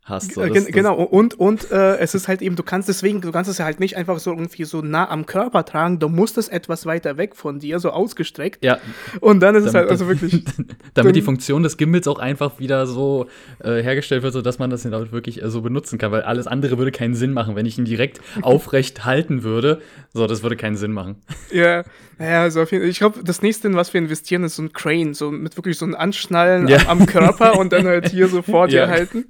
hast. 0.05 0.33
So, 0.33 0.41
äh, 0.41 0.45
das- 0.47 0.53
gen- 0.53 0.63
das- 0.65 0.73
genau. 0.73 0.95
Und, 1.03 1.33
und 1.39 1.69
äh, 1.71 1.97
es 1.97 2.15
ist 2.15 2.27
halt 2.27 2.41
eben, 2.41 2.55
du 2.55 2.63
kannst 2.63 2.87
deswegen, 2.87 3.21
du 3.21 3.31
kannst 3.31 3.49
es 3.49 3.57
ja 3.57 3.65
halt 3.65 3.79
nicht 3.79 3.97
einfach 3.97 4.17
so 4.19 4.31
irgendwie 4.31 4.63
so 4.63 4.81
nah 4.81 5.09
am 5.09 5.25
Körper 5.25 5.65
tragen, 5.65 5.99
du 5.99 6.07
musst 6.09 6.37
es 6.37 6.47
etwas 6.47 6.85
weiter 6.85 7.17
weg 7.17 7.35
von 7.35 7.59
dir, 7.59 7.79
so 7.79 7.89
ausgestreckt. 7.89 8.63
Ja, 8.63 8.77
Und 9.19 9.41
dann 9.41 9.55
ist 9.55 9.65
es 9.65 9.73
halt 9.73 9.89
Damit- 9.89 9.91
also 9.91 10.07
wirklich. 10.07 10.45
damit 10.93 11.15
die 11.15 11.21
Funktion 11.21 11.63
des 11.63 11.75
Gimbals 11.77 12.07
auch 12.07 12.19
einfach 12.19 12.59
wieder 12.59 12.87
so 12.87 13.25
äh, 13.63 13.81
hergestellt 13.83 14.23
wird, 14.23 14.33
sodass 14.33 14.59
man 14.59 14.69
das 14.69 14.83
dann 14.83 14.93
auch 14.93 15.11
wirklich 15.11 15.41
äh, 15.43 15.49
so 15.49 15.61
benutzen 15.61 15.97
kann, 15.97 16.11
weil 16.11 16.21
alles 16.21 16.47
andere 16.47 16.77
würde 16.77 16.91
keinen 16.91 17.15
Sinn 17.15 17.33
machen, 17.33 17.55
wenn 17.55 17.65
ich 17.65 17.77
ihn 17.77 17.85
direkt 17.85 18.21
aufrecht 18.41 19.03
halten 19.05 19.43
würde. 19.43 19.81
So, 20.13 20.27
das 20.27 20.43
würde 20.43 20.55
keinen 20.55 20.77
Sinn 20.77 20.91
machen. 20.91 21.15
Ja, 21.51 21.83
naja, 22.17 22.43
also 22.43 22.61
auf 22.61 22.71
jeden 22.71 22.83
Fall. 22.83 22.89
Ich 22.91 22.99
glaube, 22.99 23.19
das 23.23 23.41
nächste, 23.41 23.67
in 23.67 23.75
was 23.75 23.93
wir 23.93 23.99
investieren, 23.99 24.43
ist 24.45 24.55
so 24.55 24.61
ein 24.63 24.71
Crane, 24.71 25.13
so 25.13 25.31
mit 25.31 25.57
wirklich 25.57 25.77
so 25.77 25.83
einem 25.85 25.95
Anschnallen 25.95 26.67
Ja. 26.67 26.77
am, 26.87 27.01
am 27.01 27.05
Körper 27.07 27.57
und 27.59 27.73
dann 27.73 27.85
halt 27.87 28.09
hier 28.09 28.27
so 28.29 28.41
vor 28.43 28.67
dir 28.67 28.81
Ja. 28.81 28.87
halten. 28.87 29.25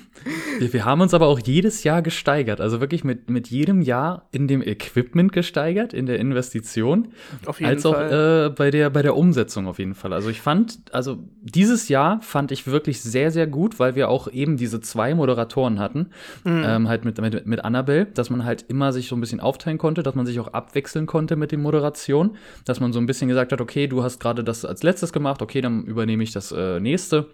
wir, 0.58 0.72
wir, 0.72 0.84
haben 0.84 1.00
uns 1.00 1.14
aber 1.14 1.26
auch 1.26 1.40
jedes 1.40 1.84
Jahr 1.84 2.02
gesteigert. 2.02 2.60
Also 2.60 2.80
wirklich 2.80 3.04
mit, 3.04 3.30
mit 3.30 3.48
jedem 3.48 3.82
Jahr 3.82 4.28
in 4.32 4.48
dem 4.48 4.62
Equipment 4.62 5.32
gesteigert, 5.32 5.92
in 5.92 6.06
der 6.06 6.18
Investition. 6.18 7.08
Auf 7.46 7.60
jeden 7.60 7.70
als 7.70 7.82
Fall. 7.82 8.06
auch 8.06 8.50
äh, 8.50 8.50
bei, 8.50 8.70
der, 8.70 8.90
bei 8.90 9.02
der 9.02 9.16
Umsetzung 9.16 9.66
auf 9.66 9.78
jeden 9.78 9.94
Fall. 9.94 10.12
Also 10.12 10.30
ich 10.30 10.40
fand, 10.40 10.78
also 10.92 11.18
dieses 11.42 11.88
Jahr 11.88 12.20
fand 12.22 12.52
ich 12.52 12.66
wirklich 12.66 13.00
sehr, 13.00 13.30
sehr 13.30 13.46
gut, 13.46 13.78
weil 13.78 13.94
wir 13.94 14.08
auch 14.08 14.28
eben 14.28 14.56
diese 14.56 14.80
zwei 14.80 15.14
Moderatoren 15.14 15.78
hatten. 15.78 16.08
Mhm. 16.44 16.62
Ähm, 16.64 16.88
halt 16.88 17.04
mit, 17.04 17.20
mit, 17.20 17.46
mit 17.46 17.64
Annabelle, 17.64 18.06
dass 18.06 18.30
man 18.30 18.44
halt 18.44 18.64
immer 18.68 18.92
sich 18.92 19.08
so 19.08 19.16
ein 19.16 19.20
bisschen 19.20 19.40
aufteilen 19.40 19.78
konnte, 19.78 20.02
dass 20.02 20.14
man 20.14 20.26
sich 20.26 20.38
auch 20.40 20.48
abwechseln 20.48 21.06
konnte 21.06 21.36
mit 21.36 21.52
den 21.52 21.60
Moderationen. 21.60 22.36
Dass 22.64 22.80
man 22.80 22.92
so 22.92 23.00
ein 23.00 23.06
bisschen 23.06 23.28
gesagt 23.28 23.52
hat, 23.52 23.60
okay, 23.60 23.86
du 23.86 24.02
hast 24.02 24.20
gerade 24.20 24.44
das 24.44 24.64
als 24.64 24.82
letztes 24.82 25.12
gemacht, 25.12 25.42
okay, 25.42 25.60
dann 25.60 25.84
übernehme 25.84 26.22
ich 26.22 26.32
das 26.32 26.52
äh, 26.52 26.80
nächste 26.80 27.26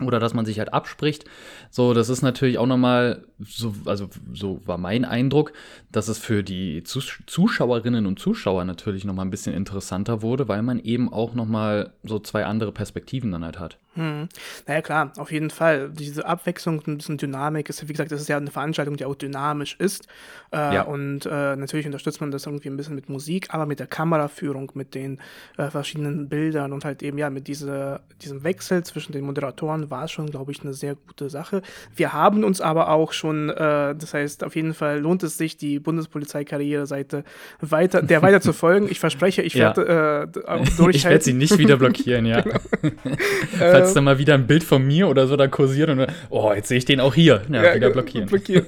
oder 0.00 0.18
dass 0.18 0.34
man 0.34 0.46
sich 0.46 0.58
halt 0.58 0.72
abspricht. 0.72 1.24
So, 1.70 1.92
das 1.92 2.08
ist 2.08 2.22
natürlich 2.22 2.58
auch 2.58 2.66
nochmal, 2.66 3.26
so, 3.38 3.74
also 3.84 4.08
so 4.32 4.60
war 4.66 4.78
mein 4.78 5.04
Eindruck, 5.04 5.52
dass 5.92 6.08
es 6.08 6.18
für 6.18 6.42
die 6.42 6.82
Zuschauerinnen 6.82 8.06
und 8.06 8.18
Zuschauer 8.18 8.64
natürlich 8.64 9.04
nochmal 9.04 9.26
ein 9.26 9.30
bisschen 9.30 9.54
interessanter 9.54 10.22
wurde, 10.22 10.48
weil 10.48 10.62
man 10.62 10.78
eben 10.80 11.12
auch 11.12 11.34
nochmal 11.34 11.92
so 12.02 12.18
zwei 12.18 12.46
andere 12.46 12.72
Perspektiven 12.72 13.30
dann 13.30 13.44
halt 13.44 13.60
hat. 13.60 13.78
Hm. 13.94 14.28
Naja, 14.66 14.80
klar, 14.80 15.12
auf 15.18 15.30
jeden 15.30 15.50
Fall. 15.50 15.90
Diese 15.90 16.24
Abwechslung, 16.24 16.82
ein 16.86 16.96
bisschen 16.96 17.18
Dynamik 17.18 17.68
ist, 17.68 17.86
wie 17.86 17.92
gesagt, 17.92 18.10
das 18.10 18.22
ist 18.22 18.28
ja 18.28 18.38
eine 18.38 18.50
Veranstaltung, 18.50 18.96
die 18.96 19.04
auch 19.04 19.14
dynamisch 19.14 19.76
ist. 19.78 20.06
Äh, 20.50 20.74
ja. 20.76 20.82
Und 20.82 21.26
äh, 21.26 21.56
natürlich 21.56 21.84
unterstützt 21.84 22.22
man 22.22 22.30
das 22.30 22.46
irgendwie 22.46 22.70
ein 22.70 22.76
bisschen 22.78 22.94
mit 22.94 23.10
Musik, 23.10 23.52
aber 23.52 23.66
mit 23.66 23.80
der 23.80 23.86
Kameraführung, 23.86 24.72
mit 24.74 24.94
den 24.94 25.20
äh, 25.58 25.68
verschiedenen 25.68 26.30
Bildern 26.30 26.72
und 26.72 26.86
halt 26.86 27.02
eben 27.02 27.18
ja 27.18 27.28
mit 27.28 27.48
diese, 27.48 28.00
diesem 28.22 28.44
Wechsel 28.44 28.82
zwischen 28.82 29.12
den 29.12 29.26
Moderatoren 29.26 29.90
war 29.90 30.04
es 30.04 30.10
schon, 30.10 30.30
glaube 30.30 30.52
ich, 30.52 30.62
eine 30.62 30.72
sehr 30.72 30.94
gute 30.94 31.28
Sache. 31.28 31.60
Wir 31.94 32.14
haben 32.14 32.44
uns 32.44 32.62
aber 32.62 32.88
auch 32.88 33.12
schon, 33.12 33.50
äh, 33.50 33.94
das 33.94 34.14
heißt, 34.14 34.42
auf 34.42 34.56
jeden 34.56 34.72
Fall 34.72 35.00
lohnt 35.00 35.22
es 35.22 35.36
sich, 35.36 35.58
die 35.58 35.80
Bundespolizeikarriere-Seite 35.82 37.24
weiter, 37.60 38.02
der 38.02 38.22
weiter 38.22 38.40
zu 38.40 38.52
folgen. 38.52 38.88
Ich 38.90 39.00
verspreche, 39.00 39.42
ich 39.42 39.54
werde 39.56 39.86
ja. 39.86 40.22
äh, 40.22 40.26
durchhalten. 40.76 40.90
Ich 40.90 41.04
werde 41.04 41.24
sie 41.24 41.32
nicht 41.32 41.58
wieder 41.58 41.76
blockieren, 41.76 42.26
ja. 42.26 42.40
genau. 42.42 42.56
Falls 43.58 43.94
dann 43.94 44.04
mal 44.04 44.18
wieder 44.18 44.34
ein 44.34 44.46
Bild 44.46 44.64
von 44.64 44.86
mir 44.86 45.08
oder 45.08 45.26
so 45.26 45.36
da 45.36 45.48
kursiert 45.48 45.90
und 45.90 46.06
oh, 46.30 46.52
jetzt 46.52 46.68
sehe 46.68 46.78
ich 46.78 46.84
den 46.84 47.00
auch 47.00 47.14
hier. 47.14 47.42
Ja, 47.50 47.64
ja 47.64 47.74
wieder 47.74 47.90
blockieren. 47.90 48.26
blockieren. 48.26 48.66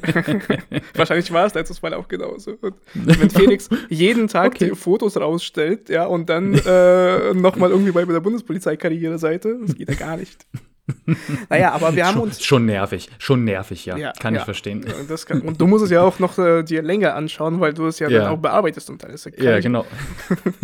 Wahrscheinlich 0.94 1.32
war 1.32 1.46
es 1.46 1.54
letztes 1.54 1.82
Mal 1.82 1.94
auch 1.94 2.08
genauso. 2.08 2.52
Und 2.60 2.74
wenn 2.94 3.30
Felix 3.30 3.68
jeden 3.88 4.28
Tag 4.28 4.54
okay. 4.54 4.70
die 4.70 4.76
Fotos 4.76 5.16
rausstellt, 5.16 5.88
ja, 5.88 6.06
und 6.06 6.28
dann 6.28 6.54
äh, 6.54 7.34
nochmal 7.34 7.70
irgendwie 7.70 7.92
bei 7.92 8.04
der 8.04 8.20
Bundespolizeikarriere-Seite, 8.20 9.58
das 9.66 9.76
geht 9.76 9.88
ja 9.88 9.94
gar 9.94 10.16
nicht. 10.16 10.46
naja, 11.48 11.72
aber 11.72 11.96
wir 11.96 12.06
haben 12.06 12.20
uns. 12.20 12.44
Schon 12.44 12.66
nervig, 12.66 13.08
schon 13.18 13.44
nervig, 13.44 13.86
ja. 13.86 13.96
ja 13.96 14.12
kann 14.12 14.34
ja. 14.34 14.40
ich 14.40 14.44
verstehen. 14.44 14.84
Kann, 15.26 15.40
und 15.40 15.60
du 15.60 15.66
musst 15.66 15.84
es 15.84 15.90
ja 15.90 16.02
auch 16.02 16.18
noch 16.18 16.38
äh, 16.38 16.62
dir 16.62 16.82
länger 16.82 17.14
anschauen, 17.14 17.60
weil 17.60 17.72
du 17.72 17.86
es 17.86 17.98
ja, 17.98 18.08
ja. 18.08 18.20
dann 18.20 18.28
auch 18.28 18.38
bearbeitest 18.38 18.90
und 18.90 19.02
alles. 19.04 19.28
Ja, 19.38 19.60
genau. 19.60 19.86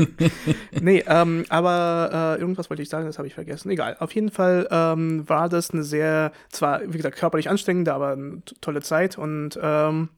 nee, 0.81 1.03
ähm, 1.07 1.45
aber 1.49 2.37
äh, 2.37 2.41
irgendwas 2.41 2.69
wollte 2.69 2.83
ich 2.83 2.91
sagen, 2.91 3.07
das 3.07 3.19
habe 3.19 3.29
ich 3.29 3.35
vergessen. 3.35 3.71
Egal. 3.71 3.97
Auf 3.99 4.15
jeden 4.15 4.31
Fall 4.31 4.69
ähm, 4.71 5.27
war 5.29 5.49
das 5.49 5.71
eine 5.71 5.85
sehr, 5.85 6.33
zwar, 6.51 6.81
wie 6.87 6.97
gesagt, 6.97 7.17
körperlich 7.17 7.49
anstrengende, 7.49 7.95
aber 7.95 8.13
eine 8.13 8.43
tolle 8.61 8.83
Zeit 8.83 9.17
und 9.17 9.59
ähm, 9.63 10.11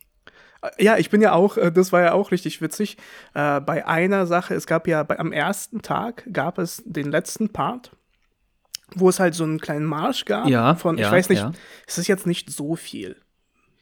ja, 0.79 0.97
ich 0.97 1.11
bin 1.11 1.21
ja 1.21 1.33
auch, 1.33 1.57
äh, 1.57 1.73
das 1.73 1.93
war 1.93 2.03
ja 2.03 2.12
auch 2.12 2.31
richtig 2.31 2.61
witzig. 2.61 2.97
Äh, 3.35 3.61
bei 3.61 3.87
einer 3.87 4.27
Sache, 4.27 4.55
es 4.55 4.67
gab 4.67 4.87
ja 4.87 5.03
bei, 5.03 5.19
am 5.19 5.33
ersten 5.33 5.83
Tag 5.83 6.25
gab 6.33 6.59
es 6.59 6.83
den 6.87 7.11
letzten 7.11 7.49
Part 7.51 7.93
wo 8.94 9.09
es 9.09 9.20
halt 9.20 9.35
so 9.35 9.44
einen 9.44 9.61
kleinen 9.61 9.87
Marsch 9.87 10.24
gab. 10.24 10.48
Ja, 10.48 10.74
von, 10.74 10.98
ja, 10.98 11.07
ich 11.07 11.12
weiß 11.12 11.28
nicht, 11.28 11.40
ja. 11.40 11.52
es 11.87 11.98
ist 11.98 12.07
jetzt 12.07 12.26
nicht 12.26 12.50
so 12.50 12.76
viel. 12.76 13.16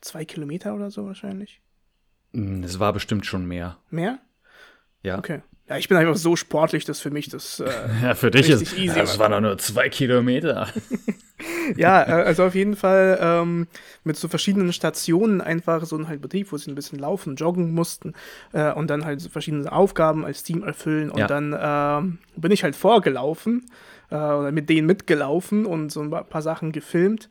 Zwei 0.00 0.24
Kilometer 0.24 0.74
oder 0.74 0.90
so 0.90 1.06
wahrscheinlich. 1.06 1.60
Hm, 2.32 2.62
es 2.62 2.78
war 2.78 2.92
bestimmt 2.92 3.26
schon 3.26 3.46
mehr. 3.46 3.76
Mehr? 3.90 4.18
Ja. 5.02 5.18
Okay. 5.18 5.42
Ja, 5.68 5.76
ich 5.76 5.88
bin 5.88 5.96
einfach 5.96 6.16
so 6.16 6.34
sportlich, 6.34 6.84
dass 6.84 7.00
für 7.00 7.10
mich 7.10 7.28
das. 7.28 7.60
Äh, 7.60 7.70
ja, 8.02 8.14
für 8.14 8.30
dich 8.30 8.48
ist. 8.48 8.76
Easy 8.76 8.98
das 8.98 9.18
waren 9.18 9.32
doch 9.32 9.40
nur 9.40 9.58
zwei 9.58 9.88
Kilometer. 9.88 10.68
ja, 11.76 12.02
äh, 12.02 12.24
also 12.24 12.44
auf 12.44 12.54
jeden 12.54 12.76
Fall 12.76 13.18
ähm, 13.20 13.66
mit 14.04 14.16
so 14.16 14.28
verschiedenen 14.28 14.72
Stationen 14.72 15.40
einfach 15.40 15.84
so 15.84 15.96
ein 15.96 16.08
halt 16.08 16.20
Betrieb, 16.20 16.52
wo 16.52 16.56
sie 16.56 16.70
ein 16.70 16.74
bisschen 16.74 16.98
laufen, 16.98 17.36
joggen 17.36 17.72
mussten 17.72 18.14
äh, 18.52 18.72
und 18.72 18.88
dann 18.88 19.04
halt 19.04 19.20
so 19.20 19.28
verschiedene 19.28 19.70
Aufgaben 19.70 20.24
als 20.24 20.42
Team 20.42 20.62
erfüllen. 20.62 21.10
Und 21.10 21.20
ja. 21.20 21.26
dann 21.26 21.52
äh, 21.52 22.40
bin 22.40 22.52
ich 22.52 22.62
halt 22.62 22.76
vorgelaufen 22.76 23.66
äh, 24.10 24.50
mit 24.50 24.68
denen 24.68 24.86
mitgelaufen 24.86 25.66
und 25.66 25.90
so 25.90 26.00
ein 26.00 26.10
paar 26.10 26.42
Sachen 26.42 26.72
gefilmt. 26.72 27.28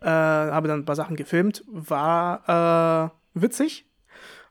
Äh, 0.00 0.06
habe 0.06 0.68
dann 0.68 0.80
ein 0.80 0.84
paar 0.84 0.96
Sachen 0.96 1.16
gefilmt. 1.16 1.64
War 1.66 3.12
äh, 3.34 3.40
witzig. 3.40 3.86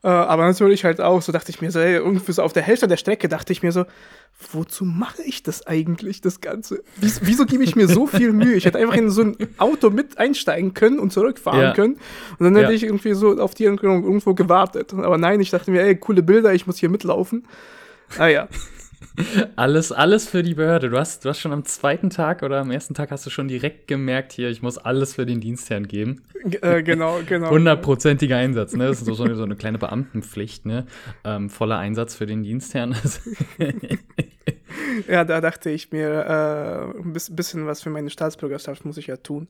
Äh, 0.03 0.09
aber 0.09 0.43
natürlich 0.43 0.83
halt 0.83 0.99
auch, 0.99 1.21
so 1.21 1.31
dachte 1.31 1.49
ich 1.49 1.61
mir 1.61 1.71
so, 1.71 1.79
ey, 1.79 1.95
irgendwie 1.95 2.31
so 2.33 2.43
auf 2.43 2.51
der 2.51 2.63
Hälfte 2.63 2.87
der 2.87 2.97
Strecke 2.97 3.29
dachte 3.29 3.53
ich 3.53 3.63
mir 3.63 3.71
so, 3.71 3.85
wozu 4.51 4.83
mache 4.83 5.21
ich 5.23 5.43
das 5.43 5.65
eigentlich, 5.65 6.19
das 6.19 6.41
Ganze? 6.41 6.83
Wieso, 6.97 7.21
wieso 7.23 7.45
gebe 7.45 7.63
ich 7.63 7.77
mir 7.77 7.87
so 7.87 8.05
viel 8.05 8.33
Mühe? 8.33 8.55
Ich 8.55 8.65
hätte 8.65 8.79
einfach 8.79 8.97
in 8.97 9.09
so 9.09 9.21
ein 9.21 9.37
Auto 9.57 9.91
mit 9.91 10.17
einsteigen 10.17 10.73
können 10.73 10.99
und 10.99 11.13
zurückfahren 11.13 11.61
ja. 11.61 11.73
können. 11.73 11.93
Und 12.37 12.43
dann 12.43 12.55
hätte 12.55 12.71
ja. 12.71 12.75
ich 12.75 12.83
irgendwie 12.83 13.13
so 13.13 13.39
auf 13.39 13.53
die 13.53 13.63
irgendwo 13.63 14.33
gewartet. 14.33 14.93
Aber 14.93 15.17
nein, 15.17 15.39
ich 15.39 15.51
dachte 15.51 15.71
mir, 15.71 15.83
ey, 15.83 15.95
coole 15.95 16.21
Bilder, 16.21 16.53
ich 16.53 16.67
muss 16.67 16.77
hier 16.77 16.89
mitlaufen. 16.89 17.47
Ah 18.17 18.27
ja. 18.27 18.49
alles, 19.55 19.91
alles 19.91 20.27
für 20.27 20.43
die 20.43 20.55
Behörde. 20.55 20.89
Du 20.89 20.97
hast, 20.97 21.23
du 21.25 21.29
hast 21.29 21.39
schon 21.39 21.51
am 21.51 21.65
zweiten 21.65 22.09
Tag 22.09 22.43
oder 22.43 22.59
am 22.61 22.71
ersten 22.71 22.93
Tag 22.93 23.11
hast 23.11 23.25
du 23.25 23.29
schon 23.29 23.47
direkt 23.47 23.87
gemerkt, 23.87 24.31
hier, 24.31 24.49
ich 24.49 24.61
muss 24.61 24.77
alles 24.77 25.13
für 25.13 25.25
den 25.25 25.39
Dienstherrn 25.39 25.87
geben. 25.87 26.23
Äh, 26.61 26.83
genau, 26.83 27.19
genau. 27.27 27.49
Hundertprozentiger 27.49 28.37
Einsatz, 28.37 28.73
ne? 28.73 28.87
Das 28.87 29.01
ist 29.01 29.05
so, 29.05 29.13
so 29.13 29.43
eine 29.43 29.55
kleine 29.55 29.77
Beamtenpflicht, 29.77 30.65
ne? 30.65 30.87
Ähm, 31.23 31.49
voller 31.49 31.77
Einsatz 31.77 32.15
für 32.15 32.25
den 32.25 32.43
Dienstherrn. 32.43 32.95
ja, 35.07 35.23
da 35.23 35.41
dachte 35.41 35.69
ich 35.69 35.91
mir, 35.91 36.09
äh, 36.09 36.99
ein 36.99 37.13
bisschen 37.13 37.67
was 37.67 37.83
für 37.83 37.89
meine 37.89 38.09
Staatsbürgerschaft 38.09 38.85
muss 38.85 38.97
ich 38.97 39.07
ja 39.07 39.17
tun. 39.17 39.47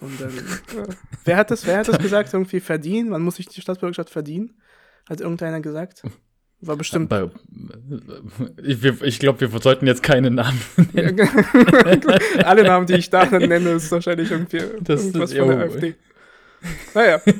Und 0.00 0.20
dann, 0.20 0.30
äh, 0.30 0.94
wer 1.24 1.36
hat 1.36 1.50
das, 1.50 1.66
wer 1.66 1.78
hat 1.78 1.88
das 1.88 1.98
gesagt? 2.02 2.32
Irgendwie 2.32 2.60
verdienen? 2.60 3.10
Man 3.10 3.22
muss 3.22 3.36
sich 3.36 3.48
die 3.48 3.60
Staatsbürgerschaft 3.60 4.10
verdienen? 4.10 4.54
Hat 5.08 5.20
irgendeiner 5.20 5.60
gesagt? 5.60 6.02
War 6.62 6.76
bestimmt. 6.76 7.08
Bei, 7.08 7.30
ich, 8.62 8.84
ich 8.84 9.18
glaube, 9.18 9.40
wir 9.40 9.60
sollten 9.60 9.86
jetzt 9.86 10.02
keine 10.02 10.30
Namen 10.30 10.60
nennen. 10.92 11.28
Alle 12.44 12.64
Namen, 12.64 12.86
die 12.86 12.94
ich 12.94 13.08
da 13.08 13.24
nenne, 13.24 13.70
ist 13.70 13.90
wahrscheinlich 13.90 14.30
irgendwie 14.30 14.60
das 14.80 15.06
irgendwas 15.06 15.32
ist, 15.32 15.38
von 15.38 15.48
der 15.48 15.58
AfD. 15.58 15.94
Naja. 16.94 17.20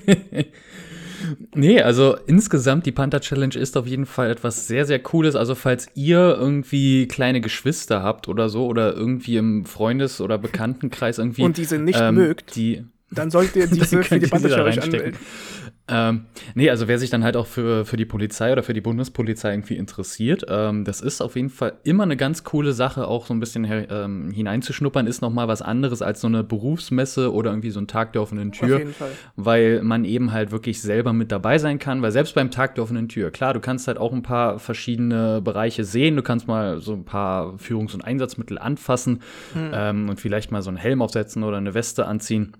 Nee, 1.55 1.83
also 1.83 2.17
insgesamt 2.27 2.87
die 2.87 2.93
Panther 2.93 3.21
Challenge 3.21 3.55
ist 3.55 3.77
auf 3.77 3.87
jeden 3.87 4.07
Fall 4.07 4.31
etwas 4.31 4.67
sehr, 4.67 4.87
sehr 4.87 4.99
Cooles. 4.99 5.37
Also 5.37 5.55
falls 5.55 5.89
ihr 5.95 6.37
irgendwie 6.39 7.09
kleine 7.09 7.41
Geschwister 7.41 8.03
habt 8.03 8.29
oder 8.29 8.49
so 8.49 8.67
oder 8.67 8.95
irgendwie 8.95 9.37
im 9.37 9.65
Freundes- 9.67 10.21
oder 10.21 10.39
Bekanntenkreis 10.39 11.19
irgendwie. 11.19 11.43
Und 11.43 11.57
diese 11.57 11.79
nicht 11.79 12.01
ähm, 12.01 12.15
mögt, 12.15 12.57
die, 12.57 12.85
dann 13.11 13.31
solltet 13.31 13.57
ihr 13.57 13.67
diese 13.71 14.03
für 14.03 14.19
die 14.19 14.27
Panther 14.27 14.49
Challenge 14.49 14.83
anmelden. 14.83 15.17
Ähm, 15.91 16.27
nee, 16.55 16.71
also 16.71 16.89
wer 16.89 16.99
sich 16.99 17.11
dann 17.11 17.25
halt 17.25 17.37
auch 17.37 17.47
für, 17.47 17.85
für 17.85 17.97
die 17.97 18.05
Polizei 18.05 18.53
oder 18.53 18.63
für 18.63 18.75
die 18.75 18.81
Bundespolizei 18.81 19.53
irgendwie 19.53 19.77
interessiert, 19.77 20.45
ähm, 20.49 20.85
das 20.85 21.01
ist 21.01 21.21
auf 21.21 21.35
jeden 21.35 21.51
Fall 21.51 21.75
immer 21.83 22.05
eine 22.05 22.17
ganz 22.17 22.45
coole 22.45 22.73
Sache, 22.73 23.09
auch 23.09 23.27
so 23.27 23.35
ein 23.35 23.41
bisschen 23.41 23.67
ähm, 23.69 24.31
hineinzuschnuppern, 24.31 25.07
ist 25.07 25.21
nochmal 25.21 25.49
was 25.49 25.63
anderes 25.63 26.01
als 26.01 26.21
so 26.21 26.29
eine 26.29 26.45
Berufsmesse 26.45 27.33
oder 27.33 27.51
irgendwie 27.51 27.71
so 27.71 27.81
ein 27.81 27.89
Tag 27.89 28.13
der 28.13 28.23
offenen 28.23 28.53
Tür. 28.53 28.83
Weil 29.37 29.83
man 29.83 30.05
eben 30.05 30.33
halt 30.33 30.53
wirklich 30.53 30.81
selber 30.81 31.13
mit 31.13 31.33
dabei 31.33 31.59
sein 31.59 31.79
kann, 31.79 32.03
weil 32.03 32.13
selbst 32.13 32.35
beim 32.35 32.51
Tag 32.51 32.77
der 32.77 32.85
offenen 32.85 33.09
Tür, 33.09 33.31
klar, 33.31 33.53
du 33.53 33.61
kannst 33.61 33.89
halt 33.89 33.99
auch 33.99 34.13
ein 34.13 34.23
paar 34.23 34.59
verschiedene 34.59 35.41
Bereiche 35.43 35.85
sehen, 35.85 36.17
du 36.17 36.23
kannst 36.23 36.47
mal 36.47 36.81
so 36.81 36.93
ein 36.93 37.05
paar 37.05 37.59
Führungs- 37.59 37.95
und 37.95 38.03
Einsatzmittel 38.03 38.59
anfassen 38.59 39.21
hm. 39.55 40.09
und 40.11 40.21
vielleicht 40.21 40.53
mal 40.53 40.63
so 40.63 40.71
einen 40.71 40.77
Helm 40.77 41.03
aufsetzen 41.03 41.43
oder 41.43 41.57
eine 41.57 41.75
Weste 41.75 42.07
anziehen. 42.07 42.53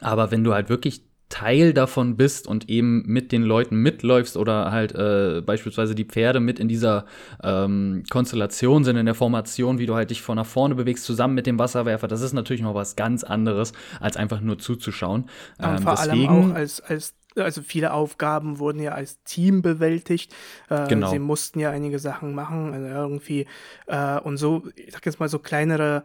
Aber 0.00 0.30
wenn 0.30 0.42
du 0.42 0.54
halt 0.54 0.68
wirklich 0.68 1.02
Teil 1.34 1.74
davon 1.74 2.16
bist 2.16 2.46
und 2.46 2.70
eben 2.70 3.02
mit 3.06 3.32
den 3.32 3.42
Leuten 3.42 3.74
mitläufst 3.74 4.36
oder 4.36 4.70
halt 4.70 4.94
äh, 4.94 5.42
beispielsweise 5.44 5.96
die 5.96 6.04
Pferde 6.04 6.38
mit 6.38 6.60
in 6.60 6.68
dieser 6.68 7.06
ähm, 7.42 8.04
Konstellation 8.08 8.84
sind, 8.84 8.96
in 8.96 9.06
der 9.06 9.16
Formation, 9.16 9.80
wie 9.80 9.86
du 9.86 9.96
halt 9.96 10.10
dich 10.10 10.22
von 10.22 10.36
nach 10.36 10.46
vorne 10.46 10.76
bewegst, 10.76 11.04
zusammen 11.04 11.34
mit 11.34 11.48
dem 11.48 11.58
Wasserwerfer, 11.58 12.06
das 12.06 12.20
ist 12.20 12.34
natürlich 12.34 12.62
noch 12.62 12.76
was 12.76 12.94
ganz 12.94 13.24
anderes, 13.24 13.72
als 13.98 14.16
einfach 14.16 14.40
nur 14.40 14.60
zuzuschauen. 14.60 15.28
Ähm, 15.58 15.78
vor 15.78 15.96
deswegen, 15.96 16.28
allem 16.28 16.52
auch 16.52 16.54
als, 16.54 16.80
als 16.80 17.14
also 17.34 17.62
viele 17.62 17.92
Aufgaben 17.92 18.60
wurden 18.60 18.80
ja 18.80 18.92
als 18.92 19.20
Team 19.24 19.60
bewältigt. 19.60 20.32
Äh, 20.70 20.86
genau. 20.86 21.10
Sie 21.10 21.18
mussten 21.18 21.58
ja 21.58 21.70
einige 21.70 21.98
Sachen 21.98 22.32
machen, 22.32 22.72
also 22.72 22.86
irgendwie 22.86 23.46
äh, 23.88 24.20
und 24.20 24.36
so, 24.36 24.62
ich 24.76 24.92
sag 24.92 25.04
jetzt 25.04 25.18
mal 25.18 25.28
so 25.28 25.40
kleinere 25.40 26.04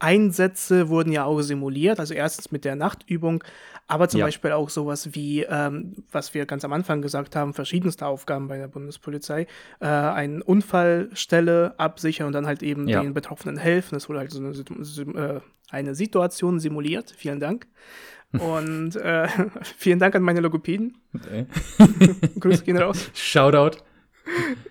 Einsätze 0.00 0.88
wurden 0.88 1.12
ja 1.12 1.24
auch 1.24 1.40
simuliert, 1.42 2.00
also 2.00 2.14
erstens 2.14 2.50
mit 2.50 2.64
der 2.64 2.74
Nachtübung, 2.74 3.44
aber 3.86 4.08
zum 4.08 4.20
ja. 4.20 4.26
Beispiel 4.26 4.52
auch 4.52 4.70
sowas 4.70 5.14
wie, 5.14 5.42
ähm, 5.42 5.94
was 6.10 6.34
wir 6.34 6.46
ganz 6.46 6.64
am 6.64 6.72
Anfang 6.72 7.02
gesagt 7.02 7.36
haben, 7.36 7.54
verschiedenste 7.54 8.06
Aufgaben 8.06 8.48
bei 8.48 8.58
der 8.58 8.68
Bundespolizei, 8.68 9.46
äh, 9.80 9.86
eine 9.86 10.42
Unfallstelle 10.42 11.74
absichern 11.78 12.26
und 12.26 12.32
dann 12.32 12.46
halt 12.46 12.62
eben 12.62 12.88
ja. 12.88 13.02
den 13.02 13.14
Betroffenen 13.14 13.56
helfen. 13.56 13.94
Es 13.96 14.08
wurde 14.08 14.20
halt 14.20 14.30
so 14.30 14.38
eine, 14.40 14.50
äh, 14.50 15.40
eine 15.70 15.94
Situation 15.94 16.60
simuliert, 16.60 17.12
vielen 17.16 17.40
Dank. 17.40 17.66
Und 18.38 18.94
äh, 18.94 19.26
vielen 19.76 19.98
Dank 19.98 20.14
an 20.14 20.22
meine 20.22 20.38
Logopäden. 20.38 20.96
Okay. 21.12 21.46
Grüße 22.38 22.62
gehen 22.62 22.76
raus. 22.76 23.10
Shoutout. 23.12 23.78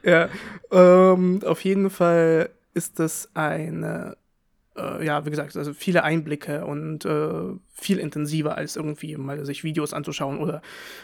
Ja, 0.04 0.30
ähm, 0.72 1.42
auf 1.44 1.64
jeden 1.66 1.90
Fall 1.90 2.52
ist 2.74 3.00
das 3.00 3.30
eine, 3.34 4.16
äh, 4.80 5.06
ja, 5.06 5.26
wie 5.26 5.30
gesagt, 5.30 5.56
also 5.56 5.74
viele 5.74 6.04
Einblicke 6.04 6.66
und 6.66 7.06
äh, 7.06 7.54
viel 7.74 8.00
intensiver 8.00 8.58
als 8.58 8.76
irgendwie 8.76 9.18
mal 9.18 9.46
sich 9.46 9.64
Videos 9.64 9.94
anzuschauen 9.94 10.40
oder 10.40 10.62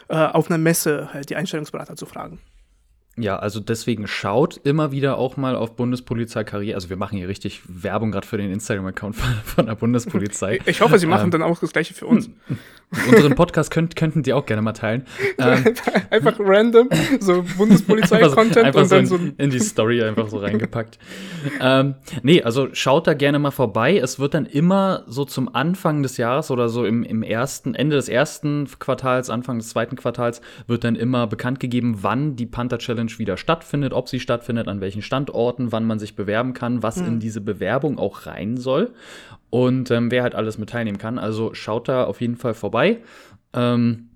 äh, 0.07 0.15
auf 0.15 0.49
einer 0.49 0.57
Messe 0.57 1.09
halt 1.13 1.29
die 1.29 1.35
Einstellungsberater 1.35 1.95
zu 1.95 2.05
fragen. 2.05 2.39
Ja, 3.17 3.37
also 3.37 3.61
deswegen 3.61 4.07
schaut 4.07 4.57
immer 4.65 4.91
wieder 4.91 5.17
auch 5.17 5.37
mal 5.37 5.55
auf 5.55 5.77
Bundespolizei 5.77 6.43
Karriere. 6.43 6.75
Also 6.75 6.89
wir 6.89 6.97
machen 6.97 7.17
hier 7.17 7.29
richtig 7.29 7.61
Werbung 7.65 8.11
gerade 8.11 8.27
für 8.27 8.37
den 8.37 8.51
Instagram-Account 8.51 9.15
von, 9.15 9.33
von, 9.45 9.65
der 9.67 9.75
Bundespolizei. 9.75 10.59
Ich 10.65 10.81
hoffe, 10.81 10.99
sie 10.99 11.05
machen 11.05 11.25
ähm, 11.25 11.31
dann 11.31 11.41
auch 11.41 11.57
das 11.59 11.71
gleiche 11.71 11.93
für 11.93 12.07
uns. 12.07 12.29
Unseren 13.09 13.35
Podcast 13.35 13.71
könnt, 13.71 13.95
könnten 13.95 14.23
die 14.23 14.33
auch 14.33 14.45
gerne 14.45 14.61
mal 14.61 14.73
teilen. 14.73 15.05
Ähm, 15.37 15.63
einfach 16.09 16.35
random, 16.39 16.89
so 17.19 17.43
Bundespolizei-Content 17.57 18.75
und 18.75 18.91
dann 18.91 19.05
so 19.05 19.15
in, 19.15 19.33
in, 19.37 19.49
die 19.49 19.59
Story 19.59 20.03
einfach 20.03 20.29
so 20.29 20.37
reingepackt. 20.37 20.99
ähm, 21.61 21.95
nee, 22.21 22.41
also 22.43 22.67
schaut 22.73 23.07
da 23.07 23.13
gerne 23.13 23.39
mal 23.39 23.51
vorbei. 23.51 23.97
Es 23.97 24.19
wird 24.19 24.33
dann 24.33 24.45
immer 24.45 25.03
so 25.07 25.25
zum 25.25 25.53
Anfang 25.53 26.03
des 26.03 26.17
Jahres 26.17 26.51
oder 26.51 26.69
so 26.69 26.85
im, 26.85 27.03
im 27.03 27.23
ersten, 27.23 27.75
Ende 27.75 27.95
des 27.95 28.07
ersten 28.07 28.67
Quartals, 28.79 29.29
Anfang 29.29 29.57
des 29.57 29.69
zweiten 29.69 29.95
Quartals, 29.95 30.41
wird 30.67 30.83
dann 30.83 30.95
immer 30.95 31.27
bekannt 31.27 31.59
gegeben, 31.59 31.99
wann 32.01 32.35
die 32.35 32.45
Panther 32.45 32.77
Challenge 32.77 33.04
Challenge 33.05 33.19
wieder 33.19 33.37
stattfindet, 33.37 33.93
ob 33.93 34.09
sie 34.09 34.19
stattfindet, 34.19 34.67
an 34.67 34.81
welchen 34.81 35.01
Standorten, 35.01 35.71
wann 35.71 35.85
man 35.85 35.99
sich 35.99 36.15
bewerben 36.15 36.53
kann, 36.53 36.83
was 36.83 36.97
mhm. 36.97 37.07
in 37.07 37.19
diese 37.19 37.41
Bewerbung 37.41 37.97
auch 37.97 38.25
rein 38.25 38.57
soll 38.57 38.93
und 39.49 39.91
ähm, 39.91 40.11
wer 40.11 40.23
halt 40.23 40.35
alles 40.35 40.57
mit 40.57 40.69
teilnehmen 40.69 40.97
kann. 40.97 41.17
Also 41.19 41.53
schaut 41.53 41.87
da 41.87 42.05
auf 42.05 42.21
jeden 42.21 42.35
Fall 42.35 42.53
vorbei. 42.53 43.01
Ähm, 43.53 44.09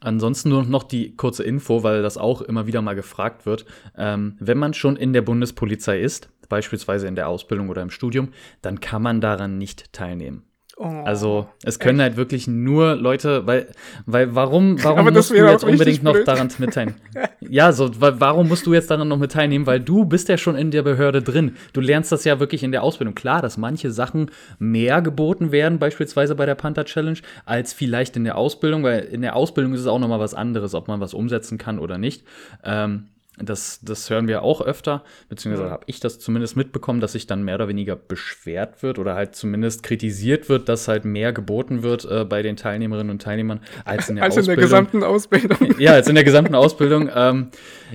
Ansonsten 0.00 0.50
nur 0.50 0.62
noch 0.64 0.84
die 0.84 1.16
kurze 1.16 1.42
Info, 1.42 1.82
weil 1.82 2.02
das 2.02 2.16
auch 2.16 2.42
immer 2.42 2.66
wieder 2.66 2.80
mal 2.80 2.94
gefragt 2.94 3.44
wird. 3.44 3.64
Ähm, 3.96 4.36
wenn 4.38 4.58
man 4.58 4.72
schon 4.72 4.96
in 4.96 5.12
der 5.12 5.22
Bundespolizei 5.22 6.00
ist, 6.00 6.30
beispielsweise 6.48 7.08
in 7.08 7.14
der 7.14 7.28
Ausbildung 7.28 7.70
oder 7.70 7.82
im 7.82 7.90
Studium, 7.90 8.28
dann 8.62 8.80
kann 8.80 9.02
man 9.02 9.20
daran 9.20 9.58
nicht 9.58 9.92
teilnehmen. 9.92 10.44
Oh, 10.78 10.84
also 10.84 11.48
es 11.62 11.78
können 11.78 12.00
echt? 12.00 12.10
halt 12.10 12.16
wirklich 12.18 12.46
nur 12.46 12.96
Leute, 12.96 13.46
weil, 13.46 13.68
weil 14.04 14.34
warum, 14.34 14.82
warum 14.84 15.10
musst 15.10 15.30
du 15.30 15.34
jetzt 15.34 15.64
unbedingt 15.64 16.02
noch 16.02 16.22
daran 16.24 16.50
mit 16.58 16.74
teilnehmen? 16.74 17.00
ja, 17.40 17.72
so, 17.72 17.98
weil, 17.98 18.20
warum 18.20 18.48
musst 18.48 18.66
du 18.66 18.74
jetzt 18.74 18.90
daran 18.90 19.08
noch 19.08 19.16
mit 19.16 19.32
teilnehmen? 19.32 19.66
Weil 19.66 19.80
du 19.80 20.04
bist 20.04 20.28
ja 20.28 20.36
schon 20.36 20.54
in 20.54 20.70
der 20.70 20.82
Behörde 20.82 21.22
drin. 21.22 21.56
Du 21.72 21.80
lernst 21.80 22.12
das 22.12 22.24
ja 22.24 22.40
wirklich 22.40 22.62
in 22.62 22.72
der 22.72 22.82
Ausbildung. 22.82 23.14
Klar, 23.14 23.40
dass 23.40 23.56
manche 23.56 23.90
Sachen 23.90 24.30
mehr 24.58 25.00
geboten 25.00 25.50
werden, 25.50 25.78
beispielsweise 25.78 26.34
bei 26.34 26.44
der 26.44 26.56
Panther 26.56 26.84
Challenge, 26.84 27.18
als 27.46 27.72
vielleicht 27.72 28.14
in 28.16 28.24
der 28.24 28.36
Ausbildung, 28.36 28.82
weil 28.82 29.00
in 29.00 29.22
der 29.22 29.34
Ausbildung 29.34 29.72
ist 29.72 29.80
es 29.80 29.86
auch 29.86 29.98
nochmal 29.98 30.20
was 30.20 30.34
anderes, 30.34 30.74
ob 30.74 30.88
man 30.88 31.00
was 31.00 31.14
umsetzen 31.14 31.56
kann 31.56 31.78
oder 31.78 31.96
nicht. 31.96 32.22
Ähm, 32.64 33.06
das, 33.38 33.80
das 33.82 34.08
hören 34.08 34.28
wir 34.28 34.42
auch 34.42 34.60
öfter, 34.62 35.04
beziehungsweise 35.28 35.70
habe 35.70 35.84
ich 35.86 36.00
das 36.00 36.18
zumindest 36.18 36.56
mitbekommen, 36.56 37.00
dass 37.00 37.12
sich 37.12 37.26
dann 37.26 37.42
mehr 37.42 37.56
oder 37.56 37.68
weniger 37.68 37.94
beschwert 37.94 38.82
wird 38.82 38.98
oder 38.98 39.14
halt 39.14 39.34
zumindest 39.34 39.82
kritisiert 39.82 40.48
wird, 40.48 40.68
dass 40.68 40.88
halt 40.88 41.04
mehr 41.04 41.32
geboten 41.32 41.82
wird 41.82 42.04
äh, 42.10 42.24
bei 42.24 42.42
den 42.42 42.56
Teilnehmerinnen 42.56 43.10
und 43.10 43.22
Teilnehmern 43.22 43.60
als 43.84 44.08
in 44.08 44.16
der 44.16 44.24
als 44.24 44.38
Ausbildung. 44.38 44.54
In 44.54 44.60
der 44.60 44.66
gesamten 44.68 45.02
Ausbildung. 45.02 45.74
ja, 45.78 45.92
als 45.92 46.08
in 46.08 46.14
der 46.14 46.24
gesamten 46.24 46.54
Ausbildung. 46.54 47.10
Ähm, 47.14 47.48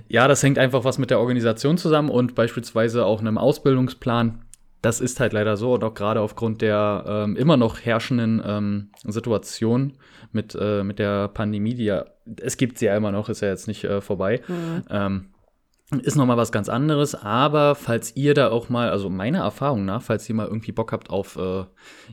ja, 0.07 0.27
das 0.27 0.43
hängt 0.43 0.59
einfach 0.59 0.83
was 0.83 0.97
mit 0.97 1.09
der 1.09 1.19
Organisation 1.19 1.77
zusammen 1.77 2.09
und 2.09 2.35
beispielsweise 2.35 3.05
auch 3.05 3.19
einem 3.19 3.37
Ausbildungsplan. 3.37 4.43
Das 4.83 4.99
ist 4.99 5.19
halt 5.19 5.33
leider 5.33 5.57
so 5.57 5.73
und 5.73 5.83
auch 5.83 5.93
gerade 5.93 6.21
aufgrund 6.21 6.61
der 6.61 7.03
ähm, 7.07 7.35
immer 7.35 7.55
noch 7.55 7.79
herrschenden 7.79 8.41
ähm, 8.43 8.89
Situation 9.03 9.93
mit, 10.31 10.57
äh, 10.59 10.83
mit 10.83 10.97
der 10.99 11.27
Pandemie, 11.27 11.75
die 11.75 11.85
ja, 11.85 12.05
es 12.39 12.57
gibt 12.57 12.77
sie 12.79 12.85
ja 12.85 12.95
immer 12.95 13.11
noch, 13.11 13.29
ist 13.29 13.41
ja 13.41 13.49
jetzt 13.49 13.67
nicht 13.67 13.83
äh, 13.83 14.01
vorbei. 14.01 14.41
Mhm. 14.47 14.83
Ist 15.99 16.15
noch 16.15 16.25
mal 16.25 16.37
was 16.37 16.53
ganz 16.53 16.69
anderes, 16.69 17.15
aber 17.15 17.75
falls 17.75 18.15
ihr 18.15 18.33
da 18.33 18.49
auch 18.49 18.69
mal, 18.69 18.89
also 18.89 19.09
meiner 19.09 19.39
Erfahrung 19.39 19.83
nach, 19.83 20.01
falls 20.01 20.27
ihr 20.29 20.35
mal 20.35 20.47
irgendwie 20.47 20.71
Bock 20.71 20.93
habt 20.93 21.09
auf 21.09 21.35
äh, 21.35 21.65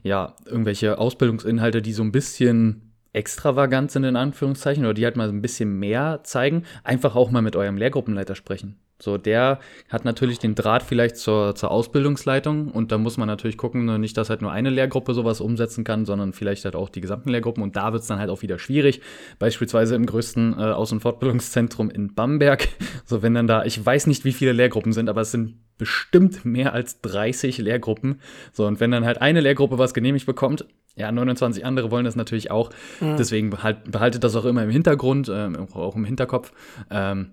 ja 0.02 0.34
irgendwelche 0.46 0.98
Ausbildungsinhalte, 0.98 1.80
die 1.80 1.92
so 1.92 2.02
ein 2.02 2.10
bisschen 2.10 2.92
extravagant 3.12 3.92
sind 3.92 4.02
in 4.04 4.16
Anführungszeichen 4.16 4.84
oder 4.84 4.94
die 4.94 5.04
halt 5.04 5.16
mal 5.16 5.28
ein 5.28 5.42
bisschen 5.42 5.78
mehr 5.78 6.20
zeigen, 6.24 6.64
einfach 6.82 7.14
auch 7.14 7.30
mal 7.30 7.42
mit 7.42 7.54
eurem 7.54 7.76
Lehrgruppenleiter 7.76 8.34
sprechen. 8.34 8.80
So, 9.00 9.16
der 9.16 9.60
hat 9.88 10.04
natürlich 10.04 10.40
den 10.40 10.56
Draht 10.56 10.82
vielleicht 10.82 11.16
zur, 11.16 11.54
zur 11.54 11.70
Ausbildungsleitung 11.70 12.72
und 12.72 12.90
da 12.90 12.98
muss 12.98 13.16
man 13.16 13.28
natürlich 13.28 13.56
gucken, 13.56 13.84
ne, 13.84 13.98
nicht, 13.98 14.16
dass 14.16 14.28
halt 14.28 14.42
nur 14.42 14.50
eine 14.50 14.70
Lehrgruppe 14.70 15.14
sowas 15.14 15.40
umsetzen 15.40 15.84
kann, 15.84 16.04
sondern 16.04 16.32
vielleicht 16.32 16.64
halt 16.64 16.74
auch 16.74 16.88
die 16.88 17.00
gesamten 17.00 17.28
Lehrgruppen 17.30 17.62
und 17.62 17.76
da 17.76 17.92
wird 17.92 18.02
es 18.02 18.08
dann 18.08 18.18
halt 18.18 18.28
auch 18.28 18.42
wieder 18.42 18.58
schwierig. 18.58 19.00
Beispielsweise 19.38 19.94
im 19.94 20.04
größten 20.04 20.54
äh, 20.54 20.62
Aus- 20.62 20.90
und 20.90 21.00
Fortbildungszentrum 21.00 21.90
in 21.90 22.14
Bamberg. 22.14 22.68
So, 23.04 23.22
wenn 23.22 23.32
dann 23.32 23.46
da, 23.46 23.64
ich 23.64 23.84
weiß 23.84 24.06
nicht, 24.06 24.26
wie 24.26 24.32
viele 24.32 24.52
Lehrgruppen 24.52 24.92
sind, 24.92 25.08
aber 25.08 25.22
es 25.22 25.30
sind 25.30 25.56
bestimmt 25.78 26.44
mehr 26.44 26.74
als 26.74 27.00
30 27.00 27.56
Lehrgruppen. 27.56 28.20
So, 28.52 28.66
und 28.66 28.80
wenn 28.80 28.90
dann 28.90 29.06
halt 29.06 29.22
eine 29.22 29.40
Lehrgruppe 29.40 29.78
was 29.78 29.94
genehmigt 29.94 30.26
bekommt, 30.26 30.66
ja, 30.94 31.10
29 31.10 31.64
andere 31.64 31.90
wollen 31.90 32.04
das 32.04 32.16
natürlich 32.16 32.50
auch. 32.50 32.70
Mhm. 33.00 33.16
Deswegen 33.16 33.62
halt, 33.62 33.90
behaltet 33.90 34.24
das 34.24 34.36
auch 34.36 34.44
immer 34.44 34.62
im 34.62 34.70
Hintergrund, 34.70 35.28
äh, 35.28 35.48
auch 35.72 35.96
im 35.96 36.04
Hinterkopf. 36.04 36.52
Ähm, 36.90 37.32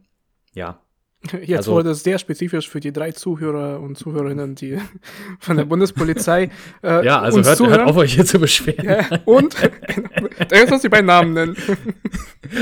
ja, 0.54 0.80
Jetzt 1.42 1.58
also, 1.58 1.74
wurde 1.74 1.92
es 1.92 2.04
sehr 2.04 2.20
spezifisch 2.20 2.70
für 2.70 2.80
die 2.80 2.92
drei 2.92 3.12
Zuhörer 3.12 3.80
und 3.80 3.98
Zuhörerinnen, 3.98 4.56
die 4.56 4.78
von 5.40 5.58
der 5.58 5.66
Bundespolizei. 5.66 6.50
Äh, 6.84 7.06
ja, 7.06 7.20
also 7.20 7.44
hört, 7.44 7.60
hört, 7.60 7.82
auf, 7.82 7.98
euch 7.98 8.14
hier 8.14 8.26
zu 8.26 8.40
beschweren. 8.40 8.86
Ja, 8.86 9.20
und 9.26 9.56
da 10.50 10.56
jetzt 10.56 10.70
muss 10.70 10.84
ich 10.84 10.90
beiden 10.90 11.08
Namen 11.08 11.34
nennen. 11.34 11.56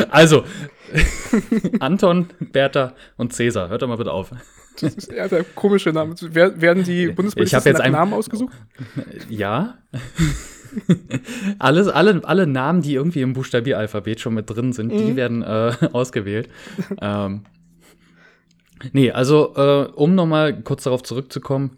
Also, 0.09 0.45
Anton, 1.79 2.27
Bertha 2.39 2.93
und 3.17 3.33
Cäsar. 3.33 3.67
Hört 3.67 3.81
doch 3.81 3.87
mal 3.87 3.97
bitte 3.97 4.13
auf. 4.13 4.31
Das 4.79 4.93
ist 4.95 5.11
ja 5.11 5.27
der 5.27 5.43
komische 5.43 5.91
Name. 5.91 6.15
Werden 6.21 6.83
die 6.85 7.07
Bundespolizei 7.07 7.73
nach 7.73 7.89
Namen 7.89 8.13
ausgesucht? 8.13 8.53
Ja. 9.29 9.77
Alles, 11.59 11.87
alle, 11.89 12.21
alle 12.23 12.47
Namen, 12.47 12.81
die 12.81 12.95
irgendwie 12.95 13.21
im 13.21 13.33
Buchstabieralphabet 13.33 14.19
schon 14.19 14.33
mit 14.33 14.49
drin 14.49 14.73
sind, 14.73 14.91
mhm. 14.91 14.97
die 14.97 15.15
werden 15.15 15.41
äh, 15.43 15.73
ausgewählt. 15.91 16.49
ähm, 17.01 17.41
Nee, 18.91 19.11
also 19.11 19.53
äh, 19.55 19.91
um 19.95 20.15
nochmal 20.15 20.61
kurz 20.61 20.83
darauf 20.83 21.03
zurückzukommen, 21.03 21.77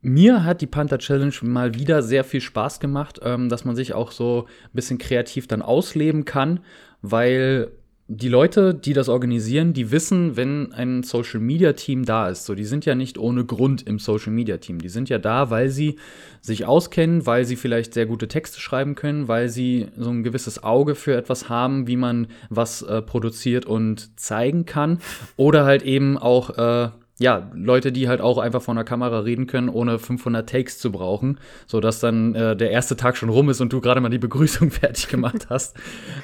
mir 0.00 0.44
hat 0.44 0.60
die 0.60 0.66
Panther 0.66 0.98
Challenge 0.98 1.34
mal 1.42 1.74
wieder 1.74 2.02
sehr 2.02 2.24
viel 2.24 2.40
Spaß 2.40 2.80
gemacht, 2.80 3.20
ähm, 3.22 3.48
dass 3.48 3.64
man 3.64 3.76
sich 3.76 3.92
auch 3.94 4.12
so 4.12 4.46
ein 4.64 4.70
bisschen 4.72 4.98
kreativ 4.98 5.46
dann 5.46 5.62
ausleben 5.62 6.24
kann, 6.24 6.60
weil 7.02 7.72
die 8.08 8.28
Leute, 8.28 8.72
die 8.72 8.92
das 8.92 9.08
organisieren, 9.08 9.72
die 9.72 9.90
wissen, 9.90 10.36
wenn 10.36 10.72
ein 10.72 11.02
Social 11.02 11.40
Media 11.40 11.72
Team 11.72 12.04
da 12.04 12.28
ist. 12.28 12.46
So, 12.46 12.54
die 12.54 12.64
sind 12.64 12.86
ja 12.86 12.94
nicht 12.94 13.18
ohne 13.18 13.44
Grund 13.44 13.84
im 13.84 13.98
Social 13.98 14.32
Media 14.32 14.58
Team. 14.58 14.80
Die 14.80 14.88
sind 14.88 15.08
ja 15.08 15.18
da, 15.18 15.50
weil 15.50 15.70
sie 15.70 15.96
sich 16.40 16.66
auskennen, 16.66 17.26
weil 17.26 17.44
sie 17.44 17.56
vielleicht 17.56 17.94
sehr 17.94 18.06
gute 18.06 18.28
Texte 18.28 18.60
schreiben 18.60 18.94
können, 18.94 19.26
weil 19.26 19.48
sie 19.48 19.88
so 19.96 20.10
ein 20.10 20.22
gewisses 20.22 20.62
Auge 20.62 20.94
für 20.94 21.16
etwas 21.16 21.48
haben, 21.48 21.88
wie 21.88 21.96
man 21.96 22.28
was 22.48 22.82
äh, 22.82 23.02
produziert 23.02 23.66
und 23.66 24.20
zeigen 24.20 24.66
kann. 24.66 24.98
Oder 25.36 25.64
halt 25.64 25.82
eben 25.82 26.16
auch, 26.16 26.50
äh, 26.50 26.90
ja, 27.18 27.50
Leute, 27.54 27.90
die 27.90 28.08
halt 28.08 28.20
auch 28.20 28.38
einfach 28.38 28.62
vor 28.62 28.74
einer 28.74 28.84
Kamera 28.84 29.20
reden 29.20 29.48
können, 29.48 29.68
ohne 29.68 29.98
500 29.98 30.48
Takes 30.48 30.78
zu 30.78 30.92
brauchen, 30.92 31.40
so 31.66 31.80
dass 31.80 31.98
dann 31.98 32.36
äh, 32.36 32.54
der 32.54 32.70
erste 32.70 32.96
Tag 32.96 33.16
schon 33.16 33.30
rum 33.30 33.50
ist 33.50 33.60
und 33.60 33.72
du 33.72 33.80
gerade 33.80 34.00
mal 34.00 34.10
die 34.10 34.18
Begrüßung 34.18 34.70
fertig 34.70 35.08
gemacht 35.08 35.48
hast. 35.50 35.76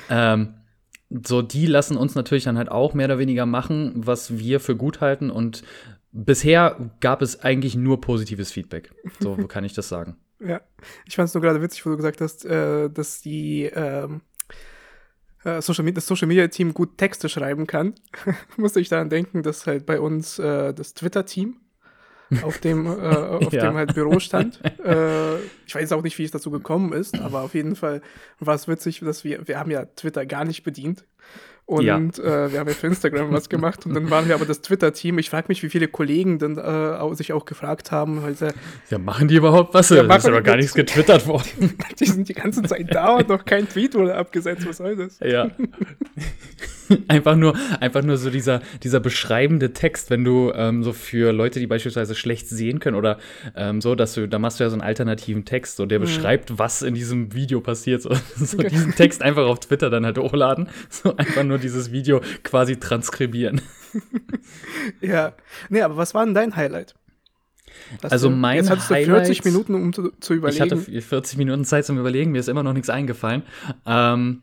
ähm, 0.09 0.55
so, 1.25 1.43
die 1.43 1.67
lassen 1.67 1.97
uns 1.97 2.15
natürlich 2.15 2.45
dann 2.45 2.59
halt 2.59 2.71
auch 2.71 2.95
mehr 2.95 3.07
oder 3.07 3.19
weniger 3.19 3.47
machen, 3.47 3.93
was 3.95 4.39
wir 4.39 4.61
für 4.61 4.77
gut 4.77 5.01
halten. 5.01 5.31
Und 5.31 5.63
bisher 6.13 6.91
gab 7.01 7.23
es 7.23 7.41
eigentlich 7.41 7.75
nur 7.75 8.01
positives 8.01 8.53
Feedback. 8.53 8.93
So 9.21 9.37
kann 9.37 9.65
ich 9.65 9.75
das 9.75 9.89
sagen. 9.89 10.17
Ja, 10.45 10.61
ich 11.07 11.15
fand 11.15 11.29
es 11.29 11.35
nur 11.35 11.41
gerade 11.41 11.63
witzig, 11.63 11.87
wo 11.87 11.91
du 11.91 11.97
gesagt 11.97 12.21
hast, 12.21 12.45
äh, 12.45 12.91
dass 12.91 13.21
die 13.21 13.71
ähm, 13.73 14.23
äh, 15.45 15.63
Social 15.63 15.93
das 15.93 16.05
Social 16.05 16.27
Media 16.27 16.49
Team 16.49 16.75
gut 16.75 16.99
Texte 16.99 17.29
schreiben 17.29 17.69
kann. 17.69 17.95
Musste 18.57 18.81
ich 18.81 18.89
daran 18.89 19.09
denken, 19.09 19.45
dass 19.45 19.69
halt 19.69 19.87
bei 19.87 20.01
uns 20.01 20.41
äh, 20.41 20.75
das 20.75 20.95
Twitter 20.95 21.25
Team 21.27 21.61
auf 22.43 22.59
dem, 22.59 22.87
äh, 22.87 22.91
auf 22.91 23.53
ja. 23.53 23.67
dem 23.67 23.75
halt 23.75 23.95
Büro 23.95 24.19
stand. 24.19 24.61
äh, 24.85 25.37
ich 25.67 25.75
weiß 25.75 25.93
auch 25.93 26.03
nicht, 26.03 26.19
wie 26.19 26.25
es 26.25 26.31
dazu 26.31 26.51
gekommen 26.51 26.93
ist, 26.93 27.19
aber 27.19 27.43
auf 27.43 27.55
jeden 27.55 27.77
Fall 27.77 28.03
war 28.41 28.55
es 28.55 28.69
witzig, 28.69 29.01
dass 29.01 29.25
wir, 29.25 29.47
wir 29.47 29.59
haben 29.59 29.71
ja 29.71 29.85
Twitter 29.85 30.27
gar 30.27 30.45
nicht 30.45 30.63
bedient. 30.63 31.05
Und 31.65 31.85
ja. 31.85 31.97
äh, 31.97 32.53
wir 32.53 32.59
haben 32.59 32.69
ja 32.69 32.75
für 32.75 32.89
Instagram 32.89 33.33
was 33.33 33.49
gemacht 33.49 33.87
und 33.87 33.95
dann 33.95 34.11
waren 34.11 34.27
wir 34.27 34.35
aber 34.35 34.45
das 34.45 34.63
Twitter-Team. 34.63 35.19
Ich 35.19 35.31
frage 35.31 35.47
mich, 35.49 35.63
wie 35.63 35.71
viele 35.71 35.87
Kollegen 35.87 36.39
dann 36.39 36.59
äh, 36.59 37.15
sich 37.15 37.33
auch 37.33 37.45
gefragt 37.45 37.93
haben. 37.93 38.23
Halt, 38.23 38.43
äh, 38.43 38.53
ja, 38.91 38.99
machen 38.99 39.29
die 39.29 39.37
überhaupt 39.37 39.73
was? 39.73 39.89
Ja, 39.91 40.03
ist 40.03 40.27
aber 40.27 40.43
gar 40.43 40.57
nichts 40.57 40.75
getwittert 40.75 41.27
worden. 41.27 41.75
die 42.01 42.07
sind 42.07 42.29
die 42.29 42.35
ganze 42.35 42.63
Zeit 42.65 42.93
da 42.93 43.15
und 43.17 43.29
noch 43.29 43.45
kein 43.45 43.69
Tweet 43.69 43.95
wurde 43.95 44.17
abgesetzt. 44.17 44.67
Was 44.67 44.79
soll 44.79 44.97
das? 44.97 45.21
Ja. 45.21 45.51
einfach 47.09 47.37
nur, 47.37 47.55
einfach 47.81 48.03
nur 48.03 48.17
so 48.17 48.31
dieser, 48.31 48.61
dieser 48.83 49.01
beschreibende 49.01 49.73
Text, 49.73 50.11
wenn 50.11 50.25
du 50.25 50.53
ähm, 50.55 50.83
so 50.83 50.93
für 50.93 51.33
Leute, 51.33 51.61
die 51.61 51.67
beispielsweise 51.67 52.15
schlecht 52.15 52.49
sehen 52.49 52.81
können 52.81 52.97
oder 52.97 53.19
ähm, 53.57 53.81
so, 53.81 53.95
dass 53.95 54.15
du, 54.15 54.29
da 54.29 54.39
machst 54.39 54.61
du 54.61 54.65
ja 54.65 54.71
so 54.71 54.75
einen 54.75 54.83
alternativen 54.83 55.45
Text, 55.45 55.77
so 55.77 55.87
der 55.87 55.99
mhm. 55.99 56.05
beschreibt, 56.05 56.59
was 56.59 56.83
in 56.83 56.95
diesem 56.95 57.35
Video 57.35 57.61
passiert. 57.61 58.03
So, 58.03 58.11
so 58.37 58.59
diesen 58.59 58.95
Text 58.95 59.23
einfach 59.23 59.47
auf 59.47 59.61
Twitter 59.61 59.91
dann 59.91 60.05
halt 60.05 60.19
hochladen. 60.19 60.69
So 60.91 61.17
einfach 61.17 61.43
nur 61.43 61.59
dieses 61.59 61.91
Video 61.91 62.21
quasi 62.43 62.77
transkribieren. 62.77 63.61
ja. 65.01 65.33
Nee, 65.69 65.81
aber 65.81 65.97
was 65.97 66.15
war 66.15 66.25
denn 66.25 66.35
dein 66.35 66.55
Highlight? 66.55 66.95
Hast 68.03 68.13
also 68.13 68.31
mein 68.31 68.57
Jetzt 68.57 68.71
hattest 68.71 68.91
du 68.91 68.95
40 68.95 69.45
Minuten, 69.45 69.75
um 69.75 69.93
zu, 69.93 70.11
zu, 70.21 70.35
überlegen. 70.35 70.65
Ich 70.65 70.73
hatte 70.73 71.03
40 71.03 71.39
Minuten 71.39 71.65
Zeit 71.65 71.87
zum 71.87 71.99
Überlegen, 71.99 72.33
mir 72.33 72.39
ist 72.39 72.49
immer 72.49 72.63
noch 72.63 72.73
nichts 72.73 72.91
eingefallen. 72.91 73.43
Ähm, 73.87 74.43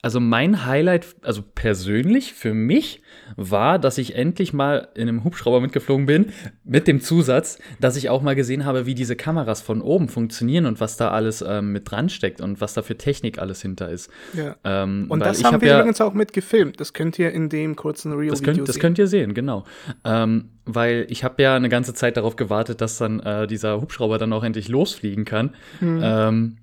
also 0.00 0.20
mein 0.20 0.64
Highlight, 0.64 1.16
also 1.22 1.42
persönlich 1.42 2.32
für 2.32 2.54
mich, 2.54 3.02
war, 3.36 3.80
dass 3.80 3.98
ich 3.98 4.14
endlich 4.14 4.52
mal 4.52 4.88
in 4.94 5.08
einem 5.08 5.24
Hubschrauber 5.24 5.60
mitgeflogen 5.60 6.06
bin, 6.06 6.26
mit 6.64 6.86
dem 6.86 7.00
Zusatz, 7.00 7.58
dass 7.80 7.96
ich 7.96 8.08
auch 8.08 8.22
mal 8.22 8.36
gesehen 8.36 8.64
habe, 8.64 8.86
wie 8.86 8.94
diese 8.94 9.16
Kameras 9.16 9.60
von 9.60 9.82
oben 9.82 10.08
funktionieren 10.08 10.66
und 10.66 10.80
was 10.80 10.96
da 10.96 11.10
alles 11.10 11.44
ähm, 11.46 11.72
mit 11.72 11.90
dran 11.90 12.08
steckt 12.10 12.40
und 12.40 12.60
was 12.60 12.74
da 12.74 12.82
für 12.82 12.96
Technik 12.96 13.40
alles 13.40 13.60
hinter 13.60 13.90
ist. 13.90 14.08
Ja. 14.34 14.56
Ähm, 14.62 15.06
und 15.08 15.20
das 15.20 15.42
haben 15.42 15.54
hab 15.54 15.62
wir 15.62 15.68
ja, 15.68 15.78
übrigens 15.78 16.00
auch 16.00 16.14
mitgefilmt. 16.14 16.78
Das 16.78 16.92
könnt 16.92 17.18
ihr 17.18 17.32
in 17.32 17.48
dem 17.48 17.74
kurzen 17.74 18.12
Real 18.12 18.30
das 18.30 18.42
könnt, 18.42 18.60
Das 18.60 18.74
sehen. 18.74 18.80
könnt 18.80 18.98
ihr 18.98 19.08
sehen, 19.08 19.34
genau. 19.34 19.64
Ähm, 20.04 20.50
weil 20.64 21.06
ich 21.08 21.24
habe 21.24 21.42
ja 21.42 21.56
eine 21.56 21.68
ganze 21.68 21.92
Zeit 21.92 22.16
darauf 22.16 22.36
gewartet, 22.36 22.80
dass 22.80 22.98
dann 22.98 23.18
äh, 23.20 23.48
dieser 23.48 23.80
Hubschrauber 23.80 24.18
dann 24.18 24.32
auch 24.32 24.44
endlich 24.44 24.68
losfliegen 24.68 25.24
kann. 25.24 25.54
Mhm. 25.80 26.56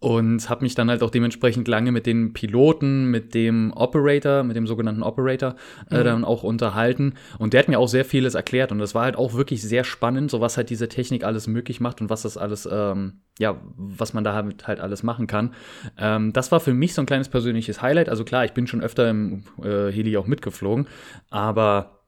Und 0.00 0.48
habe 0.48 0.62
mich 0.62 0.76
dann 0.76 0.90
halt 0.90 1.02
auch 1.02 1.10
dementsprechend 1.10 1.66
lange 1.66 1.90
mit 1.90 2.06
den 2.06 2.32
Piloten, 2.32 3.10
mit 3.10 3.34
dem 3.34 3.72
Operator, 3.74 4.44
mit 4.44 4.54
dem 4.54 4.68
sogenannten 4.68 5.02
Operator 5.02 5.56
äh, 5.90 5.98
mhm. 5.98 6.04
dann 6.04 6.24
auch 6.24 6.44
unterhalten 6.44 7.14
und 7.38 7.52
der 7.52 7.60
hat 7.60 7.68
mir 7.68 7.80
auch 7.80 7.88
sehr 7.88 8.04
vieles 8.04 8.36
erklärt 8.36 8.70
und 8.70 8.78
das 8.78 8.94
war 8.94 9.02
halt 9.02 9.16
auch 9.16 9.34
wirklich 9.34 9.60
sehr 9.60 9.82
spannend, 9.82 10.30
so 10.30 10.40
was 10.40 10.56
halt 10.56 10.70
diese 10.70 10.88
Technik 10.88 11.24
alles 11.24 11.48
möglich 11.48 11.80
macht 11.80 12.00
und 12.00 12.10
was 12.10 12.22
das 12.22 12.36
alles, 12.36 12.68
ähm, 12.70 13.22
ja, 13.40 13.60
was 13.76 14.12
man 14.12 14.22
da 14.22 14.34
halt, 14.34 14.68
halt 14.68 14.78
alles 14.78 15.02
machen 15.02 15.26
kann. 15.26 15.52
Ähm, 15.98 16.32
das 16.32 16.52
war 16.52 16.60
für 16.60 16.74
mich 16.74 16.94
so 16.94 17.02
ein 17.02 17.06
kleines 17.06 17.28
persönliches 17.28 17.82
Highlight. 17.82 18.08
Also 18.08 18.22
klar, 18.22 18.44
ich 18.44 18.52
bin 18.52 18.68
schon 18.68 18.80
öfter 18.80 19.10
im 19.10 19.42
äh, 19.60 19.90
Heli 19.90 20.16
auch 20.16 20.28
mitgeflogen, 20.28 20.86
aber 21.28 22.04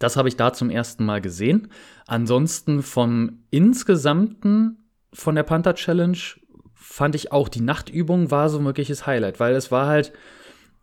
das 0.00 0.16
habe 0.16 0.28
ich 0.28 0.36
da 0.36 0.52
zum 0.52 0.70
ersten 0.70 1.04
Mal 1.04 1.20
gesehen. 1.20 1.68
Ansonsten 2.06 2.82
vom 2.82 3.44
insgesamten 3.50 4.78
von 5.12 5.34
der 5.34 5.44
Panther 5.44 5.74
Challenge 5.74 6.18
fand 6.82 7.14
ich 7.14 7.32
auch, 7.32 7.48
die 7.48 7.60
Nachtübung 7.60 8.30
war 8.30 8.48
so 8.48 8.58
ein 8.58 8.64
wirkliches 8.64 9.06
Highlight, 9.06 9.40
weil 9.40 9.54
es 9.54 9.70
war 9.70 9.86
halt, 9.86 10.12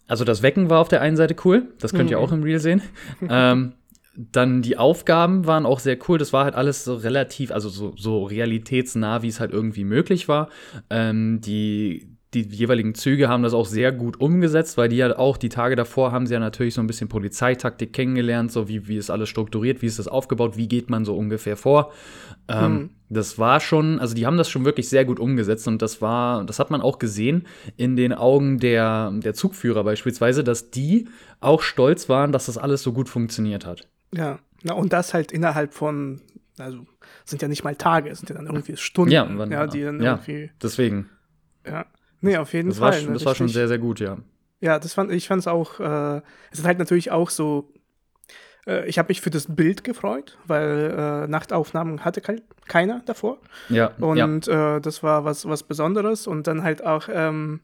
also 0.08 0.24
das 0.24 0.42
Wecken 0.42 0.70
war 0.70 0.80
auf 0.80 0.88
der 0.88 1.02
einen 1.02 1.18
Seite 1.18 1.36
cool, 1.46 1.68
das 1.80 1.94
könnt 1.94 2.10
ihr 2.10 2.18
mhm. 2.18 2.24
auch 2.24 2.32
im 2.32 2.44
Reel 2.44 2.60
sehen. 2.60 2.82
ähm, 3.30 3.74
dann 4.16 4.62
die 4.62 4.78
Aufgaben 4.78 5.46
waren 5.46 5.66
auch 5.66 5.80
sehr 5.80 5.98
cool. 6.08 6.18
Das 6.18 6.34
war 6.34 6.44
halt 6.44 6.56
alles 6.56 6.84
so 6.84 6.96
relativ, 6.96 7.52
also 7.52 7.70
so, 7.70 7.94
so 7.96 8.24
realitätsnah, 8.24 9.22
wie 9.22 9.28
es 9.28 9.40
halt 9.40 9.52
irgendwie 9.52 9.86
möglich 9.86 10.28
war. 10.28 10.50
Ähm, 10.90 11.40
die, 11.42 12.18
die 12.34 12.42
jeweiligen 12.42 12.96
Züge 12.96 13.30
haben 13.30 13.44
das 13.44 13.54
auch 13.54 13.66
sehr 13.66 13.92
gut 13.92 14.20
umgesetzt, 14.20 14.78
weil 14.78 14.90
die 14.90 14.98
ja 14.98 15.18
auch 15.18 15.38
die 15.38 15.50
Tage 15.50 15.76
davor 15.76 16.12
haben 16.12 16.28
sie 16.28 16.34
ja 16.34 16.40
natürlich 16.40 16.74
so 16.74 16.82
ein 16.82 16.88
bisschen 16.88 17.08
Polizeitaktik 17.08 17.94
kennengelernt, 17.94 18.52
so 18.52 18.68
wie, 18.68 18.88
wie 18.88 18.98
ist 18.98 19.10
alles 19.10 19.30
strukturiert, 19.30 19.82
wie 19.82 19.88
ist 19.88 20.00
das 20.00 20.10
aufgebaut, 20.10 20.58
wie 20.58 20.68
geht 20.68 20.90
man 20.90 21.06
so 21.06 21.16
ungefähr 21.16 21.56
vor. 21.56 21.94
Ähm, 22.50 22.74
mhm. 22.74 22.90
Das 23.10 23.40
war 23.40 23.60
schon, 23.60 24.00
also 24.00 24.14
die 24.14 24.28
haben 24.28 24.38
das 24.38 24.50
schon 24.50 24.66
wirklich 24.66 24.88
sehr 24.88 25.04
gut 25.04 25.20
umgesetzt 25.20 25.68
und 25.68 25.82
das 25.82 26.02
war, 26.02 26.46
das 26.46 26.60
hat 26.60 26.70
man 26.70 26.82
auch 26.82 27.00
gesehen 27.00 27.48
in 27.76 27.96
den 27.96 28.14
Augen 28.14 28.60
der, 28.60 29.12
der 29.12 29.34
Zugführer 29.34 29.84
beispielsweise, 29.84 30.44
dass 30.44 30.70
die 30.70 31.08
auch 31.40 31.64
stolz 31.64 32.08
waren, 32.08 32.32
dass 32.32 32.46
das 32.46 32.60
alles 32.60 32.84
so 32.84 32.94
gut 32.94 33.10
funktioniert 33.10 33.66
hat. 33.66 33.88
Ja, 34.14 34.40
na 34.62 34.74
und 34.74 34.94
das 34.94 35.14
halt 35.16 35.32
innerhalb 35.32 35.74
von, 35.74 36.22
also 36.60 36.86
sind 37.26 37.42
ja 37.42 37.48
nicht 37.48 37.64
mal 37.64 37.76
Tage, 37.76 38.10
es 38.10 38.20
sind 38.20 38.30
ja 38.30 38.36
dann 38.36 38.46
irgendwie 38.46 38.78
Stunden, 38.78 39.12
ja, 39.12 39.28
wann, 39.28 39.52
ja 39.52 39.66
die 39.66 39.82
dann 39.82 40.02
ja, 40.02 40.14
irgendwie. 40.14 40.52
Deswegen. 40.62 41.10
Ja. 41.66 41.86
Nee, 42.22 42.38
auf 42.38 42.54
jeden 42.54 42.70
das 42.70 42.80
Fall. 42.80 42.94
War, 42.94 43.08
ne, 43.08 43.14
das 43.14 43.26
war 43.26 43.36
schon 43.36 43.48
sehr, 43.48 43.68
sehr 43.68 43.80
gut, 43.80 44.00
ja. 44.00 44.18
Ja, 44.62 44.78
das 44.78 44.94
fand 44.94 45.12
ich 45.12 45.28
fand 45.28 45.40
es 45.40 45.48
auch, 45.48 45.80
äh, 45.80 46.22
es 46.52 46.60
ist 46.60 46.66
halt 46.66 46.80
natürlich 46.80 47.12
auch 47.12 47.30
so, 47.30 47.72
äh, 48.68 48.88
ich 48.88 48.98
habe 48.98 49.10
mich 49.10 49.22
für 49.22 49.30
das 49.30 49.48
Bild 49.54 49.84
gefreut, 49.84 50.38
weil 50.46 50.94
äh, 50.98 51.28
Nachtaufnahmen 51.28 52.06
hatte 52.06 52.22
ke 52.22 52.42
keiner 52.68 53.02
davor. 53.06 53.40
Ja. 53.70 53.92
Und 54.00 54.46
ja. 54.46 54.78
Äh, 54.78 54.82
das 54.82 55.02
war 55.02 55.26
was, 55.26 55.48
was 55.48 55.64
Besonderes 55.64 56.28
und 56.28 56.46
dann 56.46 56.62
halt 56.62 56.86
auch 56.86 57.10
ähm, 57.12 57.62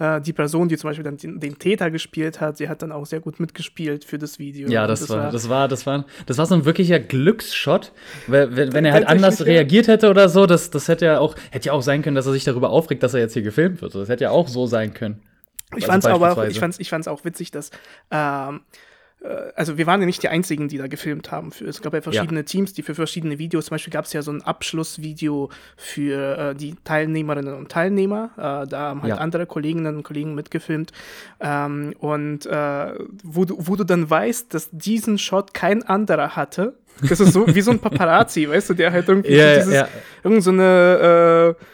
äh, 0.00 0.20
die 0.22 0.32
Person, 0.32 0.68
die 0.68 0.78
zum 0.78 0.88
Beispiel 0.88 1.04
dann 1.04 1.18
den, 1.18 1.40
den, 1.40 1.58
Täter 1.58 1.90
gespielt 1.90 2.40
hat, 2.40 2.56
sie 2.56 2.70
hat 2.70 2.80
dann 2.80 2.90
auch 2.90 3.04
sehr 3.04 3.20
gut 3.20 3.38
mitgespielt 3.38 4.06
für 4.06 4.18
das 4.18 4.38
Video. 4.38 4.68
Ja, 4.70 4.86
das, 4.86 5.00
das, 5.00 5.10
war, 5.10 5.30
das 5.30 5.48
war, 5.50 5.68
das 5.68 5.86
war, 5.86 6.06
das 6.24 6.38
war 6.38 6.46
so 6.46 6.54
ein 6.54 6.64
wirklicher 6.64 6.98
Glücksshot. 6.98 7.92
Wenn, 8.26 8.72
wenn 8.72 8.84
er 8.86 8.94
halt 8.94 9.06
anders 9.06 9.44
reagiert 9.44 9.88
hätte 9.88 10.08
oder 10.08 10.30
so, 10.30 10.46
das, 10.46 10.70
das 10.70 10.88
hätte 10.88 11.04
ja 11.04 11.18
auch, 11.18 11.36
hätte 11.50 11.66
ja 11.66 11.72
auch 11.74 11.82
sein 11.82 12.00
können, 12.00 12.16
dass 12.16 12.24
er 12.24 12.32
sich 12.32 12.44
darüber 12.44 12.70
aufregt, 12.70 13.02
dass 13.02 13.12
er 13.12 13.20
jetzt 13.20 13.34
hier 13.34 13.42
gefilmt 13.42 13.82
wird. 13.82 13.94
Das 13.94 14.08
hätte 14.08 14.24
ja 14.24 14.30
auch 14.30 14.48
so 14.48 14.66
sein 14.66 14.94
können. 14.94 15.22
Ich 15.76 15.84
also 15.84 15.86
fand 15.86 16.04
es 16.04 16.10
aber 16.10 16.32
auch, 16.32 16.44
ich 16.44 16.58
fand's, 16.58 16.80
ich 16.80 16.88
fand's 16.88 17.06
auch 17.06 17.24
witzig, 17.24 17.50
dass 17.50 17.70
ähm, 18.10 18.56
äh, 18.56 18.89
also 19.54 19.76
wir 19.76 19.86
waren 19.86 20.00
ja 20.00 20.06
nicht 20.06 20.22
die 20.22 20.28
einzigen, 20.28 20.68
die 20.68 20.78
da 20.78 20.86
gefilmt 20.86 21.30
haben. 21.30 21.50
Es 21.66 21.82
gab 21.82 21.92
ja 21.92 22.00
verschiedene 22.00 22.40
ja. 22.40 22.44
Teams, 22.44 22.72
die 22.72 22.82
für 22.82 22.94
verschiedene 22.94 23.38
Videos, 23.38 23.66
zum 23.66 23.74
Beispiel 23.74 23.92
gab 23.92 24.06
es 24.06 24.12
ja 24.12 24.22
so 24.22 24.32
ein 24.32 24.42
Abschlussvideo 24.42 25.50
für 25.76 26.38
äh, 26.38 26.54
die 26.54 26.74
Teilnehmerinnen 26.84 27.54
und 27.54 27.70
Teilnehmer. 27.70 28.30
Äh, 28.36 28.68
da 28.68 28.78
haben 28.78 29.02
halt 29.02 29.10
ja. 29.10 29.16
andere 29.16 29.46
Kolleginnen 29.46 29.96
und 29.96 30.02
Kollegen 30.04 30.34
mitgefilmt. 30.34 30.92
Ähm, 31.40 31.94
und 31.98 32.46
äh, 32.46 32.94
wo, 33.22 33.44
du, 33.44 33.56
wo 33.58 33.76
du 33.76 33.84
dann 33.84 34.08
weißt, 34.08 34.54
dass 34.54 34.70
diesen 34.72 35.18
Shot 35.18 35.52
kein 35.52 35.82
anderer 35.82 36.36
hatte. 36.36 36.76
Das 37.06 37.20
ist 37.20 37.32
so 37.32 37.46
wie 37.54 37.60
so 37.60 37.70
ein 37.70 37.78
Paparazzi, 37.78 38.48
weißt 38.48 38.70
du, 38.70 38.74
der 38.74 38.92
halt 38.92 39.08
irgendwie 39.08 39.34
ja, 39.34 39.56
dieses, 39.56 39.84
irgend 40.22 40.42
so 40.42 40.50
eine 40.50 41.56
äh, 41.58 41.64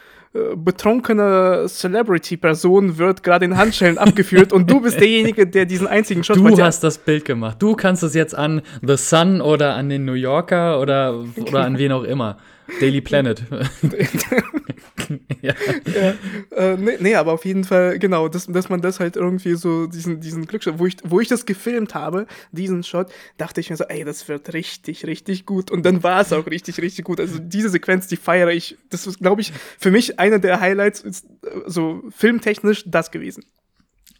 betrunkene 0.56 1.66
Celebrity-Person 1.68 2.98
wird 2.98 3.22
gerade 3.22 3.44
in 3.44 3.56
Handschellen 3.56 3.98
abgeführt 3.98 4.52
und 4.52 4.70
du 4.70 4.80
bist 4.80 5.00
derjenige, 5.00 5.46
der 5.46 5.66
diesen 5.66 5.86
einzigen 5.86 6.24
Shot 6.24 6.36
Du 6.36 6.62
hast 6.62 6.82
das 6.82 6.98
Bild 6.98 7.24
gemacht. 7.24 7.56
Du 7.60 7.74
kannst 7.74 8.02
es 8.02 8.14
jetzt 8.14 8.34
an 8.34 8.62
The 8.82 8.96
Sun 8.96 9.40
oder 9.40 9.74
an 9.74 9.88
den 9.88 10.04
New 10.04 10.14
Yorker 10.14 10.80
oder, 10.80 11.24
oder 11.36 11.64
an 11.64 11.78
wen 11.78 11.92
auch 11.92 12.04
immer. 12.04 12.36
Daily 12.80 13.00
Planet. 13.00 13.42
ja. 15.42 15.54
ja. 15.94 16.14
Äh, 16.56 16.76
nee, 16.76 16.96
nee, 17.00 17.14
aber 17.14 17.32
auf 17.32 17.44
jeden 17.44 17.64
Fall, 17.64 17.98
genau, 17.98 18.28
dass, 18.28 18.46
dass 18.46 18.68
man 18.68 18.80
das 18.80 19.00
halt 19.00 19.16
irgendwie 19.16 19.54
so, 19.54 19.86
diesen, 19.86 20.20
diesen 20.20 20.46
Glücksshot, 20.46 20.78
wo 20.78 20.86
ich, 20.86 20.96
wo 21.04 21.20
ich 21.20 21.28
das 21.28 21.46
gefilmt 21.46 21.94
habe, 21.94 22.26
diesen 22.52 22.82
Shot, 22.82 23.12
dachte 23.36 23.60
ich 23.60 23.70
mir 23.70 23.76
so, 23.76 23.84
ey, 23.84 24.04
das 24.04 24.28
wird 24.28 24.52
richtig, 24.52 25.06
richtig 25.06 25.46
gut. 25.46 25.70
Und 25.70 25.84
dann 25.84 26.02
war 26.02 26.20
es 26.20 26.32
auch 26.32 26.46
richtig, 26.46 26.80
richtig 26.80 27.04
gut. 27.04 27.20
Also 27.20 27.38
diese 27.38 27.68
Sequenz, 27.68 28.08
die 28.08 28.16
feiere 28.16 28.50
ich. 28.50 28.76
Das 28.90 29.06
ist, 29.06 29.18
glaube 29.18 29.40
ich, 29.40 29.52
für 29.78 29.90
mich 29.90 30.18
einer 30.18 30.38
der 30.38 30.60
Highlights, 30.60 31.00
ist, 31.00 31.24
äh, 31.24 31.60
so 31.66 32.02
filmtechnisch 32.10 32.84
das 32.86 33.10
gewesen. 33.10 33.44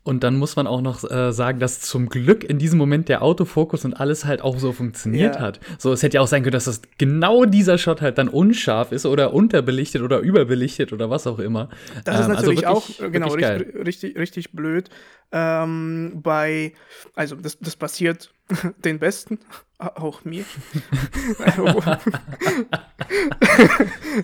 Und 0.07 0.23
dann 0.23 0.37
muss 0.37 0.55
man 0.55 0.69
auch 0.69 0.83
noch 0.83 1.03
äh, 1.11 1.33
sagen, 1.33 1.59
dass 1.59 1.81
zum 1.81 2.09
Glück 2.09 2.45
in 2.45 2.61
diesem 2.61 2.79
Moment 2.79 3.09
der 3.09 3.23
Autofokus 3.23 3.85
und 3.85 3.95
alles 3.95 4.25
halt 4.25 4.41
auch 4.41 4.57
so 4.61 4.73
funktioniert 4.73 5.35
ja. 5.35 5.41
hat. 5.41 5.59
So, 5.79 5.93
es 5.93 6.05
hätte 6.05 6.15
ja 6.15 6.21
auch 6.21 6.29
sein 6.29 6.45
können, 6.45 6.53
dass 6.53 6.67
das 6.67 6.81
genau 6.97 7.45
dieser 7.45 7.77
Shot 7.77 8.01
halt 8.01 8.17
dann 8.17 8.29
unscharf 8.29 8.93
ist 8.93 9.05
oder 9.05 9.35
unterbelichtet 9.35 10.03
oder 10.03 10.21
überbelichtet 10.21 10.93
oder 10.93 11.11
was 11.11 11.27
auch 11.27 11.41
immer. 11.41 11.71
Das 12.05 12.15
ähm, 12.15 12.23
ist 12.23 12.29
natürlich 12.29 12.69
also 12.69 12.83
wirklich, 12.89 13.03
auch 13.03 13.11
genau 13.11 13.33
richtig, 13.33 13.75
richtig, 13.85 14.17
richtig 14.17 14.53
blöd. 14.53 14.91
Ähm, 15.33 16.21
bei, 16.23 16.75
also 17.17 17.35
das, 17.35 17.59
das 17.59 17.75
passiert 17.75 18.33
den 18.85 19.01
Besten, 19.01 19.41
auch 19.79 20.25
mir. 20.25 20.45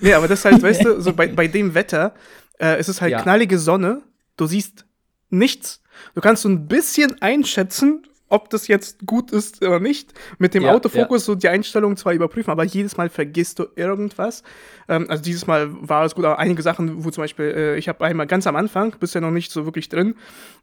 nee, 0.01 0.14
aber 0.14 0.28
das 0.28 0.45
halt, 0.45 0.62
weißt 0.62 0.85
du, 0.85 1.01
so 1.01 1.12
bei, 1.12 1.26
bei 1.26 1.49
dem 1.49 1.74
Wetter 1.74 2.14
äh, 2.61 2.78
ist 2.78 2.87
es 2.89 3.01
halt 3.01 3.11
ja. 3.11 3.20
knallige 3.20 3.59
Sonne. 3.59 4.03
Du 4.37 4.47
siehst 4.47 4.87
nichts. 5.33 5.80
Du 6.14 6.20
kannst 6.20 6.43
so 6.43 6.49
ein 6.49 6.68
bisschen 6.68 7.20
einschätzen, 7.20 8.07
ob 8.33 8.49
das 8.49 8.66
jetzt 8.66 9.07
gut 9.07 9.30
ist 9.30 9.62
oder 9.62 9.78
nicht. 9.78 10.14
Mit 10.39 10.55
dem 10.55 10.62
ja, 10.62 10.72
Autofokus 10.72 11.22
ja. 11.22 11.26
so 11.26 11.35
die 11.35 11.49
Einstellung 11.49 11.97
zwar 11.99 12.14
überprüfen, 12.14 12.51
aber 12.51 12.64
jedes 12.64 12.97
Mal 12.97 13.11
vergisst 13.11 13.59
du 13.59 13.66
irgendwas. 13.76 14.43
Ähm, 14.89 15.07
also 15.11 15.22
dieses 15.22 15.47
Mal 15.47 15.68
war 15.70 16.07
es 16.07 16.14
gut, 16.14 16.24
aber 16.24 16.39
einige 16.39 16.62
Sachen, 16.62 17.05
wo 17.05 17.11
zum 17.11 17.22
Beispiel, 17.24 17.45
äh, 17.45 17.76
ich 17.76 17.89
habe 17.89 18.03
einmal 18.05 18.26
ganz 18.26 18.47
am 18.47 18.57
Anfang, 18.57 18.97
bist 18.99 19.14
ja 19.14 19.20
noch 19.20 19.30
nicht 19.30 19.53
so 19.53 19.66
wirklich 19.66 19.91
drin, 19.91 20.14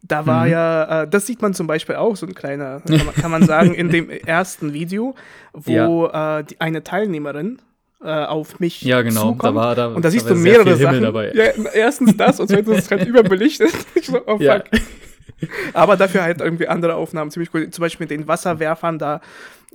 da 0.01 0.25
war 0.25 0.45
mhm. 0.45 0.51
ja, 0.51 1.03
äh, 1.03 1.07
das 1.07 1.27
sieht 1.27 1.43
man 1.43 1.53
zum 1.53 1.67
Beispiel 1.67 1.95
auch, 1.95 2.15
so 2.15 2.25
ein 2.25 2.33
kleiner, 2.33 2.81
kann 2.81 3.05
man, 3.05 3.15
kann 3.15 3.31
man 3.31 3.45
sagen, 3.45 3.75
in 3.75 3.89
dem 3.91 4.09
ersten 4.09 4.73
Video, 4.73 5.13
wo 5.53 6.07
ja. 6.07 6.39
äh, 6.39 6.43
die, 6.43 6.59
eine 6.59 6.83
Teilnehmerin 6.83 7.61
äh, 8.01 8.25
auf 8.25 8.59
mich 8.59 8.81
ja, 8.81 9.01
genau. 9.01 9.31
zukommt. 9.31 9.43
Da 9.43 9.55
war, 9.55 9.75
da, 9.75 9.87
und 9.87 10.03
da 10.03 10.09
siehst 10.09 10.29
du 10.29 10.35
mehrere 10.35 10.75
Sachen. 10.77 11.01
Dabei. 11.01 11.33
Ja, 11.33 11.45
erstens 11.73 12.15
das 12.15 12.39
und 12.39 12.47
zweitens 12.47 12.77
ist 12.77 12.85
es 12.85 12.91
halt 12.91 13.05
überbelichtet. 13.07 13.71
ich 13.95 14.07
so, 14.07 14.21
oh 14.25 14.37
fuck. 14.37 14.41
Ja. 14.41 14.61
Aber 15.73 15.97
dafür 15.97 16.23
halt 16.23 16.41
irgendwie 16.41 16.67
andere 16.67 16.95
Aufnahmen 16.95 17.31
ziemlich 17.31 17.53
cool. 17.53 17.69
Zum 17.69 17.81
Beispiel 17.81 18.05
mit 18.05 18.11
den 18.11 18.27
Wasserwerfern, 18.27 18.99
da, 18.99 19.21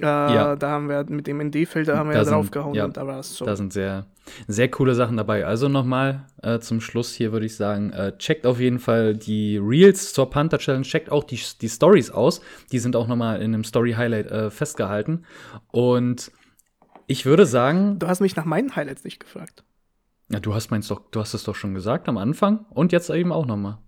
äh, 0.00 0.04
ja. 0.04 0.56
da 0.56 0.70
haben 0.70 0.88
wir 0.88 1.04
mit 1.08 1.26
dem 1.26 1.40
ND-Filter 1.40 1.96
haben 1.96 2.10
wir 2.10 2.14
da 2.14 2.22
ja 2.22 2.30
draufgehauen 2.30 2.74
ja, 2.74 2.84
und 2.84 2.96
da 2.96 3.06
war 3.06 3.20
es 3.20 3.36
so. 3.36 3.44
Da 3.44 3.56
sind 3.56 3.72
sehr, 3.72 4.06
Sehr 4.46 4.70
coole 4.70 4.94
Sachen 4.94 5.16
dabei. 5.16 5.46
Also 5.46 5.68
nochmal 5.68 6.26
äh, 6.42 6.58
zum 6.58 6.80
Schluss 6.80 7.14
hier 7.14 7.32
würde 7.32 7.46
ich 7.46 7.56
sagen, 7.56 7.92
äh, 7.92 8.16
checkt 8.18 8.46
auf 8.46 8.60
jeden 8.60 8.78
Fall 8.78 9.14
die 9.14 9.58
Reels 9.58 10.12
zur 10.12 10.28
Panther 10.28 10.58
Challenge, 10.58 10.84
checkt 10.84 11.10
auch 11.10 11.24
die, 11.24 11.40
die 11.60 11.68
Stories 11.68 12.10
aus. 12.10 12.40
Die 12.72 12.78
sind 12.78 12.96
auch 12.96 13.06
nochmal 13.06 13.40
in 13.40 13.54
einem 13.54 13.64
Story-Highlight 13.64 14.30
äh, 14.30 14.50
festgehalten. 14.50 15.24
Und 15.70 16.30
ich 17.06 17.26
würde 17.26 17.46
sagen. 17.46 17.98
Du 17.98 18.08
hast 18.08 18.20
mich 18.20 18.36
nach 18.36 18.44
meinen 18.44 18.74
Highlights 18.74 19.04
nicht 19.04 19.20
gefragt. 19.20 19.64
Ja, 20.30 20.40
du 20.40 20.54
hast 20.54 20.70
meins 20.70 20.88
doch, 20.88 21.02
du 21.10 21.20
hast 21.20 21.34
es 21.34 21.44
doch 21.44 21.54
schon 21.54 21.74
gesagt 21.74 22.08
am 22.08 22.16
Anfang 22.16 22.64
und 22.70 22.92
jetzt 22.92 23.10
eben 23.10 23.32
auch 23.32 23.46
nochmal. 23.46 23.78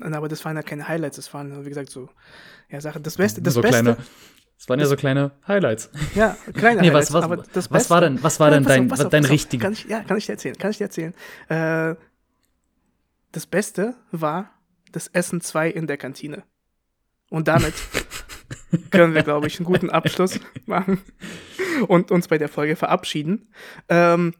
Aber 0.00 0.28
das 0.28 0.44
waren 0.44 0.56
ja 0.56 0.62
keine 0.62 0.88
Highlights, 0.88 1.16
das 1.16 1.34
waren, 1.34 1.64
wie 1.64 1.68
gesagt, 1.68 1.90
so, 1.90 2.08
ja, 2.70 2.80
Sachen. 2.80 3.02
Das 3.02 3.16
Beste, 3.16 3.42
das 3.42 3.54
so 3.54 3.60
Beste. 3.60 3.82
Kleine, 3.82 3.96
das 4.56 4.68
waren 4.68 4.80
ja 4.80 4.86
so 4.86 4.96
kleine 4.96 5.32
Highlights. 5.46 5.90
Ja, 6.14 6.36
kleine 6.54 6.80
nee, 6.82 6.88
Highlights. 6.88 7.12
Was, 7.12 7.28
was, 7.28 7.70
was, 7.70 7.90
war 7.90 8.00
denn, 8.00 8.22
was 8.22 8.40
war 8.40 8.50
denn 8.50 8.64
dein, 8.64 8.90
auf, 8.90 9.08
dein 9.08 9.24
richtiger? 9.24 9.62
Kann 9.62 9.72
ich, 9.72 9.84
ja, 9.84 10.00
kann 10.02 10.16
ich 10.16 10.26
dir 10.26 10.32
erzählen, 10.32 10.56
kann 10.56 10.70
ich 10.70 10.78
dir 10.78 10.84
erzählen. 10.84 11.14
Äh, 11.48 11.96
das 13.32 13.46
Beste 13.46 13.96
war 14.10 14.50
das 14.92 15.08
Essen 15.08 15.40
2 15.40 15.70
in 15.70 15.86
der 15.86 15.96
Kantine. 15.96 16.44
Und 17.28 17.48
damit 17.48 17.74
können 18.90 19.14
wir, 19.14 19.22
glaube 19.22 19.46
ich, 19.46 19.58
einen 19.58 19.66
guten 19.66 19.90
Abschluss 19.90 20.40
machen 20.66 21.00
und 21.88 22.10
uns 22.10 22.28
bei 22.28 22.38
der 22.38 22.48
Folge 22.48 22.76
verabschieden. 22.76 23.48
Ähm, 23.88 24.34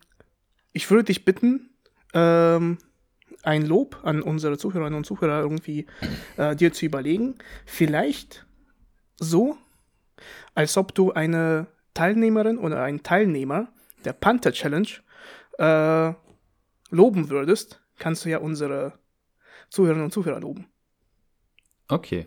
ich 0.73 0.91
würde 0.91 1.05
dich 1.05 1.25
bitten, 1.25 1.71
ähm, 2.15 2.79
ein 3.43 3.67
Lob 3.67 3.99
an 4.05 4.23
unsere 4.23 4.57
Zuhörerinnen 4.57 4.97
und 4.97 5.05
Zuhörer 5.05 5.41
irgendwie 5.41 5.87
äh, 6.37 6.55
dir 6.55 6.73
zu 6.73 6.87
überlegen. 6.87 7.37
Vielleicht 7.67 8.47
so, 9.17 9.57
als 10.55 10.77
ob 10.77 10.95
du 10.95 11.13
eine 11.13 11.67
Teilnehmerin 11.95 12.59
oder 12.59 12.83
einen 12.83 13.03
Teilnehmer 13.03 13.73
der 14.05 14.13
Panther 14.13 14.53
Challenge 14.53 14.89
äh, 15.59 16.15
loben 16.91 17.31
würdest, 17.31 17.81
kannst 17.99 18.25
du 18.25 18.31
ja 18.31 18.39
unsere 18.39 18.99
Zuhörerinnen 19.71 20.05
und 20.05 20.13
Zuhörer 20.13 20.41
loben. 20.41 20.67
Okay. 21.89 22.27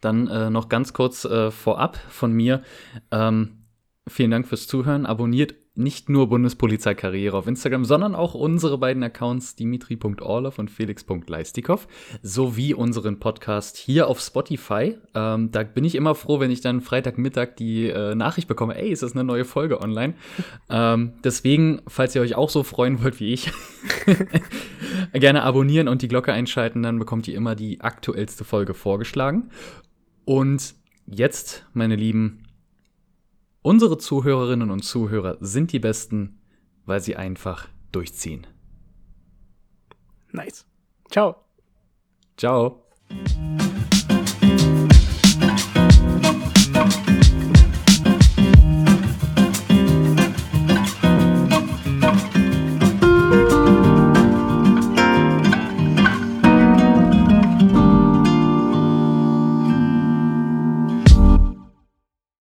Dann 0.00 0.28
äh, 0.28 0.50
noch 0.50 0.68
ganz 0.68 0.92
kurz 0.92 1.24
äh, 1.24 1.50
vorab 1.50 1.96
von 2.08 2.32
mir. 2.32 2.62
Ähm, 3.10 3.64
vielen 4.08 4.30
Dank 4.30 4.46
fürs 4.46 4.66
Zuhören. 4.66 5.06
Abonniert 5.06 5.54
nicht 5.80 6.08
nur 6.08 6.28
Bundespolizeikarriere 6.28 7.36
auf 7.36 7.46
Instagram, 7.46 7.84
sondern 7.84 8.14
auch 8.14 8.34
unsere 8.34 8.78
beiden 8.78 9.02
Accounts 9.02 9.56
dimitri.orlov 9.56 10.58
und 10.58 10.70
felix.leistikov 10.70 11.88
sowie 12.22 12.74
unseren 12.74 13.18
Podcast 13.18 13.76
hier 13.76 14.06
auf 14.08 14.20
Spotify. 14.20 14.96
Ähm, 15.14 15.50
da 15.50 15.62
bin 15.62 15.84
ich 15.84 15.94
immer 15.94 16.14
froh, 16.14 16.40
wenn 16.40 16.50
ich 16.50 16.60
dann 16.60 16.80
Freitagmittag 16.80 17.56
die 17.56 17.88
äh, 17.88 18.14
Nachricht 18.14 18.48
bekomme, 18.48 18.76
ey, 18.76 18.90
ist 18.90 19.02
das 19.02 19.12
eine 19.12 19.24
neue 19.24 19.44
Folge 19.44 19.80
online? 19.80 20.14
ähm, 20.70 21.14
deswegen, 21.24 21.82
falls 21.88 22.14
ihr 22.14 22.22
euch 22.22 22.34
auch 22.34 22.50
so 22.50 22.62
freuen 22.62 23.02
wollt 23.02 23.20
wie 23.20 23.32
ich, 23.32 23.50
gerne 25.12 25.42
abonnieren 25.42 25.88
und 25.88 26.02
die 26.02 26.08
Glocke 26.08 26.32
einschalten, 26.32 26.82
dann 26.82 26.98
bekommt 26.98 27.26
ihr 27.28 27.34
immer 27.34 27.54
die 27.54 27.80
aktuellste 27.80 28.44
Folge 28.44 28.74
vorgeschlagen. 28.74 29.50
Und 30.24 30.74
jetzt, 31.06 31.66
meine 31.72 31.96
Lieben, 31.96 32.39
Unsere 33.62 33.98
Zuhörerinnen 33.98 34.70
und 34.70 34.82
Zuhörer 34.82 35.36
sind 35.40 35.72
die 35.72 35.80
besten, 35.80 36.40
weil 36.86 37.00
sie 37.00 37.16
einfach 37.16 37.68
durchziehen. 37.92 38.46
Nice. 40.32 40.66
Ciao. 41.10 41.36
Ciao. 42.36 42.84